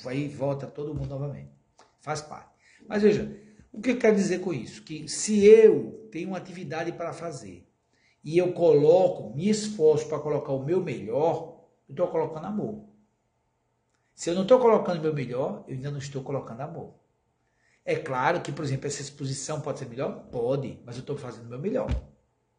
aí 0.05 0.27
volta 0.29 0.67
todo 0.67 0.93
mundo 0.93 1.09
novamente. 1.09 1.51
Faz 1.99 2.21
parte. 2.21 2.49
Mas 2.87 3.03
veja, 3.03 3.35
o 3.71 3.81
que 3.81 3.91
eu 3.91 3.97
quero 3.97 4.15
dizer 4.15 4.39
com 4.39 4.53
isso? 4.53 4.83
Que 4.83 5.07
se 5.07 5.45
eu 5.45 6.07
tenho 6.11 6.29
uma 6.29 6.37
atividade 6.37 6.91
para 6.91 7.13
fazer 7.13 7.65
e 8.23 8.37
eu 8.37 8.53
coloco, 8.53 9.35
me 9.35 9.49
esforço 9.49 10.07
para 10.07 10.19
colocar 10.19 10.51
o 10.51 10.63
meu 10.63 10.81
melhor, 10.81 11.65
eu 11.87 11.93
estou 11.93 12.07
colocando 12.07 12.45
amor. 12.45 12.83
Se 14.13 14.29
eu 14.29 14.35
não 14.35 14.43
estou 14.43 14.59
colocando 14.59 14.99
o 14.99 15.01
meu 15.01 15.13
melhor, 15.13 15.63
eu 15.67 15.73
ainda 15.73 15.89
não 15.89 15.97
estou 15.97 16.21
colocando 16.21 16.61
amor. 16.61 16.93
É 17.83 17.95
claro 17.95 18.41
que, 18.41 18.51
por 18.51 18.63
exemplo, 18.63 18.87
essa 18.87 19.01
exposição 19.01 19.61
pode 19.61 19.79
ser 19.79 19.87
melhor? 19.87 20.27
Pode, 20.31 20.79
mas 20.85 20.95
eu 20.95 21.01
estou 21.01 21.17
fazendo 21.17 21.45
o 21.45 21.49
meu 21.49 21.59
melhor. 21.59 21.89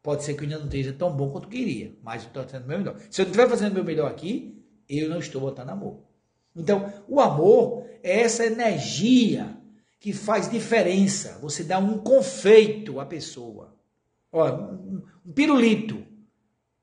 Pode 0.01 0.23
ser 0.23 0.33
que 0.33 0.41
eu 0.41 0.43
ainda 0.43 0.57
não 0.57 0.65
esteja 0.65 0.91
tão 0.91 1.15
bom 1.15 1.29
quanto 1.29 1.47
queria, 1.47 1.95
mas 2.01 2.23
eu 2.23 2.27
estou 2.27 2.43
fazendo 2.43 2.65
o 2.65 2.67
meu 2.67 2.77
melhor. 2.79 2.97
Se 3.09 3.21
eu 3.21 3.25
não 3.25 3.31
estiver 3.31 3.49
fazendo 3.49 3.71
o 3.71 3.75
meu 3.75 3.85
melhor 3.85 4.11
aqui, 4.11 4.61
eu 4.89 5.09
não 5.09 5.19
estou 5.19 5.39
botando 5.39 5.69
amor. 5.69 6.01
Então, 6.53 6.91
o 7.07 7.21
amor 7.21 7.87
é 8.03 8.21
essa 8.21 8.45
energia 8.45 9.57
que 10.03 10.11
faz 10.11 10.51
diferença. 10.51 11.39
Você 11.39 11.63
dá 11.63 11.79
um 11.79 11.97
confeito 11.97 12.99
à 12.99 13.05
pessoa. 13.05 13.73
Ó, 14.33 14.51
um, 14.51 15.01
um 15.25 15.31
pirulito. 15.31 16.05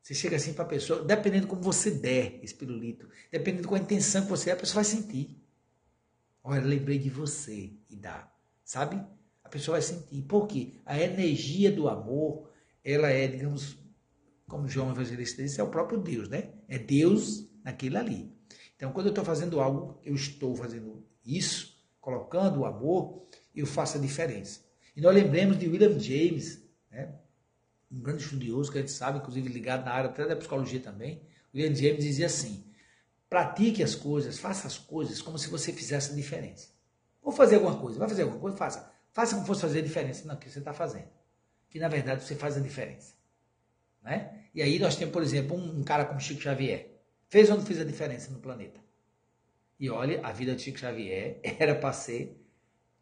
Você 0.01 0.15
chega 0.15 0.37
assim 0.37 0.55
para 0.55 0.65
a 0.65 0.69
pessoa, 0.69 1.05
dependendo 1.05 1.47
como 1.47 1.61
você 1.61 1.91
der 1.91 2.43
esse 2.43 2.55
pirulito, 2.55 3.11
dependendo 3.31 3.69
com 3.69 3.75
a 3.75 3.79
intenção 3.79 4.23
que 4.23 4.31
você 4.31 4.49
é, 4.49 4.55
a 4.55 4.57
pessoa 4.57 4.83
vai 4.83 4.85
sentir. 4.85 5.39
Olha, 6.43 6.63
lembrei 6.63 6.99
de 6.99 7.11
você 7.11 7.75
e 7.91 7.95
dá. 7.95 8.33
Sabe? 8.65 8.99
A 9.45 9.51
pessoa 9.51 9.75
vai 9.75 9.83
sentir. 9.83 10.23
Por 10.23 10.47
quê? 10.47 10.77
A 10.87 10.99
energia 10.99 11.71
do 11.71 11.91
amor, 11.91 12.49
ela 12.83 13.11
é, 13.11 13.29
digamos, 13.29 13.77
como 14.49 14.67
João 14.67 14.93
Evangelista 14.93 15.43
disse, 15.43 15.61
é 15.61 15.63
o 15.63 15.69
próprio 15.69 16.01
Deus, 16.01 16.31
né? 16.31 16.55
É 16.67 16.79
Deus 16.79 17.47
naquilo 17.63 17.99
ali. 17.99 18.33
Então, 18.77 18.93
quando 18.93 19.09
eu 19.09 19.11
estou 19.11 19.27
fazendo 19.27 19.61
algo, 19.61 20.01
eu 20.03 20.15
estou 20.15 20.57
fazendo 20.57 21.07
isso, 21.23 21.70
colocando 22.11 22.61
o 22.61 22.65
amor, 22.65 23.23
eu 23.55 23.67
faço 23.67 23.97
a 23.97 24.01
diferença. 24.01 24.61
E 24.97 25.01
nós 25.01 25.15
lembremos 25.15 25.59
de 25.59 25.69
William 25.69 25.99
James, 25.99 26.61
né? 26.91 27.15
um 27.91 28.01
grande 28.01 28.23
estudioso 28.23 28.71
que 28.71 28.79
a 28.79 28.81
gente 28.81 28.93
sabe, 28.93 29.19
inclusive 29.19 29.49
ligado 29.49 29.85
na 29.85 29.93
área 29.93 30.11
até 30.11 30.27
da 30.27 30.35
psicologia 30.35 30.81
também. 30.81 31.23
William 31.55 31.75
James 31.75 32.05
dizia 32.05 32.27
assim: 32.27 32.65
pratique 33.29 33.83
as 33.83 33.95
coisas, 33.95 34.39
faça 34.39 34.67
as 34.67 34.77
coisas 34.77 35.23
como 35.23 35.39
se 35.39 35.49
você 35.49 35.73
fizesse 35.73 36.13
a 36.13 36.15
diferença. 36.15 36.69
Vou 37.23 37.33
fazer 37.33 37.57
alguma 37.57 37.79
coisa, 37.79 37.99
vai 37.99 38.09
fazer 38.09 38.23
alguma 38.23 38.41
coisa, 38.41 38.57
faça. 38.57 38.91
Faça 39.13 39.35
como 39.35 39.47
fosse 39.47 39.61
fazer 39.61 39.81
a 39.81 39.83
diferença 39.83 40.27
no 40.27 40.37
que 40.39 40.49
você 40.49 40.61
está 40.61 40.73
fazendo. 40.73 41.09
Que 41.69 41.79
na 41.79 41.89
verdade 41.89 42.25
você 42.25 42.35
faz 42.35 42.57
a 42.57 42.61
diferença. 42.61 43.15
Né? 44.03 44.47
E 44.55 44.63
aí 44.63 44.79
nós 44.79 44.97
temos, 44.97 45.13
por 45.13 45.23
exemplo, 45.23 45.57
um, 45.57 45.81
um 45.81 45.83
cara 45.83 46.05
como 46.05 46.21
Chico 46.21 46.41
Xavier. 46.41 46.91
Fez 47.29 47.51
ou 47.51 47.57
não 47.59 47.65
fez 47.65 47.81
a 47.81 47.85
diferença 47.85 48.31
no 48.31 48.39
planeta? 48.39 48.81
E 49.81 49.89
olha, 49.89 50.21
a 50.23 50.31
vida 50.31 50.55
de 50.55 50.61
Chico 50.61 50.79
Xavier 50.79 51.41
era 51.59 51.75
para 51.75 51.93
ser 51.95 52.37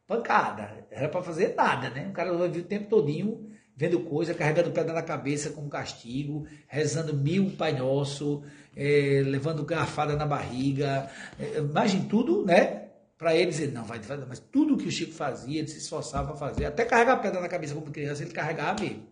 pancada, 0.06 0.86
era 0.90 1.08
para 1.08 1.22
fazer 1.22 1.54
nada, 1.54 1.90
né? 1.90 2.06
O 2.08 2.12
cara 2.12 2.32
vivia 2.32 2.62
o 2.62 2.66
tempo 2.66 2.88
todinho 2.88 3.50
vendo 3.78 4.00
coisa, 4.00 4.34
carregando 4.34 4.72
pedra 4.72 4.92
na 4.92 5.02
cabeça 5.02 5.50
como 5.50 5.68
castigo, 5.68 6.48
rezando 6.66 7.14
mil 7.14 7.52
Pai 7.56 7.72
Nosso, 7.78 8.42
é, 8.76 9.22
levando 9.24 9.64
garrafada 9.64 10.16
na 10.16 10.26
barriga, 10.26 11.08
é, 11.38 11.58
imagem 11.58 12.08
tudo, 12.08 12.44
né? 12.44 12.88
Para 13.16 13.36
ele 13.36 13.50
dizer, 13.50 13.72
não, 13.72 13.84
vai 13.84 14.00
fazer, 14.00 14.26
mas 14.26 14.40
tudo 14.40 14.76
que 14.76 14.88
o 14.88 14.90
Chico 14.90 15.12
fazia, 15.12 15.60
ele 15.60 15.68
se 15.68 15.78
esforçava 15.78 16.28
para 16.28 16.36
fazer, 16.36 16.64
até 16.64 16.84
carregar 16.84 17.18
pedra 17.18 17.40
na 17.40 17.48
cabeça 17.48 17.74
como 17.74 17.90
criança, 17.92 18.22
ele 18.22 18.32
carregava 18.32 18.82
mesmo. 18.82 19.06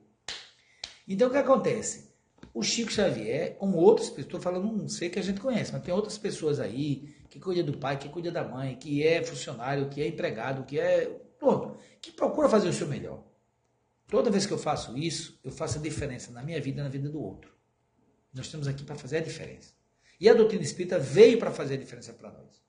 Então 1.07 1.29
o 1.29 1.31
que 1.31 1.39
acontece? 1.39 2.11
O 2.57 2.63
Chico 2.63 2.91
Xavier, 2.91 3.55
como 3.57 3.77
outras 3.77 4.09
pessoas, 4.09 4.25
estou 4.25 4.41
falando, 4.41 4.73
não 4.73 4.89
sei 4.89 5.11
que 5.11 5.19
a 5.19 5.23
gente 5.23 5.43
conhece, 5.43 5.71
mas 5.75 5.83
tem 5.83 5.93
outras 5.93 6.17
pessoas 6.17 6.59
aí 6.59 7.15
que 7.29 7.39
cuida 7.39 7.63
do 7.63 7.77
pai, 7.77 7.99
que 7.99 8.09
cuida 8.09 8.33
da 8.33 8.43
mãe, 8.43 8.77
que 8.77 9.07
é 9.07 9.23
funcionário, 9.23 9.91
que 9.91 10.01
é 10.01 10.09
empregado, 10.09 10.65
que 10.65 10.81
é. 10.81 11.05
Pronto, 11.39 11.77
que 12.01 12.11
procura 12.13 12.49
fazer 12.49 12.67
o 12.67 12.73
seu 12.73 12.89
melhor. 12.89 13.23
Toda 14.09 14.31
vez 14.31 14.47
que 14.47 14.55
eu 14.55 14.57
faço 14.57 14.97
isso, 14.97 15.39
eu 15.45 15.53
faço 15.53 15.79
a 15.79 15.83
diferença 15.83 16.33
na 16.33 16.43
minha 16.43 16.59
vida 16.59 16.81
e 16.81 16.83
na 16.83 16.89
vida 16.89 17.11
do 17.11 17.23
outro. 17.23 17.53
Nós 18.33 18.47
estamos 18.47 18.67
aqui 18.67 18.85
para 18.85 18.97
fazer 18.97 19.19
a 19.19 19.21
diferença. 19.21 19.75
E 20.19 20.27
a 20.27 20.33
doutrina 20.33 20.63
espírita 20.63 20.99
veio 20.99 21.39
para 21.39 21.51
fazer 21.51 21.75
a 21.75 21.79
diferença 21.79 22.15
para 22.15 22.31
nós. 22.31 22.63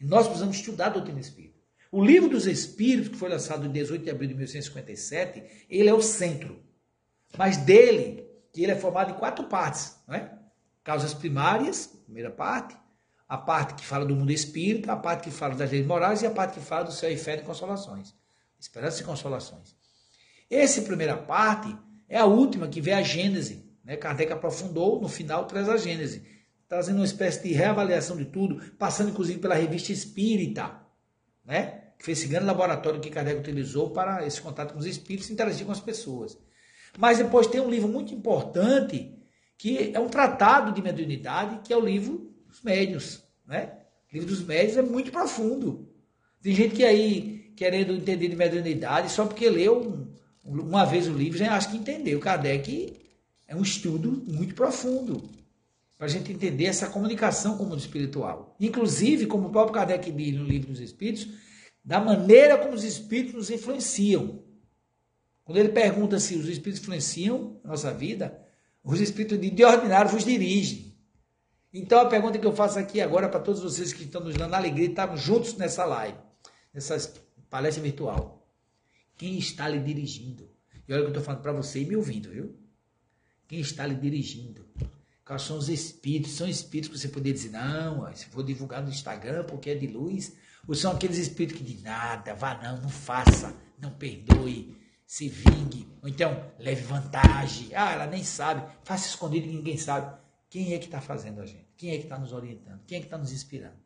E 0.00 0.06
nós 0.06 0.24
precisamos 0.24 0.56
estudar 0.56 0.86
a 0.86 0.94
doutrina 0.94 1.20
espírita. 1.20 1.60
O 1.92 2.02
livro 2.02 2.30
dos 2.30 2.46
Espíritos, 2.46 3.10
que 3.10 3.18
foi 3.18 3.28
lançado 3.28 3.66
em 3.66 3.70
18 3.70 4.04
de 4.04 4.10
abril 4.10 4.28
de 4.28 4.34
1857, 4.36 5.66
ele 5.68 5.90
é 5.90 5.92
o 5.92 6.00
centro. 6.00 6.64
Mas 7.36 7.58
dele 7.58 8.24
que 8.54 8.62
ele 8.62 8.72
é 8.72 8.76
formado 8.76 9.10
em 9.10 9.14
quatro 9.14 9.44
partes, 9.46 9.96
não 10.06 10.14
é? 10.14 10.32
Causas 10.84 11.12
primárias, 11.12 11.86
primeira 12.04 12.30
parte, 12.30 12.76
a 13.28 13.36
parte 13.36 13.74
que 13.74 13.84
fala 13.84 14.06
do 14.06 14.14
mundo 14.14 14.30
espírita, 14.30 14.92
a 14.92 14.96
parte 14.96 15.24
que 15.24 15.30
fala 15.30 15.56
das 15.56 15.72
leis 15.72 15.84
morais 15.84 16.22
e 16.22 16.26
a 16.26 16.30
parte 16.30 16.54
que 16.54 16.64
fala 16.64 16.84
do 16.84 16.92
céu 16.92 17.10
e 17.10 17.16
fé 17.16 17.34
e 17.34 17.42
consolações. 17.42 18.14
Esperança 18.58 19.02
e 19.02 19.04
consolações. 19.04 19.74
Essa 20.48 20.82
primeira 20.82 21.16
parte 21.16 21.76
é 22.08 22.16
a 22.16 22.26
última 22.26 22.68
que 22.68 22.80
vê 22.80 22.92
a 22.92 23.02
Gênese. 23.02 23.68
Né? 23.82 23.96
Kardec 23.96 24.32
aprofundou, 24.32 25.00
no 25.00 25.08
final 25.08 25.46
traz 25.46 25.68
a 25.68 25.76
Gênese, 25.76 26.24
trazendo 26.68 26.96
uma 26.96 27.04
espécie 27.04 27.42
de 27.42 27.52
reavaliação 27.52 28.16
de 28.16 28.26
tudo, 28.26 28.72
passando 28.78 29.10
inclusive 29.10 29.40
pela 29.40 29.56
revista 29.56 29.90
espírita. 29.90 30.80
Né? 31.44 31.82
Que 31.98 32.04
foi 32.04 32.12
esse 32.12 32.28
grande 32.28 32.46
laboratório 32.46 33.00
que 33.00 33.10
Kardec 33.10 33.40
utilizou 33.40 33.90
para 33.90 34.24
esse 34.24 34.40
contato 34.40 34.74
com 34.74 34.78
os 34.78 34.86
espíritos 34.86 35.28
e 35.28 35.32
interagir 35.32 35.66
com 35.66 35.72
as 35.72 35.80
pessoas. 35.80 36.38
Mas 36.98 37.18
depois 37.18 37.46
tem 37.46 37.60
um 37.60 37.70
livro 37.70 37.88
muito 37.88 38.14
importante, 38.14 39.12
que 39.58 39.90
é 39.94 40.00
um 40.00 40.08
tratado 40.08 40.72
de 40.72 40.82
mediunidade, 40.82 41.60
que 41.64 41.72
é 41.72 41.76
o 41.76 41.84
livro 41.84 42.32
dos 42.46 42.62
médios. 42.62 43.22
Né? 43.46 43.72
O 44.10 44.14
livro 44.14 44.28
dos 44.28 44.44
médios 44.44 44.76
é 44.76 44.82
muito 44.82 45.10
profundo. 45.10 45.88
Tem 46.42 46.54
gente 46.54 46.74
que 46.74 46.84
aí, 46.84 47.52
querendo 47.56 47.92
entender 47.92 48.28
de 48.28 48.36
mediunidade, 48.36 49.10
só 49.10 49.26
porque 49.26 49.48
leu 49.48 50.08
uma 50.44 50.84
vez 50.84 51.08
o 51.08 51.12
livro, 51.12 51.38
já 51.38 51.54
acha 51.54 51.70
que 51.70 51.76
entendeu. 51.76 52.20
Kardec 52.20 52.94
é 53.48 53.56
um 53.56 53.62
estudo 53.62 54.22
muito 54.26 54.54
profundo 54.54 55.22
para 55.96 56.06
a 56.06 56.10
gente 56.10 56.32
entender 56.32 56.66
essa 56.66 56.88
comunicação 56.88 57.56
com 57.56 57.64
o 57.64 57.66
mundo 57.66 57.78
espiritual. 57.78 58.54
Inclusive, 58.60 59.26
como 59.26 59.48
o 59.48 59.50
próprio 59.50 59.74
Kardec 59.74 60.10
diz 60.12 60.34
no 60.34 60.44
livro 60.44 60.70
dos 60.70 60.80
Espíritos, 60.80 61.28
da 61.82 62.00
maneira 62.00 62.58
como 62.58 62.74
os 62.74 62.84
Espíritos 62.84 63.34
nos 63.34 63.50
influenciam. 63.50 64.43
Quando 65.44 65.58
ele 65.58 65.68
pergunta 65.68 66.18
se 66.18 66.34
os 66.34 66.48
Espíritos 66.48 66.80
influenciam 66.80 67.60
a 67.62 67.68
nossa 67.68 67.92
vida, 67.92 68.42
os 68.82 69.00
Espíritos 69.00 69.38
de 69.38 69.64
ordinário 69.64 70.10
vos 70.10 70.24
dirigem. 70.24 70.94
Então 71.72 72.00
a 72.00 72.06
pergunta 72.06 72.38
que 72.38 72.46
eu 72.46 72.54
faço 72.54 72.78
aqui 72.78 73.00
agora 73.00 73.28
para 73.28 73.40
todos 73.40 73.62
vocês 73.62 73.92
que 73.92 74.04
estão 74.04 74.22
nos 74.22 74.34
dando 74.34 74.54
alegria 74.54 74.86
e 74.86 74.90
estamos 74.90 75.20
juntos 75.20 75.54
nessa 75.54 75.84
live, 75.84 76.16
nessa 76.72 77.12
palestra 77.50 77.82
virtual. 77.82 78.48
Quem 79.16 79.38
está 79.38 79.68
lhe 79.68 79.80
dirigindo? 79.80 80.48
E 80.86 80.92
olha 80.92 81.02
o 81.02 81.04
que 81.04 81.08
eu 81.08 81.12
estou 81.12 81.22
falando 81.22 81.42
para 81.42 81.52
você 81.52 81.80
e 81.80 81.86
me 81.86 81.96
ouvindo, 81.96 82.30
viu? 82.30 82.56
Quem 83.46 83.60
está 83.60 83.86
lhe 83.86 83.94
dirigindo? 83.94 84.66
Quais 85.24 85.42
são 85.42 85.58
os 85.58 85.68
espíritos? 85.68 86.32
São 86.32 86.46
espíritos 86.46 86.90
que 86.90 86.98
você 86.98 87.08
poderia 87.08 87.32
dizer, 87.32 87.50
não, 87.50 88.14
se 88.14 88.26
for 88.26 88.44
divulgar 88.44 88.82
no 88.82 88.90
Instagram 88.90 89.44
porque 89.44 89.70
é 89.70 89.74
de 89.74 89.86
luz. 89.86 90.36
Ou 90.66 90.74
são 90.74 90.92
aqueles 90.92 91.18
espíritos 91.18 91.58
que 91.58 91.64
dizem, 91.64 91.82
nada, 91.82 92.34
vá 92.34 92.60
não, 92.62 92.82
não 92.82 92.88
faça, 92.88 93.54
não 93.80 93.90
perdoe, 93.90 94.76
se 95.06 95.28
vingue. 95.28 95.88
Ou 96.02 96.08
então, 96.08 96.52
leve 96.58 96.82
vantagem. 96.82 97.74
Ah, 97.74 97.92
ela 97.92 98.06
nem 98.06 98.24
sabe. 98.24 98.66
Faça 98.84 99.08
escondido 99.08 99.46
que 99.46 99.54
ninguém 99.54 99.76
sabe. 99.76 100.16
Quem 100.48 100.74
é 100.74 100.78
que 100.78 100.86
está 100.86 101.00
fazendo 101.00 101.40
a 101.40 101.46
gente? 101.46 101.68
Quem 101.76 101.90
é 101.90 101.96
que 101.98 102.04
está 102.04 102.18
nos 102.18 102.32
orientando? 102.32 102.80
Quem 102.86 102.98
é 102.98 103.00
que 103.00 103.06
está 103.06 103.18
nos 103.18 103.32
inspirando? 103.32 103.76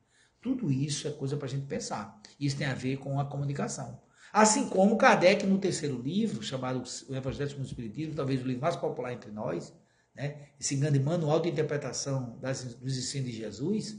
Tudo 0.40 0.70
isso 0.70 1.08
é 1.08 1.10
coisa 1.10 1.36
para 1.36 1.46
a 1.46 1.48
gente 1.50 1.66
pensar. 1.66 2.20
Isso 2.38 2.56
tem 2.56 2.66
a 2.66 2.74
ver 2.74 2.98
com 2.98 3.18
a 3.18 3.24
comunicação. 3.24 4.00
Assim 4.32 4.68
como 4.68 4.96
Kardec, 4.96 5.46
no 5.46 5.58
terceiro 5.58 6.00
livro, 6.00 6.42
chamado 6.42 6.82
O 7.08 7.14
Evangelho 7.14 7.48
segundo 7.48 7.64
o 7.64 7.68
Espiritismo, 7.68 8.14
talvez 8.14 8.42
o 8.42 8.46
livro 8.46 8.60
mais 8.60 8.76
popular 8.76 9.12
entre 9.12 9.30
nós, 9.30 9.74
né? 10.14 10.48
esse 10.60 10.76
grande 10.76 11.00
manual 11.00 11.40
de 11.40 11.48
interpretação 11.48 12.38
das, 12.38 12.74
dos 12.74 12.96
ensinos 12.96 13.30
de 13.30 13.36
Jesus, 13.36 13.96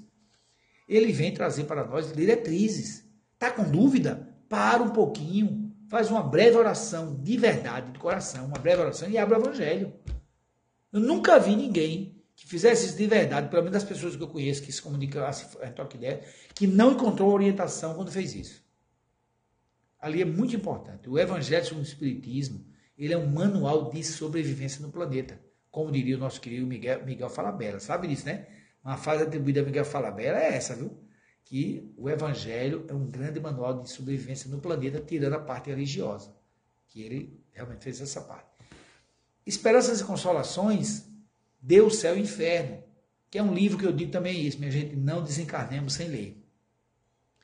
ele 0.88 1.12
vem 1.12 1.34
trazer 1.34 1.64
para 1.66 1.86
nós 1.86 2.14
diretrizes. 2.14 3.06
Está 3.34 3.52
com 3.52 3.64
dúvida? 3.70 4.28
Para 4.48 4.84
um 4.84 4.92
pouquinho, 4.92 5.69
faz 5.90 6.10
uma 6.10 6.22
breve 6.22 6.56
oração 6.56 7.16
de 7.16 7.38
verdade, 7.38 7.92
de 7.92 8.00
coração, 8.00 8.46
uma 8.46 8.58
breve 8.58 8.82
oração 8.82 9.10
e 9.10 9.18
abre 9.18 9.36
o 9.36 9.42
Evangelho. 9.42 9.94
Eu 10.92 11.00
nunca 11.00 11.40
vi 11.40 11.56
ninguém 11.56 12.24
que 12.36 12.48
fizesse 12.48 12.86
isso 12.86 12.98
de 12.98 13.08
verdade, 13.08 13.50
pelo 13.50 13.64
menos 13.64 13.74
das 13.74 13.84
pessoas 13.84 14.16
que 14.16 14.24
eu 14.24 14.28
conheço 14.28 14.64
que 14.64 14.72
se 14.72 14.82
comunicam 14.82 15.26
a 15.26 15.72
toque 15.72 15.98
ideia, 15.98 16.24
que 16.56 16.66
não 16.66 16.94
encontrou 16.94 17.34
orientação 17.34 17.96
quando 17.96 18.12
fez 18.12 18.34
isso. 18.34 18.64
Ali 20.00 20.22
é 20.22 20.26
muito 20.26 20.56
importante. 20.56 21.10
O 21.10 21.20
Evangelho 21.20 21.66
segundo 21.66 21.84
o 21.84 21.88
Espiritismo, 21.88 22.66
ele 22.98 23.14
é 23.14 23.18
um 23.18 23.28
manual 23.28 23.90
de 23.90 24.02
sobrevivência 24.04 24.82
no 24.82 24.90
planeta 24.90 25.38
como 25.72 25.92
diria 25.92 26.16
o 26.16 26.20
nosso 26.20 26.42
querido 26.42 26.66
Miguel, 26.66 27.06
Miguel 27.06 27.30
Falabella. 27.30 27.80
Sabe 27.80 28.08
disso, 28.08 28.26
né? 28.26 28.48
Uma 28.84 28.98
frase 28.98 29.24
atribuída 29.24 29.62
a 29.62 29.64
Miguel 29.64 29.86
Falabella 29.86 30.40
é 30.40 30.56
essa, 30.56 30.76
viu? 30.76 30.98
Que 31.50 31.92
o 31.98 32.08
Evangelho 32.08 32.86
é 32.88 32.94
um 32.94 33.10
grande 33.10 33.40
manual 33.40 33.82
de 33.82 33.90
sobrevivência 33.90 34.48
no 34.52 34.62
planeta, 34.62 35.02
tirando 35.02 35.34
a 35.34 35.40
parte 35.40 35.72
religiosa. 35.72 36.32
Que 36.88 37.02
ele 37.02 37.44
realmente 37.52 37.84
fez 37.84 38.00
essa 38.00 38.22
parte. 38.22 38.46
Esperanças 39.44 40.00
e 40.00 40.04
Consolações, 40.04 41.08
Deus, 41.60 41.96
Céu 41.96 42.16
e 42.16 42.22
Inferno. 42.22 42.84
Que 43.32 43.40
é 43.40 43.44
um 43.44 43.52
livro 43.52 43.80
que 43.80 43.86
eu 43.86 43.92
digo 43.92 44.12
também 44.12 44.46
isso, 44.46 44.60
minha 44.60 44.70
gente, 44.70 44.96
não 44.96 45.24
desencarnemos 45.24 45.94
sem 45.94 46.08
ler. 46.08 46.40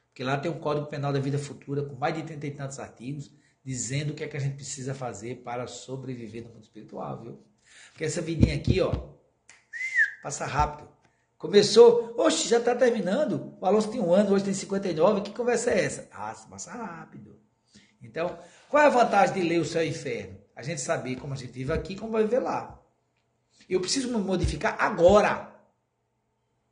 Porque 0.09 0.23
lá 0.23 0.37
tem 0.37 0.51
o 0.51 0.59
Código 0.59 0.85
Penal 0.85 1.11
da 1.11 1.19
Vida 1.19 1.39
Futura, 1.39 1.83
com 1.83 1.95
mais 1.95 2.13
de 2.13 2.21
trinta 2.21 2.45
e 2.45 2.51
tantos 2.51 2.77
artigos, 2.77 3.31
dizendo 3.63 4.11
o 4.11 4.13
que 4.13 4.23
é 4.23 4.27
que 4.27 4.37
a 4.37 4.39
gente 4.39 4.55
precisa 4.55 4.93
fazer 4.93 5.37
para 5.37 5.65
sobreviver 5.65 6.43
no 6.43 6.49
mundo 6.49 6.63
espiritual, 6.63 7.23
viu? 7.23 7.43
Porque 7.89 8.05
essa 8.05 8.21
vidinha 8.21 8.53
aqui, 8.53 8.79
ó, 8.81 9.15
passa 10.21 10.45
rápido. 10.45 10.94
Começou, 11.37 12.15
oxe, 12.17 12.47
já 12.47 12.57
está 12.59 12.73
terminando. 12.75 13.57
O 13.59 13.65
Alonso 13.65 13.91
tem 13.91 14.01
um 14.01 14.13
ano, 14.13 14.33
hoje 14.33 14.45
tem 14.45 14.53
59. 14.53 15.21
Que 15.21 15.31
conversa 15.31 15.71
é 15.71 15.83
essa? 15.83 16.07
Ah, 16.11 16.33
passa 16.49 16.71
rápido. 16.71 17.39
Então, 18.01 18.37
qual 18.69 18.83
é 18.83 18.85
a 18.85 18.89
vantagem 18.89 19.35
de 19.35 19.41
ler 19.41 19.59
o 19.59 19.65
céu 19.65 19.83
e 19.83 19.87
o 19.87 19.89
inferno? 19.89 20.37
A 20.55 20.63
gente 20.63 20.81
saber 20.81 21.17
como 21.17 21.33
a 21.33 21.37
gente 21.37 21.51
vive 21.51 21.73
aqui 21.73 21.95
como 21.95 22.13
vai 22.13 22.23
viver 22.23 22.39
lá. 22.39 22.81
Eu 23.69 23.81
preciso 23.81 24.07
me 24.07 24.17
modificar 24.23 24.77
agora. 24.79 25.53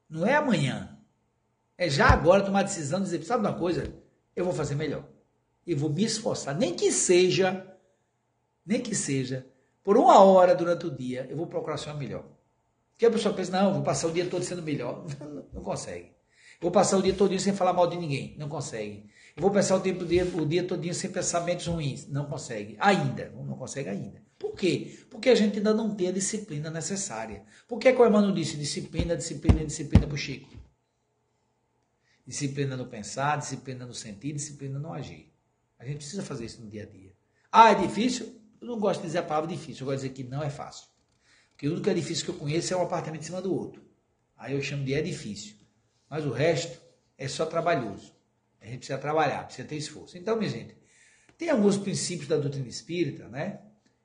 Não 0.10 0.26
é 0.26 0.36
amanhã. 0.36 0.98
É 1.78 1.90
já 1.90 2.08
agora 2.08 2.44
tomar 2.44 2.60
a 2.60 2.64
decisão 2.64 3.00
de 3.00 3.06
dizer, 3.06 3.24
sabe 3.24 3.46
uma 3.46 3.58
coisa? 3.58 3.94
Eu 4.36 4.46
vou 4.46 4.54
fazer 4.54 4.76
melhor. 4.76 5.04
Eu 5.66 5.78
vou 5.78 5.90
me 5.90 6.04
esforçar. 6.04 6.56
Nem 6.56 6.76
que 6.76 6.92
seja, 6.92 7.66
nem 8.66 8.80
que 8.80 8.96
seja 8.96 9.46
por 9.84 9.98
uma 9.98 10.20
hora 10.24 10.56
durante 10.56 10.88
o 10.88 10.92
dia, 10.92 11.28
eu 11.30 11.36
vou 11.36 11.46
procurar 11.46 11.78
ser 11.78 11.94
melhor. 11.94 12.24
Porque 13.04 13.16
a 13.16 13.18
pessoa 13.18 13.36
pensa, 13.36 13.52
não, 13.52 13.74
vou 13.74 13.84
passar 13.84 14.08
o 14.08 14.14
dia 14.14 14.26
todo 14.26 14.46
sendo 14.46 14.62
melhor. 14.62 15.06
Não, 15.20 15.46
não 15.56 15.62
consegue. 15.62 16.14
vou 16.62 16.72
passar 16.72 16.98
o 16.98 17.02
dia 17.02 17.14
todo 17.14 17.38
sem 17.38 17.54
falar 17.54 17.74
mal 17.74 17.86
de 17.86 17.98
ninguém. 17.98 18.34
Não 18.38 18.48
consegue. 18.48 19.10
Vou 19.36 19.52
passar 19.52 19.76
o, 19.76 19.82
tempo, 19.82 20.04
o, 20.04 20.08
dia, 20.08 20.24
o 20.24 20.46
dia 20.46 20.64
todo 20.64 20.94
sem 20.94 21.12
pensamentos 21.12 21.68
ruins. 21.68 22.08
Não 22.08 22.26
consegue. 22.28 22.78
Ainda. 22.80 23.30
Não 23.36 23.58
consegue 23.58 23.90
ainda. 23.90 24.24
Por 24.40 24.54
quê? 24.54 25.06
Porque 25.10 25.30
a 25.30 25.36
gente 25.36 25.58
ainda 25.58 25.74
não 25.74 25.94
tem 25.94 26.08
a 26.08 26.12
disciplina 26.14 26.70
necessária. 26.70 27.44
Por 27.68 27.78
que, 27.78 27.92
que 27.92 28.02
o 28.02 28.06
irmão 28.06 28.34
disse 28.34 28.56
disciplina, 28.56 29.18
disciplina, 29.18 29.66
disciplina 29.66 30.08
para 30.08 30.16
o 30.16 30.18
Chico? 30.18 30.50
Disciplina 32.26 32.78
no 32.78 32.86
pensar, 32.86 33.38
disciplina 33.38 33.86
no 33.86 33.94
sentir, 33.94 34.32
disciplina 34.32 34.80
no 34.80 34.94
agir. 34.94 35.30
A 35.78 35.84
gente 35.84 35.98
precisa 35.98 36.24
fazer 36.24 36.46
isso 36.46 36.62
no 36.62 36.70
dia 36.70 36.84
a 36.84 36.86
dia. 36.86 37.12
Ah, 37.52 37.72
é 37.72 37.76
difícil? 37.76 38.42
Eu 38.62 38.68
não 38.68 38.80
gosto 38.80 39.02
de 39.02 39.08
dizer 39.08 39.18
a 39.18 39.24
palavra 39.24 39.50
difícil, 39.50 39.82
eu 39.82 39.92
gosto 39.92 40.04
de 40.04 40.10
dizer 40.10 40.24
que 40.24 40.30
não 40.30 40.42
é 40.42 40.50
fácil. 40.50 40.93
Porque 41.54 41.68
o 41.68 41.74
único 41.74 41.90
edifício 41.90 42.26
que 42.26 42.32
eu 42.32 42.36
conheço 42.36 42.74
é 42.74 42.78
um 42.78 42.82
apartamento 42.82 43.22
em 43.22 43.26
cima 43.26 43.42
do 43.42 43.54
outro. 43.54 43.82
Aí 44.36 44.54
eu 44.54 44.62
chamo 44.62 44.84
de 44.84 44.94
edifício. 44.94 45.56
Mas 46.10 46.26
o 46.26 46.32
resto 46.32 46.80
é 47.18 47.28
só 47.28 47.46
trabalhoso. 47.46 48.14
A 48.60 48.66
gente 48.66 48.80
precisa 48.80 48.98
trabalhar, 48.98 49.46
precisa 49.46 49.68
ter 49.68 49.76
esforço. 49.76 50.18
Então, 50.18 50.38
minha 50.38 50.50
gente, 50.50 50.76
tem 51.38 51.50
alguns 51.50 51.78
princípios 51.78 52.28
da 52.28 52.38
doutrina 52.38 52.68
espírita, 52.68 53.28
né? 53.28 53.62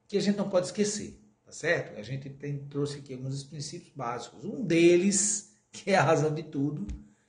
Que 0.06 0.16
a 0.16 0.20
gente 0.20 0.36
não 0.36 0.48
pode 0.48 0.66
esquecer, 0.66 1.20
tá 1.44 1.52
certo? 1.52 1.98
A 1.98 2.02
gente 2.02 2.30
tem, 2.30 2.58
trouxe 2.66 2.98
aqui 2.98 3.14
alguns 3.14 3.44
princípios 3.44 3.92
básicos. 3.94 4.44
Um 4.44 4.64
deles, 4.64 5.54
que 5.70 5.90
é 5.90 5.96
a 5.96 6.02
razão 6.02 6.34
de 6.34 6.42
tudo, 6.42 6.86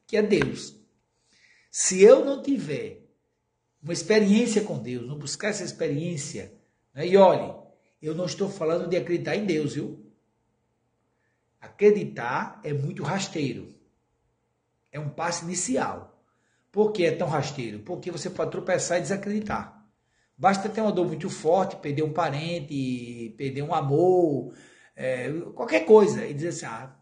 que 0.07 0.17
é 0.17 0.21
Deus. 0.21 0.75
Se 1.71 2.01
eu 2.01 2.25
não 2.25 2.41
tiver 2.41 3.05
uma 3.81 3.93
experiência 3.93 4.63
com 4.63 4.77
Deus, 4.79 5.07
não 5.07 5.17
buscar 5.17 5.49
essa 5.49 5.63
experiência 5.63 6.59
né? 6.93 7.07
E 7.07 7.17
olhe, 7.17 7.53
eu 8.01 8.15
não 8.15 8.25
estou 8.25 8.49
falando 8.49 8.89
de 8.89 8.97
acreditar 8.97 9.35
em 9.35 9.45
Deus, 9.45 9.75
viu? 9.75 10.05
Acreditar 11.59 12.59
é 12.63 12.73
muito 12.73 13.03
rasteiro. 13.03 13.73
É 14.91 14.99
um 14.99 15.09
passo 15.09 15.45
inicial. 15.45 16.23
Por 16.71 16.91
que 16.91 17.05
é 17.05 17.11
tão 17.11 17.27
rasteiro? 17.27 17.79
Porque 17.79 18.11
você 18.11 18.29
pode 18.29 18.51
tropeçar 18.51 18.97
e 18.97 19.01
desacreditar. 19.01 19.79
Basta 20.37 20.69
ter 20.69 20.81
uma 20.81 20.91
dor 20.91 21.05
muito 21.05 21.29
forte, 21.29 21.75
perder 21.75 22.03
um 22.03 22.13
parente, 22.13 23.33
perder 23.37 23.61
um 23.61 23.73
amor, 23.73 24.53
é, 24.95 25.29
qualquer 25.53 25.85
coisa, 25.85 26.25
e 26.25 26.33
dizer 26.33 26.49
assim: 26.49 26.65
ah, 26.65 26.95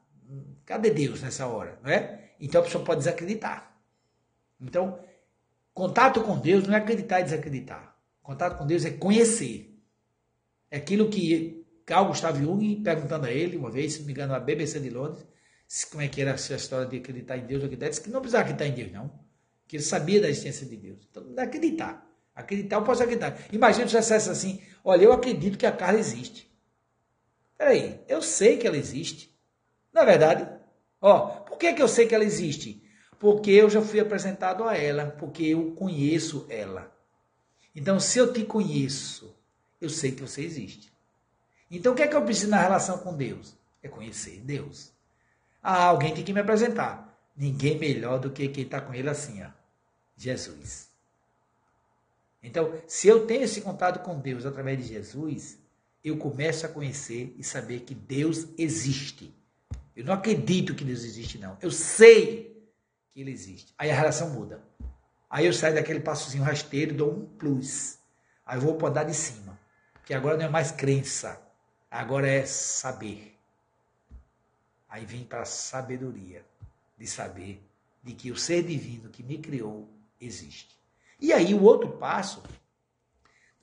cadê 0.65 0.89
Deus 0.89 1.21
nessa 1.21 1.45
hora? 1.45 1.77
Não 1.83 1.91
é? 1.91 2.31
Então 2.39 2.61
a 2.61 2.63
pessoa 2.63 2.83
pode 2.83 2.99
desacreditar. 2.99 3.75
Então, 4.59 4.99
contato 5.73 6.21
com 6.21 6.39
Deus 6.39 6.67
não 6.67 6.73
é 6.73 6.77
acreditar 6.77 7.19
e 7.19 7.25
desacreditar. 7.25 7.95
Contato 8.23 8.57
com 8.57 8.65
Deus 8.65 8.85
é 8.85 8.91
conhecer. 8.91 9.79
É 10.71 10.77
aquilo 10.77 11.09
que 11.09 11.56
Carl 11.87 12.07
Gustav 12.07 12.37
Jung, 12.37 12.83
perguntando 12.83 13.27
a 13.27 13.31
ele, 13.31 13.55
uma 13.55 13.71
vez, 13.71 13.93
se 13.93 13.99
não 13.99 14.07
me 14.07 14.11
engano, 14.11 14.33
na 14.33 14.41
BBC 14.41 14.77
de 14.81 14.89
Londres, 14.89 15.25
como 15.89 16.03
é 16.03 16.09
que 16.09 16.21
era 16.21 16.31
essa 16.31 16.53
história 16.53 16.85
de 16.85 16.97
acreditar 16.97 17.37
em 17.37 17.45
Deus, 17.45 17.63
acreditar, 17.63 17.87
disse 17.87 18.01
que 18.01 18.09
não 18.09 18.19
precisava 18.19 18.43
acreditar 18.43 18.67
em 18.67 18.73
Deus, 18.73 18.91
não. 18.91 19.09
Que 19.65 19.77
ele 19.77 19.83
sabia 19.83 20.19
da 20.19 20.29
existência 20.29 20.67
de 20.67 20.75
Deus. 20.75 21.07
Então, 21.09 21.23
não 21.23 21.41
acreditar. 21.41 22.05
Acreditar, 22.35 22.75
eu 22.75 22.83
posso 22.83 23.01
acreditar. 23.01 23.39
Imagina 23.53 23.87
se 23.87 23.95
eu 23.95 24.01
dissesse 24.01 24.29
assim, 24.29 24.61
olha, 24.83 25.05
eu 25.05 25.13
acredito 25.13 25.57
que 25.57 25.65
a 25.65 25.71
Carla 25.71 25.97
existe. 25.97 26.51
Peraí, 27.57 28.01
eu 28.09 28.21
sei 28.21 28.57
que 28.57 28.67
ela 28.67 28.77
existe. 28.77 29.33
Não 29.93 30.01
é 30.01 30.05
verdade? 30.05 30.49
Ó, 30.99 31.27
por 31.39 31.57
que, 31.57 31.71
que 31.71 31.81
eu 31.81 31.87
sei 31.87 32.05
que 32.05 32.13
ela 32.13 32.25
existe? 32.25 32.83
Porque 33.17 33.49
eu 33.49 33.69
já 33.69 33.81
fui 33.81 34.01
apresentado 34.01 34.65
a 34.65 34.75
ela, 34.75 35.11
porque 35.11 35.43
eu 35.45 35.71
conheço 35.71 36.45
ela. 36.49 36.93
Então, 37.73 37.97
se 37.97 38.19
eu 38.19 38.33
te 38.33 38.43
conheço, 38.43 39.33
eu 39.79 39.89
sei 39.89 40.11
que 40.11 40.21
você 40.21 40.41
existe. 40.41 40.96
Então, 41.69 41.93
o 41.93 41.95
que 41.95 42.03
é 42.03 42.07
que 42.07 42.15
eu 42.15 42.23
preciso 42.23 42.49
na 42.49 42.61
relação 42.61 42.97
com 42.99 43.15
Deus? 43.15 43.55
É 43.83 43.87
conhecer 43.87 44.39
Deus. 44.41 44.91
Ah, 45.61 45.85
alguém 45.85 46.13
tem 46.13 46.23
que 46.23 46.33
me 46.33 46.39
apresentar. 46.39 47.17
Ninguém 47.35 47.77
melhor 47.77 48.19
do 48.19 48.31
que 48.31 48.47
quem 48.47 48.63
está 48.63 48.79
com 48.79 48.93
ele 48.93 49.09
assim, 49.09 49.43
ó. 49.43 49.49
Jesus. 50.15 50.89
Então, 52.41 52.73
se 52.87 53.07
eu 53.07 53.25
tenho 53.25 53.43
esse 53.43 53.61
contato 53.61 53.99
com 54.03 54.19
Deus 54.19 54.45
através 54.45 54.77
de 54.79 54.93
Jesus, 54.93 55.57
eu 56.03 56.17
começo 56.17 56.65
a 56.65 56.69
conhecer 56.69 57.35
e 57.37 57.43
saber 57.43 57.81
que 57.81 57.93
Deus 57.93 58.47
existe. 58.57 59.33
Eu 59.95 60.05
não 60.05 60.13
acredito 60.13 60.73
que 60.73 60.85
Deus 60.85 61.03
existe, 61.03 61.37
não. 61.37 61.57
Eu 61.61 61.71
sei 61.71 62.65
que 63.13 63.21
Ele 63.21 63.31
existe. 63.31 63.73
Aí 63.77 63.91
a 63.91 63.95
relação 63.95 64.29
muda. 64.29 64.61
Aí 65.29 65.45
eu 65.45 65.53
saio 65.53 65.75
daquele 65.75 65.99
passozinho 65.99 66.43
rasteiro 66.43 66.95
dou 66.95 67.11
um 67.11 67.25
plus. 67.25 67.97
Aí 68.45 68.57
eu 68.57 68.61
vou 68.61 68.75
para 68.75 68.89
andar 68.89 69.03
de 69.03 69.13
cima. 69.13 69.59
Que 70.05 70.13
agora 70.13 70.37
não 70.37 70.45
é 70.45 70.49
mais 70.49 70.71
crença. 70.71 71.41
Agora 71.89 72.27
é 72.27 72.45
saber. 72.45 73.37
Aí 74.89 75.05
vem 75.05 75.23
para 75.23 75.41
a 75.41 75.45
sabedoria 75.45 76.43
de 76.97 77.07
saber 77.07 77.61
de 78.03 78.13
que 78.13 78.31
o 78.31 78.37
ser 78.37 78.63
divino 78.63 79.09
que 79.09 79.23
me 79.23 79.37
criou 79.37 79.89
existe. 80.19 80.77
E 81.19 81.33
aí 81.33 81.53
o 81.53 81.63
outro 81.63 81.97
passo, 81.97 82.43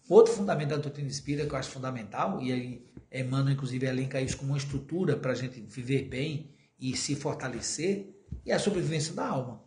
outro 0.08 0.32
fundamento 0.32 0.70
da 0.70 0.76
doutrina 0.76 1.08
espírita 1.08 1.46
que 1.46 1.54
eu 1.54 1.58
acho 1.58 1.70
fundamental, 1.70 2.40
e 2.42 2.52
aí 2.52 2.86
Emmanuel 3.12 3.54
inclusive 3.54 3.86
elenca 3.86 4.20
isso 4.20 4.36
como 4.36 4.52
uma 4.52 4.58
estrutura 4.58 5.16
para 5.16 5.32
a 5.32 5.34
gente 5.34 5.60
viver 5.60 6.02
bem 6.08 6.54
e 6.78 6.96
se 6.96 7.14
fortalecer, 7.14 8.14
é 8.44 8.52
a 8.52 8.58
sobrevivência 8.58 9.14
da 9.14 9.26
alma, 9.26 9.62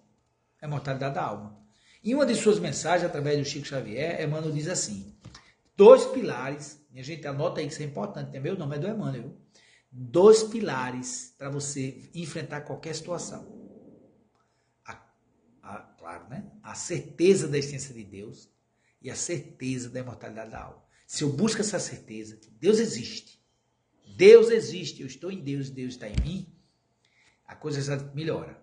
a 0.61 0.67
mortalidade 0.67 1.15
da 1.15 1.23
alma. 1.23 1.57
Em 2.03 2.13
uma 2.13 2.25
de 2.25 2.35
suas 2.35 2.59
mensagens, 2.59 3.03
através 3.03 3.37
do 3.39 3.45
Chico 3.45 3.65
Xavier, 3.65 4.21
Emmanuel 4.21 4.51
diz 4.51 4.67
assim, 4.67 5.16
dois 5.77 6.03
pilares, 6.05 6.85
e 6.91 6.99
a 6.99 7.03
gente 7.03 7.25
anota 7.25 7.61
aí 7.61 7.67
que 7.67 7.73
isso 7.73 7.83
é 7.83 7.85
importante, 7.85 8.31
tem 8.31 8.41
meu 8.41 8.57
nome 8.57 8.75
é 8.75 8.79
do 8.79 8.87
Emmanuel, 8.87 9.37
dois 9.89 10.43
pilares 10.43 11.33
para 11.37 11.49
você 11.49 12.09
enfrentar 12.13 12.61
qualquer 12.61 12.93
situação 12.93 13.57
a, 15.67 15.79
claro, 15.79 16.29
né? 16.29 16.45
a 16.63 16.73
certeza 16.73 17.47
da 17.47 17.57
existência 17.57 17.93
de 17.93 18.03
Deus 18.03 18.49
e 19.01 19.11
a 19.11 19.15
certeza 19.15 19.89
da 19.89 19.99
imortalidade 19.99 20.51
da 20.51 20.63
alma. 20.63 20.83
Se 21.05 21.23
eu 21.23 21.29
busco 21.29 21.61
essa 21.61 21.79
certeza 21.79 22.37
que 22.37 22.49
Deus 22.49 22.79
existe, 22.79 23.39
Deus 24.15 24.49
existe, 24.49 25.01
eu 25.01 25.07
estou 25.07 25.31
em 25.31 25.43
Deus, 25.43 25.69
Deus 25.69 25.93
está 25.93 26.07
em 26.07 26.15
mim, 26.23 26.53
a 27.45 27.55
coisa 27.55 27.81
já 27.81 27.97
melhora. 28.13 28.61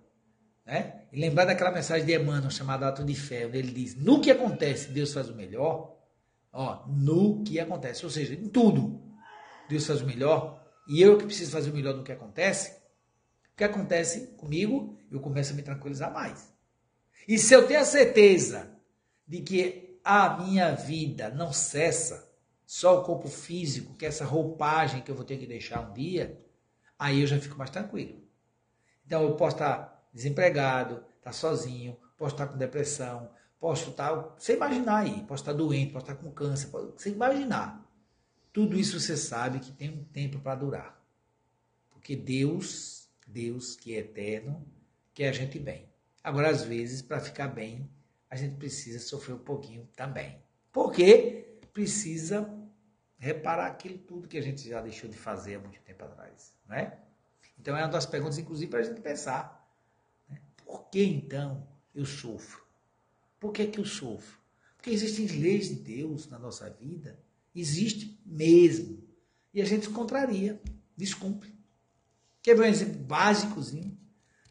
Né? 0.66 1.06
E 1.12 1.20
lembrar 1.20 1.44
daquela 1.44 1.70
mensagem 1.70 2.06
de 2.06 2.14
Emmanuel 2.14 2.50
chamada 2.50 2.88
Ato 2.88 3.04
de 3.04 3.14
Fé, 3.14 3.46
onde 3.46 3.58
ele 3.58 3.70
diz: 3.70 3.94
no 3.94 4.20
que 4.20 4.30
acontece, 4.30 4.88
Deus 4.88 5.12
faz 5.12 5.28
o 5.28 5.34
melhor. 5.34 5.93
Ó, 6.56 6.86
no 6.86 7.42
que 7.42 7.58
acontece, 7.58 8.04
ou 8.04 8.10
seja, 8.10 8.32
em 8.32 8.48
tudo, 8.48 9.02
Deus 9.68 9.84
faz 9.84 10.00
o 10.00 10.06
melhor. 10.06 10.64
E 10.86 11.02
eu 11.02 11.18
que 11.18 11.26
preciso 11.26 11.50
fazer 11.50 11.70
o 11.70 11.74
melhor 11.74 11.96
no 11.96 12.04
que 12.04 12.12
acontece. 12.12 12.80
O 13.52 13.56
que 13.56 13.64
acontece 13.64 14.28
comigo, 14.36 14.96
eu 15.10 15.20
começo 15.20 15.52
a 15.52 15.56
me 15.56 15.62
tranquilizar 15.62 16.12
mais. 16.12 16.54
E 17.26 17.38
se 17.38 17.52
eu 17.52 17.66
tenho 17.66 17.80
a 17.80 17.84
certeza 17.84 18.70
de 19.26 19.40
que 19.40 19.98
a 20.04 20.38
minha 20.38 20.72
vida 20.72 21.28
não 21.28 21.52
cessa, 21.52 22.32
só 22.64 23.00
o 23.00 23.04
corpo 23.04 23.28
físico, 23.28 23.96
que 23.96 24.04
é 24.04 24.08
essa 24.08 24.24
roupagem 24.24 25.02
que 25.02 25.10
eu 25.10 25.14
vou 25.14 25.24
ter 25.24 25.38
que 25.38 25.46
deixar 25.46 25.80
um 25.80 25.92
dia, 25.92 26.40
aí 26.96 27.20
eu 27.20 27.26
já 27.26 27.38
fico 27.40 27.58
mais 27.58 27.70
tranquilo. 27.70 28.22
Então 29.04 29.22
eu 29.22 29.34
posso 29.34 29.56
estar 29.56 30.08
desempregado, 30.12 31.04
estar 31.18 31.32
sozinho, 31.32 31.96
posso 32.16 32.34
estar 32.34 32.46
com 32.46 32.56
depressão, 32.56 33.28
posso 33.64 33.92
estar, 33.92 34.12
você 34.38 34.56
imaginar 34.56 34.98
aí, 34.98 35.22
posso 35.22 35.42
estar 35.42 35.54
doente, 35.54 35.90
posso 35.90 36.04
estar 36.04 36.16
com 36.16 36.30
câncer, 36.30 36.68
você 36.68 37.08
imaginar. 37.08 37.82
Tudo 38.52 38.78
isso 38.78 39.00
você 39.00 39.16
sabe 39.16 39.58
que 39.58 39.72
tem 39.72 39.88
um 39.88 40.04
tempo 40.04 40.38
para 40.38 40.54
durar. 40.54 41.02
Porque 41.90 42.14
Deus, 42.14 43.08
Deus 43.26 43.74
que 43.74 43.94
é 43.94 44.00
eterno, 44.00 44.62
quer 45.14 45.30
a 45.30 45.32
gente 45.32 45.58
bem. 45.58 45.88
Agora, 46.22 46.50
às 46.50 46.62
vezes, 46.62 47.00
para 47.00 47.18
ficar 47.20 47.48
bem, 47.48 47.88
a 48.28 48.36
gente 48.36 48.54
precisa 48.56 48.98
sofrer 48.98 49.32
um 49.32 49.38
pouquinho 49.38 49.88
também. 49.96 50.38
Porque 50.70 51.56
precisa 51.72 52.46
reparar 53.18 53.68
aquilo 53.68 53.96
tudo 53.96 54.28
que 54.28 54.36
a 54.36 54.42
gente 54.42 54.68
já 54.68 54.82
deixou 54.82 55.08
de 55.08 55.16
fazer 55.16 55.54
há 55.54 55.58
muito 55.58 55.80
tempo 55.80 56.04
atrás. 56.04 56.54
Né? 56.66 56.98
Então, 57.58 57.74
é 57.74 57.80
uma 57.80 57.88
das 57.88 58.04
perguntas, 58.04 58.36
inclusive, 58.36 58.70
para 58.70 58.80
a 58.80 58.82
gente 58.82 59.00
pensar. 59.00 59.66
Né? 60.28 60.38
Por 60.66 60.90
que, 60.90 61.02
então, 61.02 61.66
eu 61.94 62.04
sofro? 62.04 62.63
Por 63.44 63.52
que, 63.52 63.66
que 63.66 63.78
eu 63.78 63.84
sofro? 63.84 64.38
Porque 64.74 64.88
existem 64.88 65.26
leis 65.26 65.68
de 65.68 65.74
Deus 65.74 66.30
na 66.30 66.38
nossa 66.38 66.70
vida. 66.70 67.20
Existe 67.54 68.18
mesmo. 68.24 69.06
E 69.52 69.60
a 69.60 69.66
gente 69.66 69.90
contraria, 69.90 70.58
descumpre. 70.96 71.54
Quer 72.40 72.56
ver 72.56 72.62
um 72.62 72.70
exemplo 72.70 73.00
básicozinho? 73.00 73.98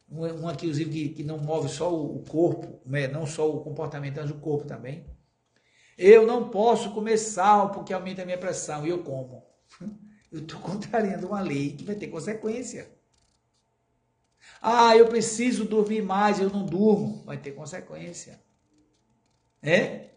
um, 0.07 0.47
aqui, 0.47 0.67
inclusive, 0.67 0.91
que, 0.91 1.09
que 1.09 1.23
não 1.23 1.39
move 1.39 1.69
só 1.69 1.91
o 1.91 2.23
corpo, 2.25 2.83
né? 2.85 3.07
não 3.07 3.25
só 3.25 3.49
o 3.49 3.63
comportamento, 3.63 4.17
mas 4.17 4.29
o 4.29 4.35
corpo 4.35 4.67
também. 4.67 5.03
Eu 5.97 6.27
não 6.27 6.51
posso 6.51 6.93
comer 6.93 7.17
sal 7.17 7.71
porque 7.71 7.93
aumenta 7.93 8.21
a 8.21 8.25
minha 8.25 8.37
pressão 8.37 8.85
e 8.85 8.91
eu 8.91 9.01
como. 9.01 9.43
Eu 10.31 10.39
estou 10.39 10.59
contrariando 10.61 11.27
uma 11.27 11.41
lei 11.41 11.73
que 11.73 11.83
vai 11.83 11.95
ter 11.95 12.07
consequência. 12.07 12.91
Ah, 14.59 14.97
eu 14.97 15.07
preciso 15.07 15.63
dormir 15.63 16.01
mais, 16.01 16.39
eu 16.39 16.49
não 16.49 16.65
durmo, 16.65 17.23
vai 17.23 17.37
ter 17.37 17.51
consequência. 17.51 18.39
É? 19.63 20.09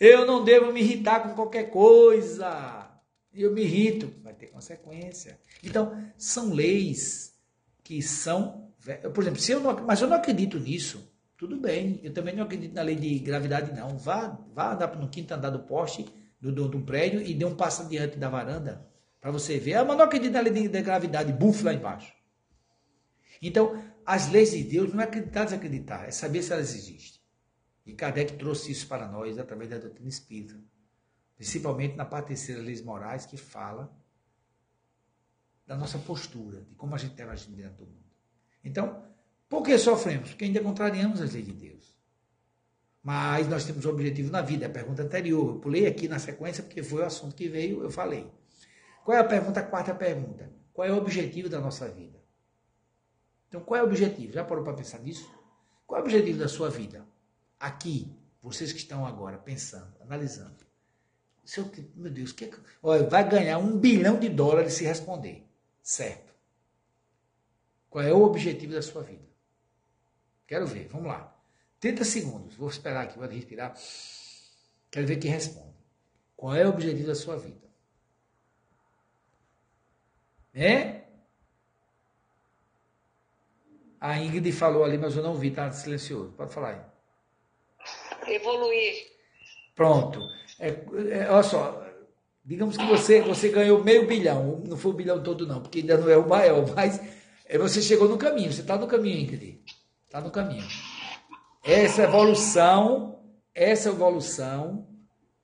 Eu 0.00 0.24
não 0.24 0.44
devo 0.44 0.72
me 0.72 0.80
irritar 0.80 1.20
com 1.20 1.34
qualquer 1.34 1.70
coisa. 1.70 2.88
Eu 3.34 3.52
me 3.52 3.62
irrito, 3.62 4.14
vai 4.22 4.32
ter 4.32 4.46
consequência. 4.46 5.38
Então, 5.62 6.10
são 6.16 6.52
leis 6.52 7.36
que 7.82 8.00
são 8.00 8.66
por 9.12 9.22
exemplo, 9.22 9.40
se 9.40 9.52
eu 9.52 9.60
não, 9.60 9.84
mas 9.84 10.00
eu 10.00 10.08
não 10.08 10.16
acredito 10.16 10.58
nisso, 10.58 11.12
tudo 11.36 11.56
bem. 11.56 12.00
Eu 12.02 12.12
também 12.12 12.34
não 12.34 12.44
acredito 12.44 12.74
na 12.74 12.82
lei 12.82 12.94
de 12.94 13.18
gravidade, 13.18 13.74
não. 13.74 13.98
Vá, 13.98 14.38
vá 14.54 14.72
andar 14.72 14.96
no 14.96 15.08
quinto 15.08 15.34
andar 15.34 15.50
do 15.50 15.60
poste, 15.60 16.06
do, 16.40 16.52
do, 16.52 16.68
do 16.68 16.80
prédio, 16.80 17.20
e 17.20 17.34
dê 17.34 17.44
um 17.44 17.56
passo 17.56 17.82
adiante 17.82 18.16
da 18.16 18.28
varanda, 18.28 18.86
para 19.20 19.30
você 19.30 19.58
ver. 19.58 19.74
Ah, 19.74 19.84
mas 19.84 19.96
não 19.96 20.04
acredito 20.04 20.32
na 20.32 20.40
lei 20.40 20.52
de, 20.52 20.68
de 20.68 20.82
gravidade, 20.82 21.32
bufo 21.32 21.64
lá 21.64 21.74
embaixo. 21.74 22.12
Então, 23.42 23.82
as 24.04 24.30
leis 24.30 24.52
de 24.52 24.62
Deus 24.62 24.92
não 24.92 25.00
é 25.00 25.04
acreditar, 25.04 25.44
desacreditar, 25.44 26.04
é 26.04 26.10
saber 26.10 26.42
se 26.42 26.52
elas 26.52 26.74
existem. 26.74 27.15
E 27.86 27.94
Kardec 27.94 28.36
trouxe 28.36 28.72
isso 28.72 28.88
para 28.88 29.06
nós 29.06 29.38
através 29.38 29.70
da 29.70 29.78
doutrina 29.78 30.08
espírita, 30.08 30.60
principalmente 31.36 31.94
na 31.94 32.04
parte 32.04 32.28
terceira 32.28 32.60
leis 32.60 32.82
morais, 32.82 33.24
que 33.24 33.36
fala 33.36 33.96
da 35.64 35.76
nossa 35.76 35.98
postura, 35.98 36.62
de 36.62 36.74
como 36.74 36.94
a 36.94 36.98
gente 36.98 37.14
deve 37.14 37.30
agir 37.30 37.52
dentro 37.52 37.84
do 37.84 37.86
mundo. 37.86 38.04
Então, 38.64 39.04
por 39.48 39.62
que 39.62 39.78
sofremos? 39.78 40.30
Porque 40.30 40.44
ainda 40.44 40.60
contrariamos 40.60 41.20
as 41.20 41.32
leis 41.32 41.46
de 41.46 41.52
Deus. 41.52 41.96
Mas 43.02 43.46
nós 43.46 43.64
temos 43.64 43.84
um 43.84 43.90
objetivo 43.90 44.32
na 44.32 44.42
vida, 44.42 44.66
a 44.66 44.68
pergunta 44.68 45.04
anterior. 45.04 45.54
Eu 45.54 45.60
pulei 45.60 45.86
aqui 45.86 46.08
na 46.08 46.18
sequência 46.18 46.64
porque 46.64 46.82
foi 46.82 47.02
o 47.02 47.06
assunto 47.06 47.36
que 47.36 47.48
veio, 47.48 47.84
eu 47.84 47.90
falei. 47.90 48.28
Qual 49.04 49.16
é 49.16 49.20
a 49.20 49.24
pergunta? 49.24 49.60
A 49.60 49.62
quarta 49.62 49.94
pergunta. 49.94 50.52
Qual 50.72 50.86
é 50.86 50.90
o 50.90 50.96
objetivo 50.96 51.48
da 51.48 51.60
nossa 51.60 51.88
vida? 51.88 52.20
Então, 53.48 53.60
qual 53.60 53.78
é 53.78 53.82
o 53.84 53.86
objetivo? 53.86 54.32
Já 54.32 54.44
parou 54.44 54.64
para 54.64 54.74
pensar 54.74 54.98
nisso? 54.98 55.32
Qual 55.86 56.00
é 56.00 56.02
o 56.02 56.04
objetivo 56.04 56.40
da 56.40 56.48
sua 56.48 56.68
vida? 56.68 57.06
Aqui, 57.58 58.14
vocês 58.42 58.72
que 58.72 58.78
estão 58.78 59.06
agora 59.06 59.38
pensando, 59.38 59.94
analisando. 60.00 60.64
Seu, 61.44 61.70
meu 61.94 62.10
Deus, 62.10 62.32
que, 62.32 62.52
olha, 62.82 63.08
vai 63.08 63.28
ganhar 63.28 63.58
um 63.58 63.78
bilhão 63.78 64.18
de 64.18 64.28
dólares 64.28 64.74
se 64.74 64.84
responder. 64.84 65.46
Certo. 65.82 66.34
Qual 67.88 68.04
é 68.04 68.12
o 68.12 68.22
objetivo 68.22 68.72
da 68.72 68.82
sua 68.82 69.02
vida? 69.02 69.24
Quero 70.46 70.66
ver, 70.66 70.88
vamos 70.88 71.08
lá. 71.08 71.34
30 71.80 72.04
segundos, 72.04 72.56
vou 72.56 72.68
esperar 72.68 73.04
aqui, 73.04 73.18
vou 73.18 73.28
respirar. 73.28 73.74
Quero 74.90 75.06
ver 75.06 75.16
quem 75.16 75.30
responde. 75.30 75.76
Qual 76.36 76.54
é 76.54 76.66
o 76.66 76.70
objetivo 76.70 77.06
da 77.06 77.14
sua 77.14 77.36
vida? 77.36 77.66
É? 80.52 81.04
A 84.00 84.18
Ingrid 84.20 84.52
falou 84.52 84.84
ali, 84.84 84.98
mas 84.98 85.16
eu 85.16 85.22
não 85.22 85.34
vi, 85.34 85.48
está 85.48 85.70
silencioso. 85.70 86.32
Pode 86.32 86.52
falar 86.52 86.70
aí. 86.70 86.95
Evoluir. 88.28 88.94
Pronto. 89.74 90.20
É, 90.58 90.68
é, 90.68 91.30
olha 91.30 91.42
só, 91.42 91.84
digamos 92.44 92.76
que 92.76 92.86
você, 92.86 93.20
você 93.20 93.48
ganhou 93.48 93.84
meio 93.84 94.06
bilhão, 94.06 94.62
não 94.66 94.76
foi 94.76 94.92
o 94.92 94.94
bilhão 94.94 95.22
todo 95.22 95.46
não, 95.46 95.60
porque 95.60 95.80
ainda 95.80 95.98
não 95.98 96.08
é 96.08 96.16
o 96.16 96.28
maior, 96.28 96.66
mas 96.74 97.00
é 97.44 97.58
você 97.58 97.82
chegou 97.82 98.08
no 98.08 98.16
caminho, 98.16 98.52
você 98.52 98.62
está 98.62 98.76
no 98.76 98.86
caminho, 98.86 99.18
Ingrid. 99.20 99.60
Está 100.04 100.20
no 100.20 100.30
caminho. 100.30 100.66
Essa 101.62 102.04
evolução, 102.04 103.22
essa 103.54 103.88
evolução 103.88 104.86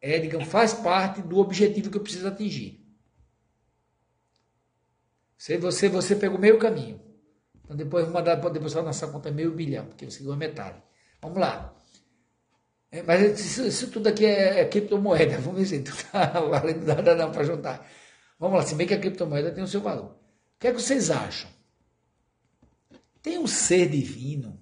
é, 0.02 0.18
digamos, 0.18 0.48
faz 0.48 0.74
parte 0.74 1.22
do 1.22 1.38
objetivo 1.38 1.88
que 1.88 1.96
eu 1.96 2.02
preciso 2.02 2.26
atingir. 2.26 2.84
Você, 5.38 5.56
você, 5.56 5.88
você 5.88 6.16
pegou 6.16 6.38
meio 6.38 6.58
caminho. 6.58 7.00
Então 7.64 7.76
depois 7.76 8.04
vou 8.04 8.12
mandar, 8.12 8.34
depois 8.34 8.72
vai 8.72 8.82
nossa 8.82 9.06
conta 9.06 9.30
meio 9.30 9.52
bilhão, 9.52 9.86
porque 9.86 10.04
você 10.04 10.18
ganhou 10.18 10.36
metade. 10.36 10.82
Vamos 11.20 11.38
lá. 11.38 11.72
É, 12.92 13.02
mas 13.02 13.40
isso, 13.40 13.66
isso, 13.66 13.90
tudo 13.90 14.08
aqui 14.08 14.26
é, 14.26 14.60
é, 14.60 14.68
criptomoeda. 14.68 15.38
Vamos 15.40 15.60
ver 15.60 15.66
se 15.66 15.78
não 15.78 15.96
está 15.96 16.40
valendo 16.40 16.84
nada 16.84 17.14
não 17.16 17.32
para 17.32 17.42
juntar. 17.42 17.90
Vamos 18.38 18.58
lá, 18.58 18.66
se 18.66 18.74
bem 18.74 18.86
que 18.86 18.92
a 18.92 19.00
criptomoeda 19.00 19.50
tem 19.50 19.64
o 19.64 19.68
seu 19.68 19.80
valor. 19.80 20.10
O 20.10 20.60
que 20.60 20.68
é 20.68 20.72
que 20.72 20.80
vocês 20.80 21.10
acham? 21.10 21.50
Tem 23.22 23.38
um 23.38 23.46
ser 23.46 23.88
divino 23.88 24.60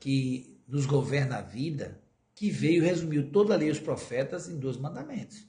que 0.00 0.60
nos 0.66 0.84
governa 0.84 1.38
a 1.38 1.42
vida, 1.42 2.02
que 2.34 2.50
veio 2.50 2.82
e 2.82 2.86
resumiu 2.86 3.30
toda 3.30 3.54
a 3.54 3.56
lei 3.56 3.68
e 3.68 3.70
os 3.70 3.78
profetas 3.78 4.48
em 4.48 4.58
dois 4.58 4.76
mandamentos. 4.76 5.46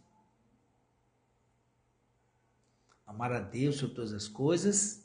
Amar 3.04 3.32
a 3.32 3.40
Deus 3.40 3.78
sobre 3.78 3.96
todas 3.96 4.14
as 4.14 4.28
coisas 4.28 5.04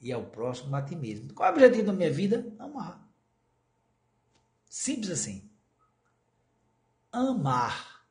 e 0.00 0.12
ao 0.12 0.26
próximo 0.26 0.76
a 0.76 0.82
ti 0.82 0.94
mesmo. 0.94 1.34
Qual 1.34 1.48
é 1.48 1.50
o 1.50 1.54
objetivo 1.54 1.86
da 1.86 1.92
minha 1.92 2.12
vida? 2.12 2.54
Amar. 2.58 3.08
Simples 4.66 5.10
assim. 5.10 5.47
Amar 7.18 8.04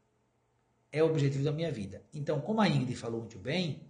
é 0.91 1.01
o 1.03 1.08
objetivo 1.08 1.43
da 1.43 1.51
minha 1.51 1.72
vida. 1.72 2.03
Então, 2.14 2.41
como 2.41 2.62
a 2.62 2.68
Ingrid 2.68 2.95
falou 2.95 3.22
muito 3.22 3.39
bem, 3.39 3.89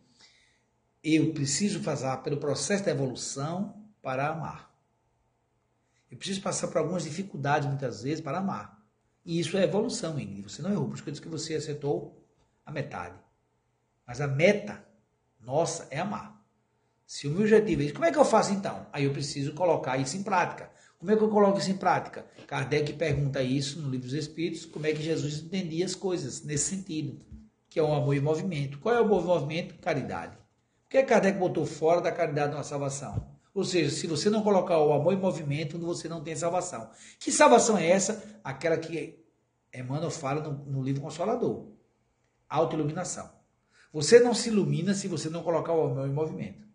eu 1.04 1.34
preciso 1.34 1.82
passar 1.82 2.18
pelo 2.18 2.38
processo 2.38 2.84
da 2.84 2.92
evolução 2.92 3.84
para 4.02 4.28
amar. 4.28 4.76
Eu 6.12 6.18
preciso 6.18 6.42
passar 6.42 6.68
por 6.68 6.78
algumas 6.78 7.04
dificuldades 7.04 7.68
muitas 7.68 8.04
vezes 8.04 8.22
para 8.22 8.38
amar. 8.40 8.82
E 9.26 9.40
isso 9.40 9.58
é 9.58 9.64
evolução, 9.64 10.20
Ingrid. 10.20 10.44
Você 10.44 10.62
não 10.62 10.72
errou, 10.72 10.88
por 10.88 10.96
isso 10.96 11.04
que 11.04 11.10
eu 11.10 11.12
disse 11.14 11.22
que 11.22 11.30
você 11.30 11.56
acertou 11.56 12.24
a 12.66 12.72
metade. 12.72 13.18
Mas 14.06 14.22
a 14.22 14.28
meta 14.28 14.86
nossa 15.40 15.88
é 15.90 16.00
amar. 16.00 16.38
Se 17.06 17.28
o 17.28 17.32
meu 17.32 17.42
objetivo 17.42 17.82
é 17.82 17.86
isso, 17.86 17.94
como 17.94 18.06
é 18.06 18.12
que 18.12 18.18
eu 18.18 18.26
faço 18.26 18.54
então? 18.54 18.86
Aí 18.92 19.06
eu 19.06 19.14
preciso 19.14 19.54
colocar 19.54 19.98
isso 19.98 20.18
em 20.18 20.24
prática. 20.24 20.70
Como 21.00 21.12
é 21.12 21.16
que 21.16 21.24
eu 21.24 21.30
coloco 21.30 21.60
isso 21.60 21.70
em 21.70 21.78
prática? 21.78 22.26
Kardec 22.48 22.94
pergunta 22.94 23.42
isso 23.44 23.80
no 23.80 23.90
Livro 23.90 24.08
dos 24.08 24.16
Espíritos, 24.16 24.66
como 24.66 24.88
é 24.88 24.94
que 24.94 25.02
Jesus 25.02 25.40
entendia 25.40 25.86
as 25.86 25.94
coisas 25.94 26.44
nesse 26.44 26.76
sentido, 26.76 27.20
que 27.70 27.80
é 27.80 27.84
o 27.84 27.94
amor 27.94 28.16
e 28.16 28.20
movimento. 28.20 28.80
Qual 28.80 28.96
é 28.96 29.00
o 29.00 29.06
e 29.06 29.24
movimento? 29.24 29.76
Caridade. 29.76 30.36
Por 30.36 30.90
que 30.90 31.04
Kardec 31.04 31.38
botou 31.38 31.66
fora 31.66 32.02
da 32.02 32.12
caridade 32.12 32.56
uma 32.56 32.64
salvação? 32.64 33.38
Ou 33.54 33.64
seja, 33.64 33.90
se 33.90 34.08
você 34.08 34.30
não 34.30 34.42
colocar 34.42 34.80
o 34.80 34.94
amor 34.94 35.14
em 35.14 35.20
movimento, 35.20 35.78
você 35.80 36.08
não 36.08 36.24
tem 36.24 36.36
salvação. 36.36 36.90
Que 37.20 37.32
salvação 37.32 37.78
é 37.78 37.90
essa? 37.90 38.40
Aquela 38.44 38.78
que 38.78 39.20
Emmanuel 39.74 40.12
fala 40.12 40.42
no, 40.42 40.66
no 40.66 40.84
livro 40.84 41.02
Consolador. 41.02 41.68
Autoiluminação. 42.50 43.30
Você 43.92 44.20
não 44.20 44.34
se 44.34 44.50
ilumina 44.50 44.94
se 44.94 45.08
você 45.08 45.30
não 45.30 45.44
colocar 45.44 45.74
o 45.74 45.86
amor 45.86 46.08
em 46.08 46.14
movimento. 46.14 46.67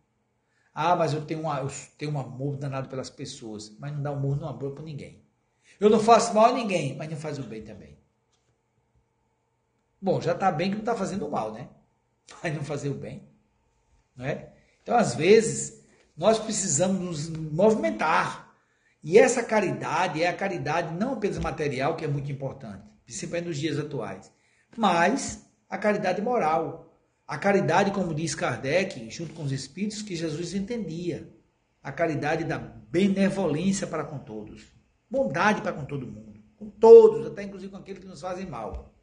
Ah, 0.74 0.96
mas 0.96 1.12
eu 1.12 1.24
tenho, 1.24 1.40
uma, 1.40 1.58
eu 1.60 1.70
tenho 1.98 2.12
um 2.12 2.18
amor 2.18 2.56
danado 2.56 2.88
pelas 2.88 3.10
pessoas, 3.10 3.76
mas 3.78 3.92
não 3.92 4.02
dá 4.02 4.10
amor, 4.10 4.38
não 4.38 4.48
amor 4.48 4.72
por 4.72 4.82
ninguém. 4.82 5.22
Eu 5.78 5.90
não 5.90 6.00
faço 6.00 6.34
mal 6.34 6.46
a 6.46 6.52
ninguém, 6.52 6.96
mas 6.96 7.10
não 7.10 7.16
faz 7.16 7.38
o 7.38 7.42
bem 7.42 7.62
também. 7.62 7.98
Bom, 10.00 10.20
já 10.20 10.32
está 10.32 10.50
bem 10.50 10.70
que 10.70 10.76
não 10.76 10.82
está 10.82 10.96
fazendo 10.96 11.30
mal, 11.30 11.52
né? 11.52 11.68
Mas 12.42 12.54
não 12.54 12.64
fazer 12.64 12.88
o 12.88 12.94
bem. 12.94 13.22
Não 14.16 14.24
é? 14.24 14.52
Então, 14.82 14.96
às 14.96 15.14
vezes, 15.14 15.84
nós 16.16 16.40
precisamos 16.40 17.28
nos 17.28 17.38
movimentar. 17.52 18.52
E 19.02 19.18
essa 19.18 19.44
caridade 19.44 20.22
é 20.22 20.28
a 20.28 20.36
caridade 20.36 20.94
não 20.94 21.14
apenas 21.14 21.38
material, 21.38 21.96
que 21.96 22.04
é 22.04 22.08
muito 22.08 22.30
importante, 22.32 22.84
principalmente 23.04 23.46
nos 23.46 23.58
dias 23.58 23.78
atuais, 23.78 24.32
mas 24.76 25.44
a 25.68 25.78
caridade 25.78 26.20
moral. 26.20 26.91
A 27.32 27.38
caridade, 27.38 27.92
como 27.92 28.14
diz 28.14 28.34
Kardec, 28.34 29.08
junto 29.08 29.32
com 29.32 29.42
os 29.42 29.52
espíritos, 29.52 30.02
que 30.02 30.14
Jesus 30.14 30.52
entendia. 30.52 31.32
A 31.82 31.90
caridade 31.90 32.44
da 32.44 32.58
benevolência 32.58 33.86
para 33.86 34.04
com 34.04 34.18
todos. 34.18 34.70
Bondade 35.08 35.62
para 35.62 35.72
com 35.72 35.86
todo 35.86 36.06
mundo. 36.06 36.38
Com 36.58 36.68
todos, 36.68 37.26
até 37.26 37.42
inclusive 37.42 37.72
com 37.72 37.78
aqueles 37.78 38.02
que 38.02 38.06
nos 38.06 38.20
fazem 38.20 38.44
mal. 38.44 38.94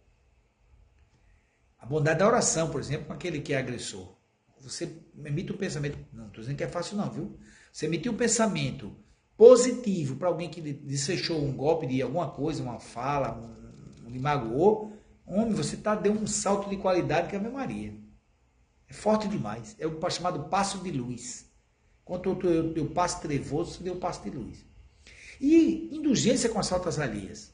A 1.80 1.88
bondade 1.88 2.20
da 2.20 2.28
oração, 2.28 2.70
por 2.70 2.80
exemplo, 2.80 3.08
com 3.08 3.14
aquele 3.14 3.42
que 3.42 3.52
é 3.52 3.58
agressor. 3.58 4.16
Você 4.62 4.96
emite 5.26 5.52
um 5.52 5.58
pensamento. 5.58 5.98
Não 6.14 6.28
estou 6.28 6.42
dizendo 6.42 6.58
que 6.58 6.64
é 6.64 6.68
fácil, 6.68 6.98
não, 6.98 7.10
viu? 7.10 7.36
Você 7.74 7.88
emitir 7.88 8.12
um 8.12 8.16
pensamento 8.16 8.96
positivo 9.36 10.18
para 10.18 10.28
alguém 10.28 10.52
que 10.52 10.62
desfechou 10.62 11.44
um 11.44 11.52
golpe 11.52 11.88
de 11.88 12.00
alguma 12.00 12.30
coisa, 12.30 12.62
uma 12.62 12.80
fala, 12.80 13.42
um, 14.06 14.08
lhe 14.08 14.20
magoou. 14.20 14.94
Homem, 15.26 15.56
você 15.56 15.76
tá, 15.76 15.96
deu 15.96 16.14
um 16.14 16.28
salto 16.28 16.70
de 16.70 16.78
qualidade 16.78 17.28
que 17.28 17.36
é 17.36 17.40
a 17.40 17.50
Maria. 17.50 18.08
É 18.90 18.94
forte 18.94 19.28
demais. 19.28 19.76
É 19.80 19.86
o 19.86 20.10
chamado 20.10 20.50
passo 20.50 20.80
de 20.80 20.92
luz. 20.92 21.46
Quando 22.04 22.42
eu 22.44 22.74
dei 22.74 22.84
o 22.84 22.90
passo 22.90 23.22
trevoso, 23.22 23.74
você 23.74 23.84
deu 23.84 23.96
passo 23.98 24.24
de 24.24 24.32
luz. 24.32 24.66
E 25.40 25.90
indulgência 25.96 26.50
com 26.50 26.60
as 26.60 26.68
faltas 26.68 27.00
alheias. 27.00 27.54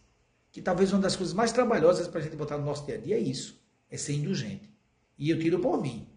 Que 0.52 0.62
talvez 0.62 0.94
uma 0.94 1.02
das 1.02 1.16
coisas 1.16 1.34
mais 1.34 1.52
trabalhosas 1.52 2.08
para 2.08 2.22
a 2.22 2.24
gente 2.24 2.38
botar 2.38 2.58
no 2.58 2.66
nosso 2.66 2.86
dia 2.86 2.96
a 2.96 2.98
dia 2.98 3.18
é 3.18 3.20
isso. 3.20 3.62
É 3.92 3.98
ser 3.98 4.14
indulgente. 4.14 4.74
E 5.18 5.30
eu 5.30 5.38
tiro 5.38 5.60
por 5.60 5.82
mim. 5.82 6.08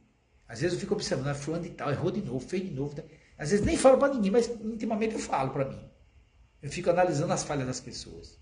Às 0.46 0.60
vezes 0.60 0.74
eu 0.74 0.80
fico 0.80 0.94
observando, 0.94 1.28
ah, 1.28 1.34
fulano 1.34 1.66
e 1.66 1.70
tal, 1.70 1.90
errou 1.90 2.10
de 2.10 2.22
novo, 2.22 2.40
fez 2.40 2.62
de 2.62 2.70
novo. 2.70 2.94
Às 3.36 3.50
vezes 3.50 3.66
nem 3.66 3.76
falo 3.76 3.98
para 3.98 4.14
ninguém, 4.14 4.30
mas 4.30 4.48
intimamente 4.48 5.14
eu 5.14 5.20
falo 5.20 5.50
para 5.50 5.68
mim. 5.68 5.80
Eu 6.62 6.70
fico 6.70 6.88
analisando 6.90 7.32
as 7.32 7.44
falhas 7.44 7.66
das 7.66 7.80
pessoas. 7.80 8.38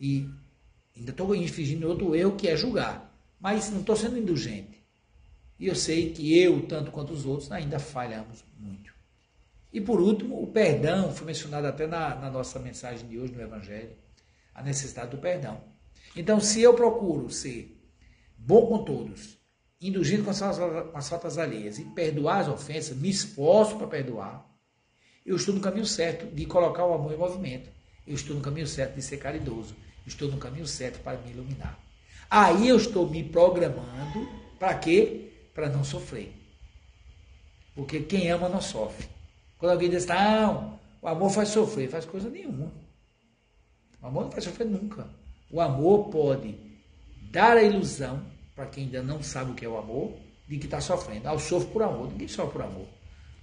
E 0.00 0.30
ainda 0.96 1.10
estou 1.10 1.34
infringindo 1.34 1.88
outro 1.88 2.14
erro 2.14 2.36
que 2.36 2.48
é 2.48 2.56
julgar. 2.56 3.12
Mas 3.38 3.70
não 3.70 3.80
estou 3.80 3.96
sendo 3.96 4.16
indulgente. 4.16 4.85
E 5.58 5.66
eu 5.66 5.74
sei 5.74 6.12
que 6.12 6.38
eu, 6.38 6.66
tanto 6.66 6.90
quanto 6.90 7.12
os 7.12 7.24
outros, 7.24 7.50
ainda 7.50 7.78
falhamos 7.78 8.44
muito. 8.58 8.92
E 9.72 9.80
por 9.80 10.00
último, 10.00 10.42
o 10.42 10.46
perdão, 10.46 11.12
foi 11.12 11.26
mencionado 11.26 11.66
até 11.66 11.86
na, 11.86 12.14
na 12.14 12.30
nossa 12.30 12.58
mensagem 12.58 13.06
de 13.08 13.18
hoje 13.18 13.32
no 13.32 13.42
Evangelho, 13.42 13.96
a 14.54 14.62
necessidade 14.62 15.10
do 15.10 15.18
perdão. 15.18 15.60
Então, 16.14 16.40
se 16.40 16.62
eu 16.62 16.74
procuro 16.74 17.28
ser 17.30 17.78
bom 18.38 18.66
com 18.66 18.84
todos, 18.84 19.38
indulgindo 19.80 20.24
com 20.24 20.30
as, 20.30 20.40
com 20.40 20.96
as 20.96 21.08
faltas 21.08 21.36
alheias 21.36 21.78
e 21.78 21.84
perdoar 21.84 22.40
as 22.40 22.48
ofensas, 22.48 22.96
me 22.96 23.10
esforço 23.10 23.76
para 23.76 23.86
perdoar, 23.86 24.46
eu 25.24 25.36
estou 25.36 25.54
no 25.54 25.60
caminho 25.60 25.84
certo 25.84 26.26
de 26.34 26.46
colocar 26.46 26.86
o 26.86 26.94
amor 26.94 27.12
em 27.12 27.18
movimento. 27.18 27.68
Eu 28.06 28.14
estou 28.14 28.36
no 28.36 28.40
caminho 28.40 28.66
certo 28.66 28.94
de 28.94 29.02
ser 29.02 29.16
caridoso. 29.16 29.74
Eu 29.74 30.08
estou 30.08 30.30
no 30.30 30.38
caminho 30.38 30.66
certo 30.66 31.02
para 31.02 31.18
me 31.18 31.32
iluminar. 31.32 31.78
Aí 32.30 32.68
eu 32.68 32.76
estou 32.76 33.10
me 33.10 33.24
programando 33.24 34.28
para 34.58 34.74
quê? 34.74 35.32
Para 35.56 35.70
não 35.70 35.82
sofrer. 35.82 36.34
Porque 37.74 38.00
quem 38.00 38.30
ama 38.30 38.46
não 38.46 38.60
sofre. 38.60 39.08
Quando 39.56 39.72
alguém 39.72 39.88
diz, 39.88 40.04
não, 40.04 40.78
o 41.00 41.08
amor 41.08 41.30
faz 41.30 41.48
sofrer, 41.48 41.88
faz 41.88 42.04
coisa 42.04 42.28
nenhuma. 42.28 42.70
O 44.02 44.06
amor 44.06 44.24
não 44.24 44.30
faz 44.30 44.44
sofrer 44.44 44.66
nunca. 44.66 45.08
O 45.50 45.58
amor 45.58 46.10
pode 46.10 46.54
dar 47.30 47.56
a 47.56 47.62
ilusão, 47.62 48.22
para 48.54 48.66
quem 48.66 48.84
ainda 48.84 49.02
não 49.02 49.22
sabe 49.22 49.52
o 49.52 49.54
que 49.54 49.64
é 49.64 49.68
o 49.68 49.78
amor, 49.78 50.14
de 50.46 50.58
que 50.58 50.66
está 50.66 50.78
sofrendo. 50.78 51.26
Ah, 51.26 51.32
eu 51.32 51.38
sofro 51.38 51.70
por 51.70 51.82
amor. 51.82 52.12
Ninguém 52.12 52.28
sofre 52.28 52.52
por 52.52 52.62
amor. 52.62 52.86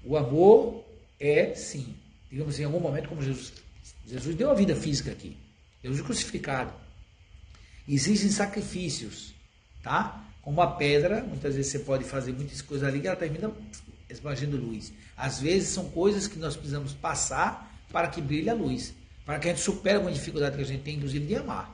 O 0.06 0.16
amor 0.16 0.86
é, 1.20 1.56
sim, 1.56 1.96
digamos 2.30 2.54
assim, 2.54 2.62
em 2.62 2.66
algum 2.66 2.80
momento, 2.80 3.10
como 3.10 3.24
Jesus, 3.24 3.54
Jesus 4.06 4.36
deu 4.36 4.52
a 4.52 4.54
vida 4.54 4.76
física 4.76 5.12
aqui. 5.12 5.36
Jesus 5.84 6.02
crucificado. 6.02 6.74
Existem 7.88 8.30
sacrifícios, 8.30 9.34
tá? 9.82 10.24
Como 10.44 10.62
a 10.62 10.68
pedra, 10.68 11.24
muitas 11.24 11.56
vezes 11.56 11.72
você 11.72 11.80
pode 11.80 12.04
fazer 12.04 12.34
muitas 12.34 12.62
coisas 12.62 12.88
ali 12.88 13.00
que 13.00 13.08
ela 13.08 13.16
termina 13.16 13.50
esbanjando 14.10 14.58
luz. 14.58 14.94
Às 15.16 15.40
vezes 15.40 15.70
são 15.70 15.90
coisas 15.90 16.28
que 16.28 16.38
nós 16.38 16.56
precisamos 16.56 16.94
passar 16.94 17.74
para 17.92 18.10
que 18.10 18.22
brilhe 18.22 18.50
a 18.50 18.54
luz, 18.54 18.94
para 19.26 19.40
que 19.40 19.48
a 19.48 19.52
gente 19.52 19.64
supere 19.64 19.96
alguma 19.96 20.12
dificuldade 20.12 20.58
que 20.58 20.62
a 20.62 20.66
gente 20.66 20.84
tem, 20.84 20.98
inclusive, 20.98 21.26
de 21.26 21.36
amar. 21.38 21.74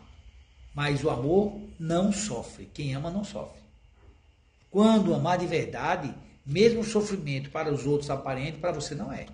Mas 0.75 1.03
o 1.03 1.09
amor 1.09 1.59
não 1.79 2.13
sofre. 2.13 2.69
Quem 2.71 2.93
ama 2.93 3.09
não 3.09 3.23
sofre. 3.23 3.59
Quando 4.69 5.15
amar 5.15 5.39
de 5.39 5.47
verdade, 5.47 6.13
mesmo 6.45 6.81
o 6.81 6.85
sofrimento 6.85 7.49
para 7.49 7.73
os 7.73 7.87
outros 7.87 8.11
aparente, 8.11 8.59
para 8.59 8.71
você 8.71 8.93
não 8.93 9.11
é. 9.11 9.25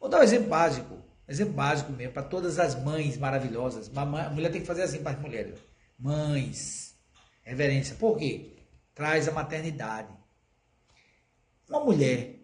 Vou 0.00 0.08
dar 0.08 0.18
um 0.18 0.24
exemplo 0.24 0.48
básico. 0.48 0.94
Um 0.94 1.32
exemplo 1.32 1.54
básico 1.54 1.92
mesmo, 1.92 2.12
para 2.12 2.24
todas 2.24 2.58
as 2.58 2.74
mães 2.82 3.16
maravilhosas. 3.16 3.90
A 3.94 4.04
mulher 4.04 4.50
tem 4.50 4.60
que 4.60 4.66
fazer 4.66 4.82
assim 4.82 4.98
para 4.98 5.12
as 5.12 5.20
mulheres. 5.20 5.58
Mães, 5.98 6.85
Reverência. 7.46 7.94
Por 7.94 8.18
quê? 8.18 8.56
Traz 8.92 9.28
a 9.28 9.32
maternidade. 9.32 10.12
Uma 11.68 11.78
mulher, 11.78 12.40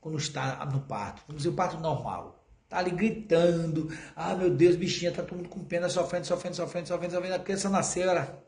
quando 0.00 0.16
está 0.16 0.64
no 0.64 0.80
parto, 0.80 1.22
vamos 1.26 1.42
dizer 1.42 1.50
o 1.50 1.56
parto 1.56 1.78
normal, 1.78 2.42
está 2.64 2.78
ali 2.78 2.90
gritando, 2.90 3.88
ah 4.14 4.34
meu 4.34 4.50
Deus, 4.50 4.74
bichinha, 4.74 5.10
está 5.10 5.22
todo 5.22 5.36
mundo 5.36 5.50
com 5.50 5.62
pena, 5.62 5.90
sofrendo, 5.90 6.26
sofrendo, 6.26 6.56
sofrendo, 6.56 6.88
sofrendo, 6.88 7.12
sofrendo, 7.12 7.34
a 7.34 7.38
criança 7.38 7.68
nasceu, 7.68 8.08
ela 8.08 8.42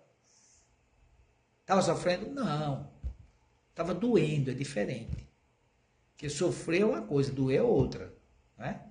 estava 1.61 1.83
sofrendo? 1.83 2.31
Não. 2.31 2.91
Estava 3.71 3.95
doendo, 3.95 4.51
é 4.51 4.55
diferente. 4.55 5.29
Porque 6.13 6.31
sofrer 6.31 6.83
é 6.83 6.87
uma 6.87 7.03
coisa, 7.03 7.31
doer 7.31 7.59
é 7.59 7.63
outra. 7.63 8.15
Né? 8.57 8.83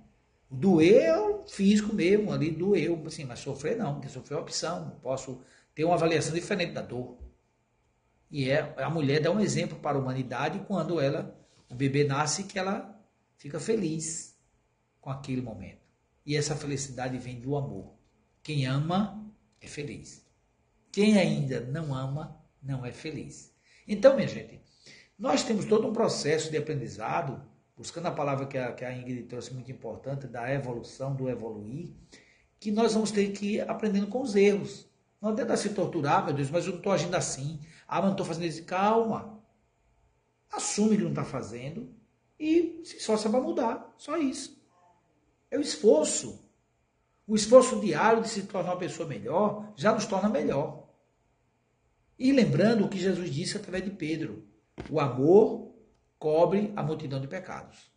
Doer 0.48 1.02
é 1.02 1.18
o 1.18 1.44
físico 1.46 1.92
mesmo, 1.92 2.32
ali 2.32 2.52
doeu, 2.52 3.02
assim, 3.06 3.24
mas 3.24 3.40
sofrer 3.40 3.76
não, 3.76 3.94
porque 3.94 4.08
sofrer 4.08 4.38
é 4.38 4.40
opção. 4.40 4.98
Posso 5.02 5.42
tem 5.78 5.84
uma 5.84 5.94
avaliação 5.94 6.34
diferente 6.34 6.72
da 6.72 6.82
dor. 6.82 7.16
E 8.28 8.50
é, 8.50 8.74
a 8.78 8.90
mulher 8.90 9.20
dá 9.20 9.30
um 9.30 9.38
exemplo 9.38 9.78
para 9.78 9.96
a 9.96 10.00
humanidade 10.00 10.58
quando 10.66 11.00
ela, 11.00 11.40
o 11.70 11.74
bebê 11.76 12.02
nasce, 12.02 12.42
que 12.42 12.58
ela 12.58 13.00
fica 13.36 13.60
feliz 13.60 14.36
com 15.00 15.08
aquele 15.08 15.40
momento. 15.40 15.78
E 16.26 16.36
essa 16.36 16.56
felicidade 16.56 17.16
vem 17.16 17.38
do 17.38 17.56
amor. 17.56 17.94
Quem 18.42 18.66
ama 18.66 19.24
é 19.60 19.68
feliz. 19.68 20.26
Quem 20.90 21.16
ainda 21.16 21.60
não 21.60 21.94
ama 21.94 22.44
não 22.60 22.84
é 22.84 22.90
feliz. 22.90 23.54
Então, 23.86 24.16
minha 24.16 24.26
gente, 24.26 24.60
nós 25.16 25.44
temos 25.44 25.64
todo 25.64 25.86
um 25.86 25.92
processo 25.92 26.50
de 26.50 26.56
aprendizado, 26.56 27.40
buscando 27.76 28.06
a 28.06 28.10
palavra 28.10 28.46
que 28.46 28.58
a, 28.58 28.72
que 28.72 28.84
a 28.84 28.92
Ingrid 28.92 29.28
trouxe 29.28 29.54
muito 29.54 29.70
importante, 29.70 30.26
da 30.26 30.52
evolução, 30.52 31.14
do 31.14 31.30
evoluir, 31.30 31.94
que 32.58 32.72
nós 32.72 32.94
vamos 32.94 33.12
ter 33.12 33.30
que 33.30 33.54
ir 33.54 33.70
aprendendo 33.70 34.08
com 34.08 34.20
os 34.20 34.34
erros. 34.34 34.87
Não 35.20 35.30
adianta 35.30 35.56
se 35.56 35.70
torturar, 35.70 36.24
meu 36.24 36.34
Deus, 36.34 36.50
mas 36.50 36.64
eu 36.64 36.72
não 36.72 36.78
estou 36.78 36.92
agindo 36.92 37.14
assim. 37.14 37.60
Ah, 37.86 37.96
mas 37.96 38.04
não 38.04 38.12
estou 38.12 38.26
fazendo 38.26 38.46
isso. 38.46 38.64
Calma. 38.64 39.42
Assume 40.50 40.96
que 40.96 41.02
não 41.02 41.10
está 41.10 41.24
fazendo 41.24 41.94
e 42.38 42.80
se 42.84 42.96
esforça 42.96 43.28
para 43.28 43.40
mudar. 43.40 43.94
Só 43.96 44.16
isso. 44.16 44.62
É 45.50 45.58
o 45.58 45.60
esforço. 45.60 46.48
O 47.26 47.34
esforço 47.34 47.80
diário 47.80 48.22
de 48.22 48.28
se 48.28 48.44
tornar 48.44 48.70
uma 48.72 48.78
pessoa 48.78 49.08
melhor 49.08 49.72
já 49.76 49.92
nos 49.92 50.06
torna 50.06 50.28
melhor. 50.28 50.88
E 52.18 52.32
lembrando 52.32 52.84
o 52.84 52.88
que 52.88 52.98
Jesus 52.98 53.32
disse 53.32 53.56
através 53.56 53.84
de 53.84 53.90
Pedro: 53.90 54.44
o 54.90 55.00
amor 55.00 55.74
cobre 56.18 56.72
a 56.74 56.82
multidão 56.82 57.20
de 57.20 57.28
pecados. 57.28 57.90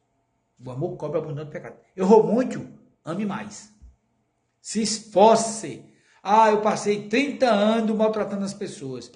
O 0.63 0.69
amor 0.69 0.97
cobre 0.97 1.17
a 1.17 1.21
multidão 1.21 1.45
de 1.45 1.51
pecados. 1.51 1.79
Eu 1.95 2.05
vou 2.05 2.23
muito, 2.23 2.67
ame 3.05 3.25
mais. 3.25 3.73
Se 4.59 4.81
esforce. 4.81 5.90
Ah, 6.21 6.49
eu 6.51 6.61
passei 6.61 7.07
30 7.07 7.49
anos 7.49 7.95
maltratando 7.95 8.45
as 8.45 8.53
pessoas. 8.53 9.11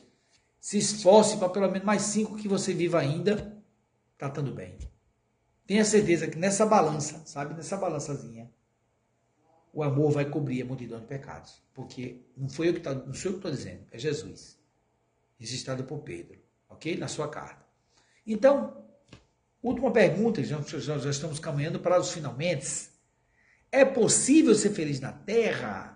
Se 0.60 0.78
esforce 0.78 1.38
para 1.38 1.50
pelo 1.50 1.70
menos 1.70 1.86
mais 1.86 2.02
cinco 2.02 2.36
que 2.36 2.48
você 2.48 2.74
viva 2.74 3.00
ainda 3.00 3.56
tratando 4.18 4.52
bem. 4.52 4.78
Tenha 5.68 5.86
certeza 5.86 6.28
que 6.28 6.38
nessa 6.38 6.66
balança, 6.66 7.22
sabe, 7.26 7.54
nessa 7.54 7.78
balançazinha, 7.78 8.50
o 9.74 9.84
amor 9.84 10.12
vai 10.12 10.26
cobrir 10.26 10.62
a 10.62 10.66
multidão 10.66 11.00
de 11.00 11.06
pecados. 11.06 11.62
Porque 11.74 12.22
não, 12.36 12.48
foi 12.48 12.70
eu 12.70 12.74
que 12.74 12.80
tá, 12.80 12.94
não 12.94 13.14
sou 13.14 13.32
eu 13.32 13.34
que 13.34 13.40
estou 13.40 13.52
dizendo, 13.52 13.84
é 13.92 14.00
Jesus. 14.00 14.58
Registrado 15.38 15.84
por 15.84 16.00
Pedro, 16.00 16.40
ok? 16.70 16.98
Na 16.98 17.08
sua 17.08 17.28
carta. 17.28 17.66
Então, 18.26 18.86
última 19.62 19.92
pergunta, 19.92 20.44
já, 20.44 20.62
já, 20.62 20.98
já 20.98 21.10
estamos 21.10 21.40
caminhando 21.40 21.80
para 21.80 22.00
os 22.00 22.12
finalmente. 22.12 22.90
É 23.72 23.84
possível 23.84 24.56
ser 24.56 24.70
feliz 24.70 25.00
na 25.00 25.12
Terra? 25.12 25.95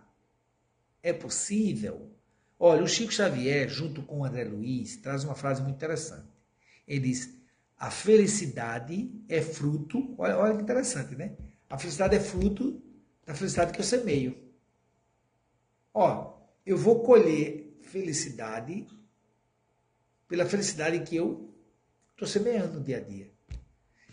É 1.02 1.14
possível? 1.14 2.12
Olha, 2.60 2.84
o 2.84 2.88
Chico 2.88 3.12
Xavier, 3.12 3.70
junto 3.70 4.02
com 4.04 4.20
o 4.20 4.26
André 4.26 4.44
Luiz, 4.44 4.98
traz 4.98 5.24
uma 5.24 5.36
frase 5.36 5.62
muito 5.62 5.76
interessante. 5.76 6.28
Ele 6.88 7.08
diz: 7.08 7.34
a 7.78 7.90
felicidade 7.90 9.10
é 9.30 9.42
fruto, 9.42 10.14
olha, 10.18 10.38
olha 10.38 10.56
que 10.56 10.64
interessante, 10.64 11.16
né? 11.16 11.38
A 11.70 11.78
felicidade 11.78 12.16
é 12.16 12.20
fruto 12.20 12.82
da 13.26 13.34
felicidade 13.34 13.72
que 13.72 13.80
eu 13.80 13.86
semeio. 13.86 14.38
Ó, 15.94 16.38
eu 16.66 16.78
vou 16.78 17.02
colher 17.02 17.78
felicidade 17.82 18.86
pela 20.28 20.46
felicidade 20.46 21.00
que 21.02 21.16
eu 21.16 21.54
estou 22.12 22.28
semeando 22.28 22.80
no 22.80 22.84
dia 22.84 22.98
a 22.98 23.02
dia. 23.02 23.32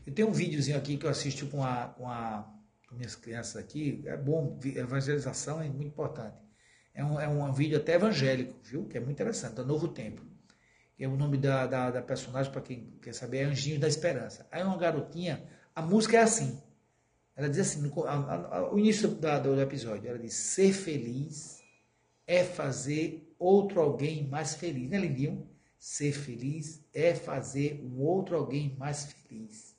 Eu 0.07 0.15
tenho 0.15 0.29
um 0.29 0.33
videozinho 0.33 0.79
aqui 0.79 0.97
que 0.97 1.05
eu 1.05 1.11
assisto 1.11 1.47
com 1.49 1.65
a, 1.65 1.89
com 1.89 2.09
a 2.09 2.53
com 2.89 2.95
minhas 2.95 3.17
crianças 3.17 3.57
aqui, 3.57 4.03
é 4.07 4.17
bom, 4.17 4.59
evangelização 4.65 5.61
é 5.61 5.69
muito 5.69 5.89
importante. 5.89 6.37
É 6.97 7.05
um, 7.05 7.21
é 7.21 7.29
um 7.29 7.53
vídeo 7.53 7.77
até 7.77 7.93
evangélico, 7.93 8.59
viu? 8.63 8.87
Que 8.87 8.97
é 8.97 9.01
muito 9.01 9.13
interessante, 9.13 9.57
do 9.57 9.67
Novo 9.67 9.89
Tempo. 9.89 10.23
É 10.99 11.07
o 11.07 11.15
nome 11.15 11.37
da, 11.37 11.67
da, 11.67 11.91
da 11.91 12.01
personagem, 12.01 12.51
para 12.51 12.63
quem 12.63 12.91
quer 13.03 13.13
saber, 13.13 13.41
é 13.41 13.45
Anjinho 13.45 13.79
da 13.79 13.87
Esperança. 13.87 14.49
Aí 14.51 14.63
uma 14.63 14.79
garotinha, 14.79 15.47
a 15.75 15.83
música 15.83 16.17
é 16.17 16.23
assim. 16.23 16.59
Ela 17.37 17.51
diz 17.51 17.59
assim, 17.59 17.83
no, 17.83 18.05
a, 18.05 18.15
a, 18.15 18.73
o 18.73 18.79
início 18.79 19.09
da, 19.09 19.39
do 19.39 19.61
episódio, 19.61 20.09
ela 20.09 20.19
diz, 20.19 20.33
ser 20.33 20.73
feliz 20.73 21.63
é 22.27 22.43
fazer 22.43 23.31
outro 23.39 23.79
alguém 23.79 24.27
mais 24.27 24.55
feliz. 24.55 24.89
Não 24.89 24.97
é 24.97 25.01
lindinho? 25.03 25.47
Ser 25.79 26.13
feliz 26.13 26.83
é 26.95 27.15
fazer 27.15 27.79
um 27.85 28.01
outro 28.01 28.37
alguém 28.39 28.75
mais 28.79 29.13
feliz. 29.13 29.77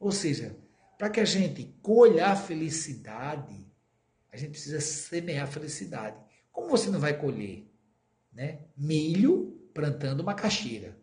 Ou 0.00 0.10
seja, 0.10 0.56
para 0.98 1.10
que 1.10 1.20
a 1.20 1.24
gente 1.24 1.76
colha 1.80 2.26
a 2.26 2.34
felicidade, 2.34 3.64
a 4.32 4.36
gente 4.36 4.50
precisa 4.50 4.80
semear 4.80 5.44
a 5.44 5.46
felicidade. 5.46 6.29
Como 6.52 6.68
você 6.68 6.90
não 6.90 7.00
vai 7.00 7.18
colher 7.18 7.66
né, 8.32 8.60
milho 8.76 9.68
plantando 9.74 10.24
macaxeira? 10.24 10.96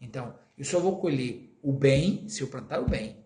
Então, 0.00 0.38
eu 0.56 0.64
só 0.64 0.78
vou 0.78 0.98
colher 0.98 1.58
o 1.62 1.72
bem 1.72 2.28
se 2.28 2.42
eu 2.42 2.48
plantar 2.48 2.80
o 2.80 2.88
bem. 2.88 3.24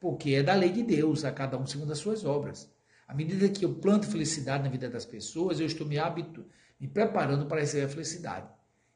Porque 0.00 0.34
é 0.34 0.42
da 0.42 0.54
lei 0.54 0.70
de 0.70 0.82
Deus, 0.82 1.24
a 1.24 1.32
cada 1.32 1.58
um 1.58 1.66
segundo 1.66 1.92
as 1.92 1.98
suas 1.98 2.24
obras. 2.24 2.72
À 3.06 3.14
medida 3.14 3.48
que 3.48 3.64
eu 3.64 3.74
planto 3.74 4.06
felicidade 4.06 4.64
na 4.64 4.70
vida 4.70 4.88
das 4.88 5.04
pessoas, 5.04 5.60
eu 5.60 5.66
estou 5.66 5.86
me, 5.86 5.98
habitu 5.98 6.44
me 6.80 6.88
preparando 6.88 7.46
para 7.46 7.60
receber 7.60 7.84
a 7.84 7.88
felicidade. 7.88 8.48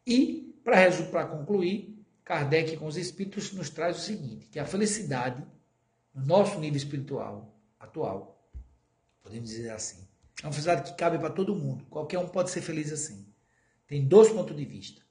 E, 0.06 0.54
para 0.64 1.26
concluir, 1.26 2.04
Kardec 2.24 2.76
com 2.76 2.86
os 2.86 2.96
Espíritos 2.96 3.52
nos 3.52 3.70
traz 3.70 3.96
o 3.96 4.00
seguinte, 4.00 4.48
que 4.48 4.58
a 4.58 4.66
felicidade 4.66 5.46
no 6.14 6.24
nosso 6.24 6.58
nível 6.58 6.76
espiritual 6.76 7.54
atual, 7.78 8.50
podemos 9.22 9.48
dizer 9.48 9.70
assim. 9.70 10.07
É 10.42 10.46
uma 10.46 10.52
felicidade 10.52 10.90
que 10.90 10.96
cabe 10.96 11.18
para 11.18 11.30
todo 11.30 11.54
mundo. 11.54 11.84
Qualquer 11.86 12.18
um 12.18 12.28
pode 12.28 12.50
ser 12.50 12.60
feliz 12.60 12.92
assim. 12.92 13.26
Tem 13.86 14.06
dois 14.06 14.30
pontos 14.30 14.56
de 14.56 14.64
vista. 14.64 15.02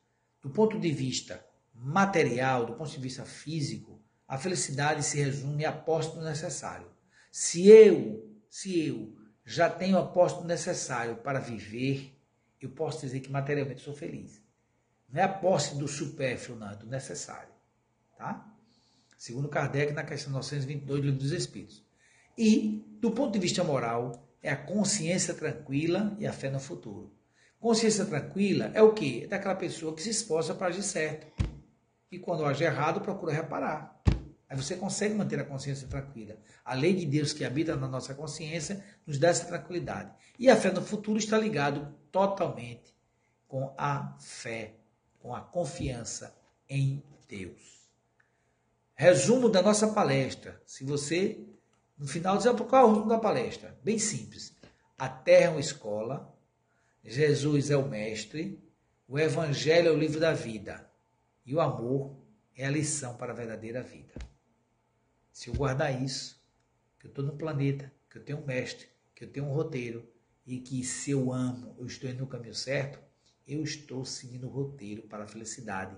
Do 0.42 0.50
ponto 0.50 0.80
de 0.80 0.92
vista 0.92 1.46
material, 1.74 2.66
do 2.66 2.74
ponto 2.74 2.90
de 2.90 3.00
vista 3.00 3.26
físico, 3.26 4.02
a 4.28 4.38
felicidade 4.38 5.04
se 5.04 5.18
resume 5.18 5.66
a 5.66 5.72
posto 5.72 6.22
necessário. 6.22 6.90
Se 7.32 7.68
eu, 7.68 8.34
se 8.50 8.88
eu 8.88 9.16
já 9.46 9.70
tenho 9.70 9.98
a 9.98 10.06
posto 10.06 10.44
necessário 10.44 11.18
para 11.18 11.40
viver, 11.40 12.18
eu 12.62 12.70
posso 12.70 13.02
dizer 13.02 13.20
que 13.20 13.32
materialmente 13.32 13.82
sou 13.82 13.94
feliz. 13.94 14.42
Não 15.10 15.22
é 15.22 15.24
a 15.24 15.30
posse 15.30 15.78
do 15.78 15.88
supérfluo, 15.88 16.58
não, 16.58 16.72
é 16.72 16.76
do 16.76 16.88
necessário. 16.88 17.54
Tá? 18.18 18.54
segundo 19.18 19.50
Kardec 19.50 19.94
na 19.94 20.04
questão 20.04 20.32
922 20.34 21.02
do 21.02 21.06
Livro 21.06 21.20
dos 21.20 21.32
Espíritos. 21.32 21.84
E, 22.38 22.86
do 23.02 23.12
ponto 23.12 23.34
de 23.34 23.40
vista 23.40 23.64
moral, 23.64 24.27
é 24.42 24.50
a 24.50 24.56
consciência 24.56 25.34
tranquila 25.34 26.16
e 26.20 26.28
a 26.28 26.34
fé 26.34 26.50
no 26.50 26.60
futuro. 26.60 27.12
Consciência 27.60 28.06
tranquila 28.06 28.72
é 28.74 28.82
o 28.82 28.94
quê? 28.94 29.22
É 29.24 29.28
daquela 29.28 29.56
pessoa 29.56 29.96
que 29.96 30.02
se 30.02 30.10
esforça 30.10 30.54
para 30.54 30.68
agir 30.68 30.84
certo. 30.84 31.28
E 32.12 32.20
quando 32.20 32.46
age 32.46 32.64
errado, 32.64 33.02
procura 33.02 33.34
reparar. 33.34 34.00
Aí 34.50 34.56
você 34.56 34.78
consegue 34.78 35.14
manter 35.14 35.40
a 35.40 35.44
consciência 35.44 35.88
tranquila. 35.88 36.38
A 36.64 36.74
lei 36.74 36.94
de 36.94 37.06
Deus 37.06 37.34
que 37.34 37.44
habita 37.44 37.76
na 37.76 37.88
nossa 37.88 38.14
consciência 38.14 38.84
nos 39.06 39.20
dá 39.20 39.28
essa 39.28 39.46
tranquilidade. 39.46 40.12
E 40.40 40.50
a 40.50 40.56
fé 40.56 40.72
no 40.72 40.82
futuro 40.82 41.18
está 41.18 41.38
ligado 41.38 41.94
totalmente 42.12 42.96
com 43.48 43.74
a 43.78 44.16
fé, 44.20 44.76
com 45.20 45.36
a 45.36 45.42
confiança 45.42 46.34
em 46.70 47.04
Deus. 47.28 47.90
Resumo 48.94 49.50
da 49.50 49.62
nossa 49.62 49.90
palestra. 49.90 50.62
Se 50.66 50.84
você, 50.86 51.46
no 51.98 52.08
final, 52.08 52.38
dizer 52.38 52.54
qual 52.54 52.82
é 52.82 52.86
o 52.86 52.90
resumo 52.90 53.10
da 53.10 53.18
palestra? 53.18 53.78
Bem 53.84 53.98
simples. 53.98 54.56
A 54.98 55.10
terra 55.10 55.46
é 55.46 55.50
uma 55.50 55.60
escola, 55.60 56.36
Jesus 57.04 57.72
é 57.72 57.78
o 57.78 57.88
mestre, 57.88 58.64
o 59.08 59.18
evangelho 59.18 59.90
é 59.90 59.92
o 59.92 59.98
livro 59.98 60.20
da 60.20 60.34
vida 60.34 60.90
e 61.46 61.56
o 61.56 61.62
amor 61.62 62.18
é 62.56 62.66
a 62.66 62.70
lição 62.70 63.16
para 63.16 63.32
a 63.32 63.36
verdadeira 63.36 63.82
vida. 63.82 64.14
Se 65.32 65.50
eu 65.50 65.54
guardar 65.54 66.02
isso, 66.02 66.44
que 67.00 67.08
eu 67.08 67.10
estou 67.10 67.24
no 67.24 67.38
planeta, 67.38 67.92
que 68.10 68.18
eu 68.18 68.24
tenho 68.24 68.40
um 68.40 68.46
mestre, 68.46 68.88
que 69.16 69.24
eu 69.24 69.32
tenho 69.32 69.46
um 69.46 69.54
roteiro 69.54 70.08
e 70.46 70.60
que 70.60 70.84
se 70.84 71.12
eu 71.12 71.32
amo, 71.32 71.76
eu 71.78 71.86
estou 71.86 72.10
indo 72.10 72.20
no 72.20 72.28
caminho 72.28 72.56
certo, 72.56 73.00
eu 73.48 73.64
estou 73.64 74.04
seguindo 74.04 74.48
o 74.48 74.52
roteiro 74.52 75.04
para 75.04 75.24
a 75.24 75.28
felicidade, 75.28 75.98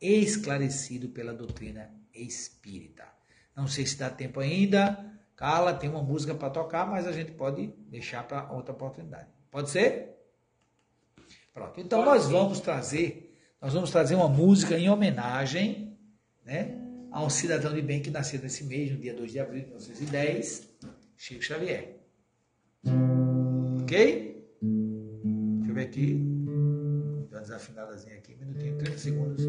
esclarecido 0.00 1.08
pela 1.08 1.34
doutrina 1.34 1.92
espírita. 2.14 3.06
Não 3.54 3.66
sei 3.66 3.84
se 3.84 3.96
dá 3.96 4.08
tempo 4.08 4.40
ainda. 4.40 5.17
Carla 5.38 5.72
tem 5.72 5.88
uma 5.88 6.02
música 6.02 6.34
para 6.34 6.50
tocar, 6.50 6.84
mas 6.84 7.06
a 7.06 7.12
gente 7.12 7.30
pode 7.30 7.68
deixar 7.88 8.26
para 8.26 8.50
outra 8.52 8.72
oportunidade. 8.72 9.28
Pode 9.52 9.70
ser? 9.70 10.16
Pronto. 11.54 11.80
Então 11.80 12.04
nós 12.04 12.28
vamos 12.28 12.58
trazer, 12.58 13.38
nós 13.62 13.72
vamos 13.72 13.92
trazer 13.92 14.16
uma 14.16 14.28
música 14.28 14.76
em 14.76 14.90
homenagem, 14.90 15.96
né, 16.44 16.76
a 17.12 17.22
um 17.24 17.30
cidadão 17.30 17.72
de 17.72 17.80
bem 17.80 18.02
que 18.02 18.10
nasceu 18.10 18.42
nesse 18.42 18.64
mês, 18.64 18.90
no 18.90 18.98
dia 18.98 19.14
2 19.14 19.30
de 19.30 19.38
abril 19.38 19.60
de 19.60 19.66
1910, 19.68 20.70
Chico 21.16 21.42
Xavier. 21.42 22.00
Ok? 23.80 24.44
Deixa 24.60 25.70
eu 25.70 25.74
ver 25.74 25.82
aqui. 25.82 26.20
Dá 27.30 27.36
uma 27.36 27.42
desafinadazinha 27.42 28.16
aqui, 28.16 28.34
um 28.34 28.38
minutinho, 28.38 28.76
30 28.78 28.98
segundos. 28.98 29.44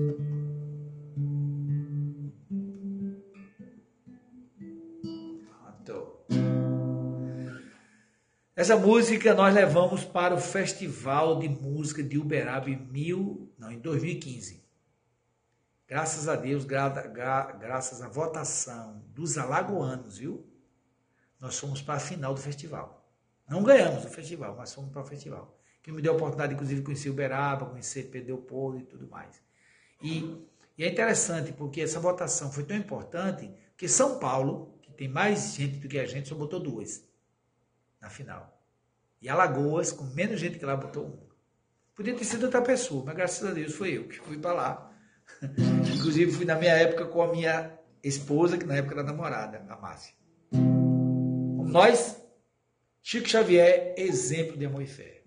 Essa 8.60 8.76
música 8.76 9.34
nós 9.34 9.56
levamos 9.56 10.04
para 10.04 10.36
o 10.36 10.38
Festival 10.38 11.40
de 11.40 11.48
Música 11.48 12.04
de 12.04 12.18
Uberaba 12.18 12.70
em, 12.70 12.76
mil, 12.76 13.50
não, 13.58 13.72
em 13.72 13.80
2015. 13.80 14.62
Graças 15.88 16.28
a 16.28 16.36
Deus, 16.36 16.66
gra, 16.66 16.90
gra, 16.90 17.54
graças 17.54 18.02
à 18.02 18.10
votação 18.10 19.02
dos 19.16 19.38
alagoanos, 19.38 20.18
viu? 20.18 20.46
Nós 21.40 21.58
fomos 21.58 21.82
para 21.82 21.94
a 21.94 22.00
final 22.02 22.34
do 22.34 22.42
festival. 22.42 23.10
Não 23.48 23.64
ganhamos 23.64 24.04
o 24.04 24.10
festival, 24.10 24.54
mas 24.58 24.74
fomos 24.74 24.92
para 24.92 25.04
o 25.04 25.06
festival. 25.06 25.58
Que 25.82 25.90
me 25.90 26.02
deu 26.02 26.12
a 26.12 26.16
oportunidade, 26.18 26.54
inclusive, 26.54 26.82
de 26.82 26.86
conhecer 26.86 27.10
Uberaba, 27.10 27.66
conhecer 27.66 28.10
Pedro 28.12 28.36
Leopoldo 28.36 28.80
e 28.80 28.84
tudo 28.84 29.08
mais. 29.08 29.42
E, 30.04 30.46
e 30.78 30.84
é 30.84 30.90
interessante 30.90 31.54
porque 31.54 31.80
essa 31.80 32.02
votação 32.02 32.52
foi 32.52 32.66
tão 32.66 32.76
importante 32.76 33.50
que 33.78 33.88
São 33.88 34.20
Paulo, 34.20 34.78
que 34.82 34.92
tem 34.92 35.08
mais 35.08 35.56
gente 35.56 35.78
do 35.78 35.88
que 35.88 35.98
a 35.98 36.06
gente, 36.06 36.28
só 36.28 36.36
botou 36.36 36.60
duas 36.60 37.08
na 38.02 38.10
final. 38.10 38.62
E 39.22 39.28
Alagoas, 39.28 39.92
com 39.92 40.06
menos 40.06 40.40
gente 40.40 40.58
que 40.58 40.66
lá, 40.66 40.76
botou 40.76 41.06
um. 41.06 41.30
Podia 41.96 42.16
ter 42.16 42.24
sido 42.24 42.44
outra 42.44 42.62
pessoa, 42.62 43.04
mas 43.06 43.16
graças 43.16 43.50
a 43.50 43.54
Deus 43.54 43.76
foi 43.76 43.98
eu 43.98 44.08
que 44.08 44.20
fui 44.20 44.38
para 44.38 44.54
lá. 44.54 44.92
Inclusive 45.96 46.32
fui 46.32 46.46
na 46.46 46.56
minha 46.56 46.72
época 46.72 47.06
com 47.06 47.22
a 47.22 47.32
minha 47.32 47.78
esposa, 48.02 48.58
que 48.58 48.66
na 48.66 48.76
época 48.76 48.96
era 48.96 49.04
namorada, 49.04 49.66
a 49.70 49.76
Márcia. 49.76 50.14
Nós, 50.52 52.22
Chico 53.04 53.28
Xavier, 53.28 53.94
exemplo 53.98 54.58
de 54.58 54.66
amor 54.66 54.82
e 54.82 54.88
fé. 54.88 55.24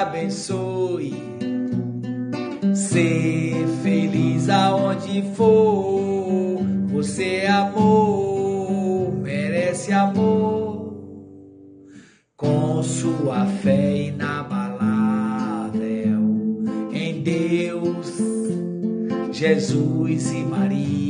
Abençoe. 0.00 1.14
Ser 2.74 3.66
feliz 3.82 4.48
aonde 4.48 5.22
for. 5.34 6.60
Você 6.88 7.24
é 7.36 7.50
amor, 7.50 9.12
merece 9.16 9.92
amor. 9.92 10.80
Com 12.36 12.82
sua 12.82 13.46
fé 13.46 14.08
inabalável 14.08 15.80
em 16.92 17.22
Deus, 17.22 18.18
Jesus 19.30 20.32
e 20.32 20.38
Maria 20.38 21.09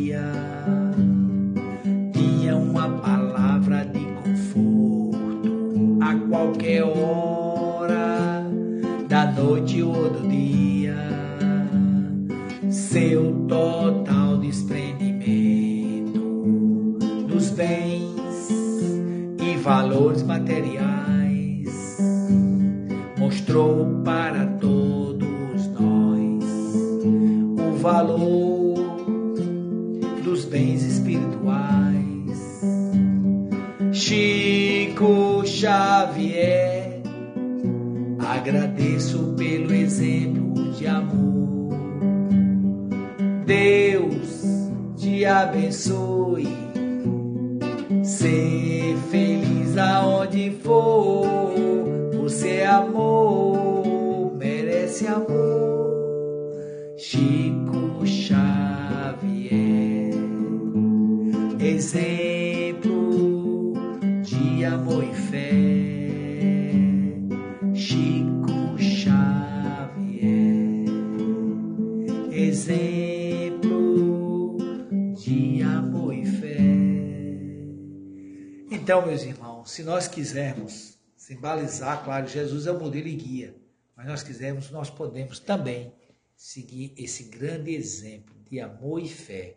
se 79.80 79.86
nós 79.86 80.06
quisermos 80.06 80.98
simbalizar, 81.16 82.04
claro, 82.04 82.28
Jesus 82.28 82.66
é 82.66 82.70
o 82.70 82.78
modelo 82.78 83.08
e 83.08 83.14
guia, 83.14 83.56
mas 83.96 84.06
nós 84.06 84.22
quisermos, 84.22 84.70
nós 84.70 84.90
podemos 84.90 85.40
também 85.40 85.90
seguir 86.36 86.92
esse 86.98 87.30
grande 87.30 87.74
exemplo 87.74 88.38
de 88.40 88.60
amor 88.60 89.00
e 89.00 89.08
fé 89.08 89.56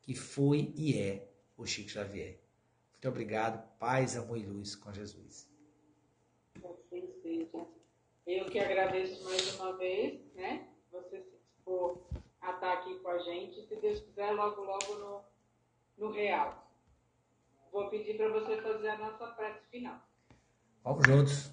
que 0.00 0.14
foi 0.14 0.72
e 0.74 0.96
é 0.96 1.28
o 1.58 1.66
Chico 1.66 1.90
Xavier. 1.90 2.38
Muito 2.90 3.06
obrigado. 3.06 3.62
Paz, 3.78 4.16
amor 4.16 4.38
e 4.38 4.46
luz 4.46 4.74
com 4.74 4.90
Jesus. 4.94 5.46
Eu 8.26 8.46
que 8.46 8.58
agradeço 8.58 9.22
mais 9.24 9.56
uma 9.56 9.76
vez, 9.76 10.22
né? 10.34 10.68
Você 10.90 11.20
se 11.20 11.36
dispor 11.36 11.98
a 12.40 12.52
estar 12.52 12.72
aqui 12.72 12.98
com 13.00 13.08
a 13.10 13.18
gente. 13.18 13.68
Se 13.68 13.76
Deus 13.76 14.00
quiser, 14.00 14.30
logo, 14.30 14.62
logo 14.62 14.94
no, 14.94 15.20
no 15.98 16.12
real. 16.12 16.69
Vou 17.72 17.88
pedir 17.88 18.16
para 18.16 18.28
você 18.28 18.60
fazer 18.60 18.88
a 18.88 18.98
nossa 18.98 19.26
prece 19.28 19.60
final. 19.70 20.00
Vamos 20.82 21.06
juntos. 21.06 21.52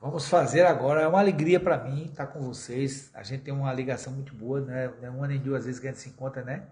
Vamos 0.00 0.28
fazer 0.28 0.62
agora. 0.62 1.02
É 1.02 1.08
uma 1.08 1.18
alegria 1.18 1.58
para 1.58 1.82
mim 1.82 2.04
estar 2.04 2.26
com 2.26 2.40
vocês. 2.40 3.10
A 3.14 3.22
gente 3.22 3.42
tem 3.42 3.54
uma 3.54 3.72
ligação 3.72 4.12
muito 4.12 4.34
boa, 4.34 4.60
né? 4.60 4.92
É 5.02 5.10
uma 5.10 5.26
nem 5.26 5.40
duas 5.40 5.64
vezes 5.64 5.80
que 5.80 5.88
a 5.88 5.90
gente 5.90 6.00
se 6.00 6.08
encontra, 6.10 6.42
né? 6.42 6.68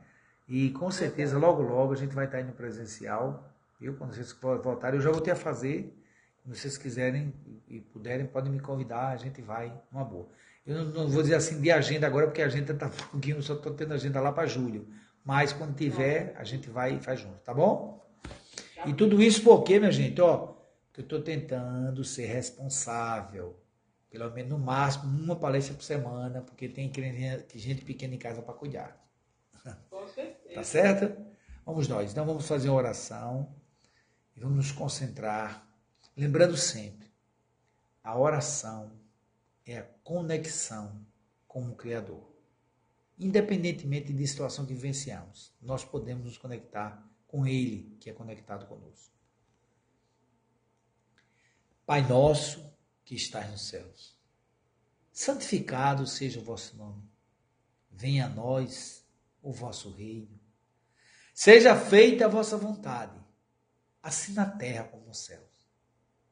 E 0.48 0.70
com 0.70 0.90
certeza, 0.90 1.38
logo, 1.38 1.62
logo, 1.62 1.92
a 1.92 1.96
gente 1.96 2.14
vai 2.14 2.26
estar 2.26 2.40
indo 2.40 2.52
presencial. 2.52 3.50
Eu, 3.80 3.94
quando 3.94 4.14
vocês 4.14 4.32
voltarem, 4.32 4.98
eu 4.98 5.02
já 5.02 5.10
vou 5.10 5.20
ter 5.20 5.32
a 5.32 5.36
fazer. 5.36 5.92
Se 6.42 6.48
vocês 6.48 6.78
quiserem 6.78 7.34
e 7.68 7.80
puderem, 7.80 8.26
podem 8.26 8.52
me 8.52 8.60
convidar, 8.60 9.08
a 9.08 9.16
gente 9.16 9.42
vai 9.42 9.72
numa 9.90 10.04
boa. 10.04 10.28
Eu 10.64 10.76
não, 10.76 10.84
não 10.84 11.08
vou 11.08 11.22
dizer 11.22 11.34
assim 11.34 11.60
de 11.60 11.70
agenda 11.70 12.06
agora, 12.06 12.26
porque 12.26 12.42
a 12.42 12.46
agenda 12.46 12.72
está 12.74 12.88
pouquinho, 12.88 13.42
só 13.42 13.54
estou 13.54 13.74
tendo 13.74 13.94
agenda 13.94 14.20
lá 14.20 14.30
para 14.30 14.46
julho. 14.46 14.86
Mas 15.26 15.52
quando 15.52 15.74
tiver, 15.74 16.34
a 16.38 16.44
gente 16.44 16.70
vai 16.70 16.94
e 16.94 17.00
faz 17.00 17.18
junto, 17.18 17.40
tá 17.40 17.52
bom? 17.52 18.00
E 18.86 18.94
tudo 18.94 19.20
isso 19.20 19.42
por 19.42 19.64
quê, 19.64 19.80
minha 19.80 19.90
gente? 19.90 20.20
Ó, 20.20 20.54
que 20.92 21.00
eu 21.00 21.02
estou 21.02 21.20
tentando 21.20 22.04
ser 22.04 22.26
responsável. 22.26 23.60
Pelo 24.08 24.30
menos 24.30 24.52
no 24.52 24.58
máximo 24.58 25.04
uma 25.04 25.34
palestra 25.34 25.74
por 25.74 25.82
semana, 25.82 26.42
porque 26.42 26.68
tem 26.68 26.92
gente 27.56 27.84
pequena 27.84 28.14
em 28.14 28.18
casa 28.18 28.40
para 28.40 28.54
cuidar. 28.54 29.04
Com 29.90 30.06
certeza. 30.06 30.54
Tá 30.54 30.62
certo? 30.62 31.26
Vamos 31.64 31.88
nós. 31.88 32.12
Então 32.12 32.24
vamos 32.24 32.46
fazer 32.46 32.68
uma 32.68 32.78
oração 32.78 33.52
e 34.36 34.40
vamos 34.40 34.56
nos 34.56 34.70
concentrar. 34.70 35.66
Lembrando 36.16 36.56
sempre, 36.56 37.10
a 38.04 38.16
oração 38.16 38.92
é 39.66 39.78
a 39.78 39.86
conexão 40.04 41.04
com 41.48 41.68
o 41.68 41.74
Criador. 41.74 42.35
Independentemente 43.18 44.12
de 44.12 44.26
situação 44.26 44.66
que 44.66 44.74
vivenciamos, 44.74 45.52
nós 45.60 45.84
podemos 45.84 46.24
nos 46.24 46.38
conectar 46.38 47.02
com 47.26 47.46
Ele, 47.46 47.96
que 48.00 48.10
é 48.10 48.12
conectado 48.12 48.66
conosco. 48.66 49.14
Pai 51.86 52.06
nosso 52.06 52.74
que 53.04 53.14
estás 53.14 53.50
nos 53.50 53.68
céus, 53.68 54.18
santificado 55.12 56.06
seja 56.06 56.40
o 56.40 56.42
vosso 56.42 56.76
nome. 56.76 57.02
Venha 57.90 58.26
a 58.26 58.28
nós 58.28 59.06
o 59.42 59.52
vosso 59.52 59.90
reino. 59.90 60.38
Seja 61.32 61.78
feita 61.78 62.24
a 62.24 62.28
vossa 62.28 62.56
vontade, 62.56 63.18
assim 64.02 64.32
na 64.32 64.46
terra 64.46 64.84
como 64.84 65.06
nos 65.06 65.18
céus. 65.18 65.70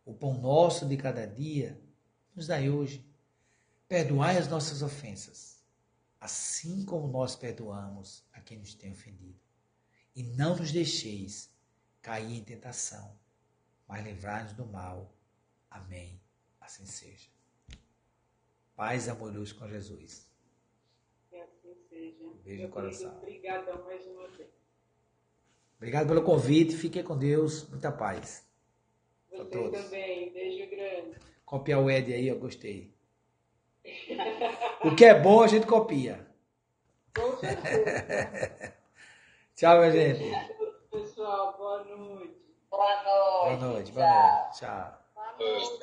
O 0.05 0.12
pão 0.12 0.41
nosso 0.41 0.87
de 0.87 0.97
cada 0.97 1.26
dia 1.26 1.80
nos 2.35 2.47
dai 2.47 2.68
hoje. 2.68 3.07
Perdoai 3.87 4.37
as 4.37 4.49
nossas 4.49 4.82
ofensas, 4.82 5.53
assim 6.25 6.87
como 6.87 7.07
nós 7.07 7.37
perdoamos 7.37 8.27
a 8.33 8.41
quem 8.41 8.59
nos 8.59 8.75
tem 8.75 8.93
ofendido. 8.93 9.39
E 10.16 10.22
não 10.22 10.57
nos 10.57 10.72
deixeis 10.72 11.55
cair 12.01 12.39
em 12.39 12.43
tentação, 12.43 13.14
mas 13.87 14.03
livrai-nos 14.03 14.55
do 14.55 14.64
mal. 14.64 15.14
Amém. 15.68 16.18
Assim 16.59 16.87
seja. 16.87 17.29
Paz 18.75 19.07
amoroso 19.07 19.55
com 19.57 19.68
Jesus. 19.68 20.27
Que 21.29 21.37
assim 21.37 21.75
seja. 21.91 22.25
Beijo 22.43 22.62
no 22.62 22.68
coração. 22.70 23.18
Obrigadão 23.18 23.85
mais 23.85 24.07
uma 24.07 24.27
vez. 24.29 24.49
Obrigado 25.77 26.09
pelo 26.09 26.25
convite. 26.25 26.75
Fiquem 26.75 27.05
com 27.05 27.18
Deus. 27.18 27.68
Muita 27.68 27.93
paz. 27.93 28.49
Você 29.29 29.45
também. 29.45 30.33
Beijo 30.33 30.70
grande. 30.70 31.18
Copiar 31.45 31.83
o 31.83 31.91
Ed 31.91 32.14
aí, 32.14 32.29
eu 32.29 32.39
gostei. 32.39 32.93
O 34.85 34.95
que 34.95 35.05
é 35.05 35.14
bom 35.14 35.43
a 35.43 35.47
gente 35.47 35.66
copia. 35.66 36.26
Tchau, 39.55 39.78
minha 39.78 39.93
gente. 39.93 40.32
Pessoal, 40.91 41.57
boa 41.57 41.85
noite. 41.85 42.35
Boa 42.70 43.03
noite. 43.05 43.61
Boa 43.61 43.70
noite, 43.70 43.93
boa 43.93 44.07
noite. 44.07 44.59
Tchau. 44.59 44.99
Boa 45.14 45.32
noite. 45.39 45.78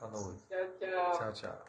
Boa 0.00 0.10
noite. 0.10 0.42
Tchau, 0.48 0.66
tchau. 0.78 1.12
Tchau, 1.12 1.32
tchau. 1.32 1.64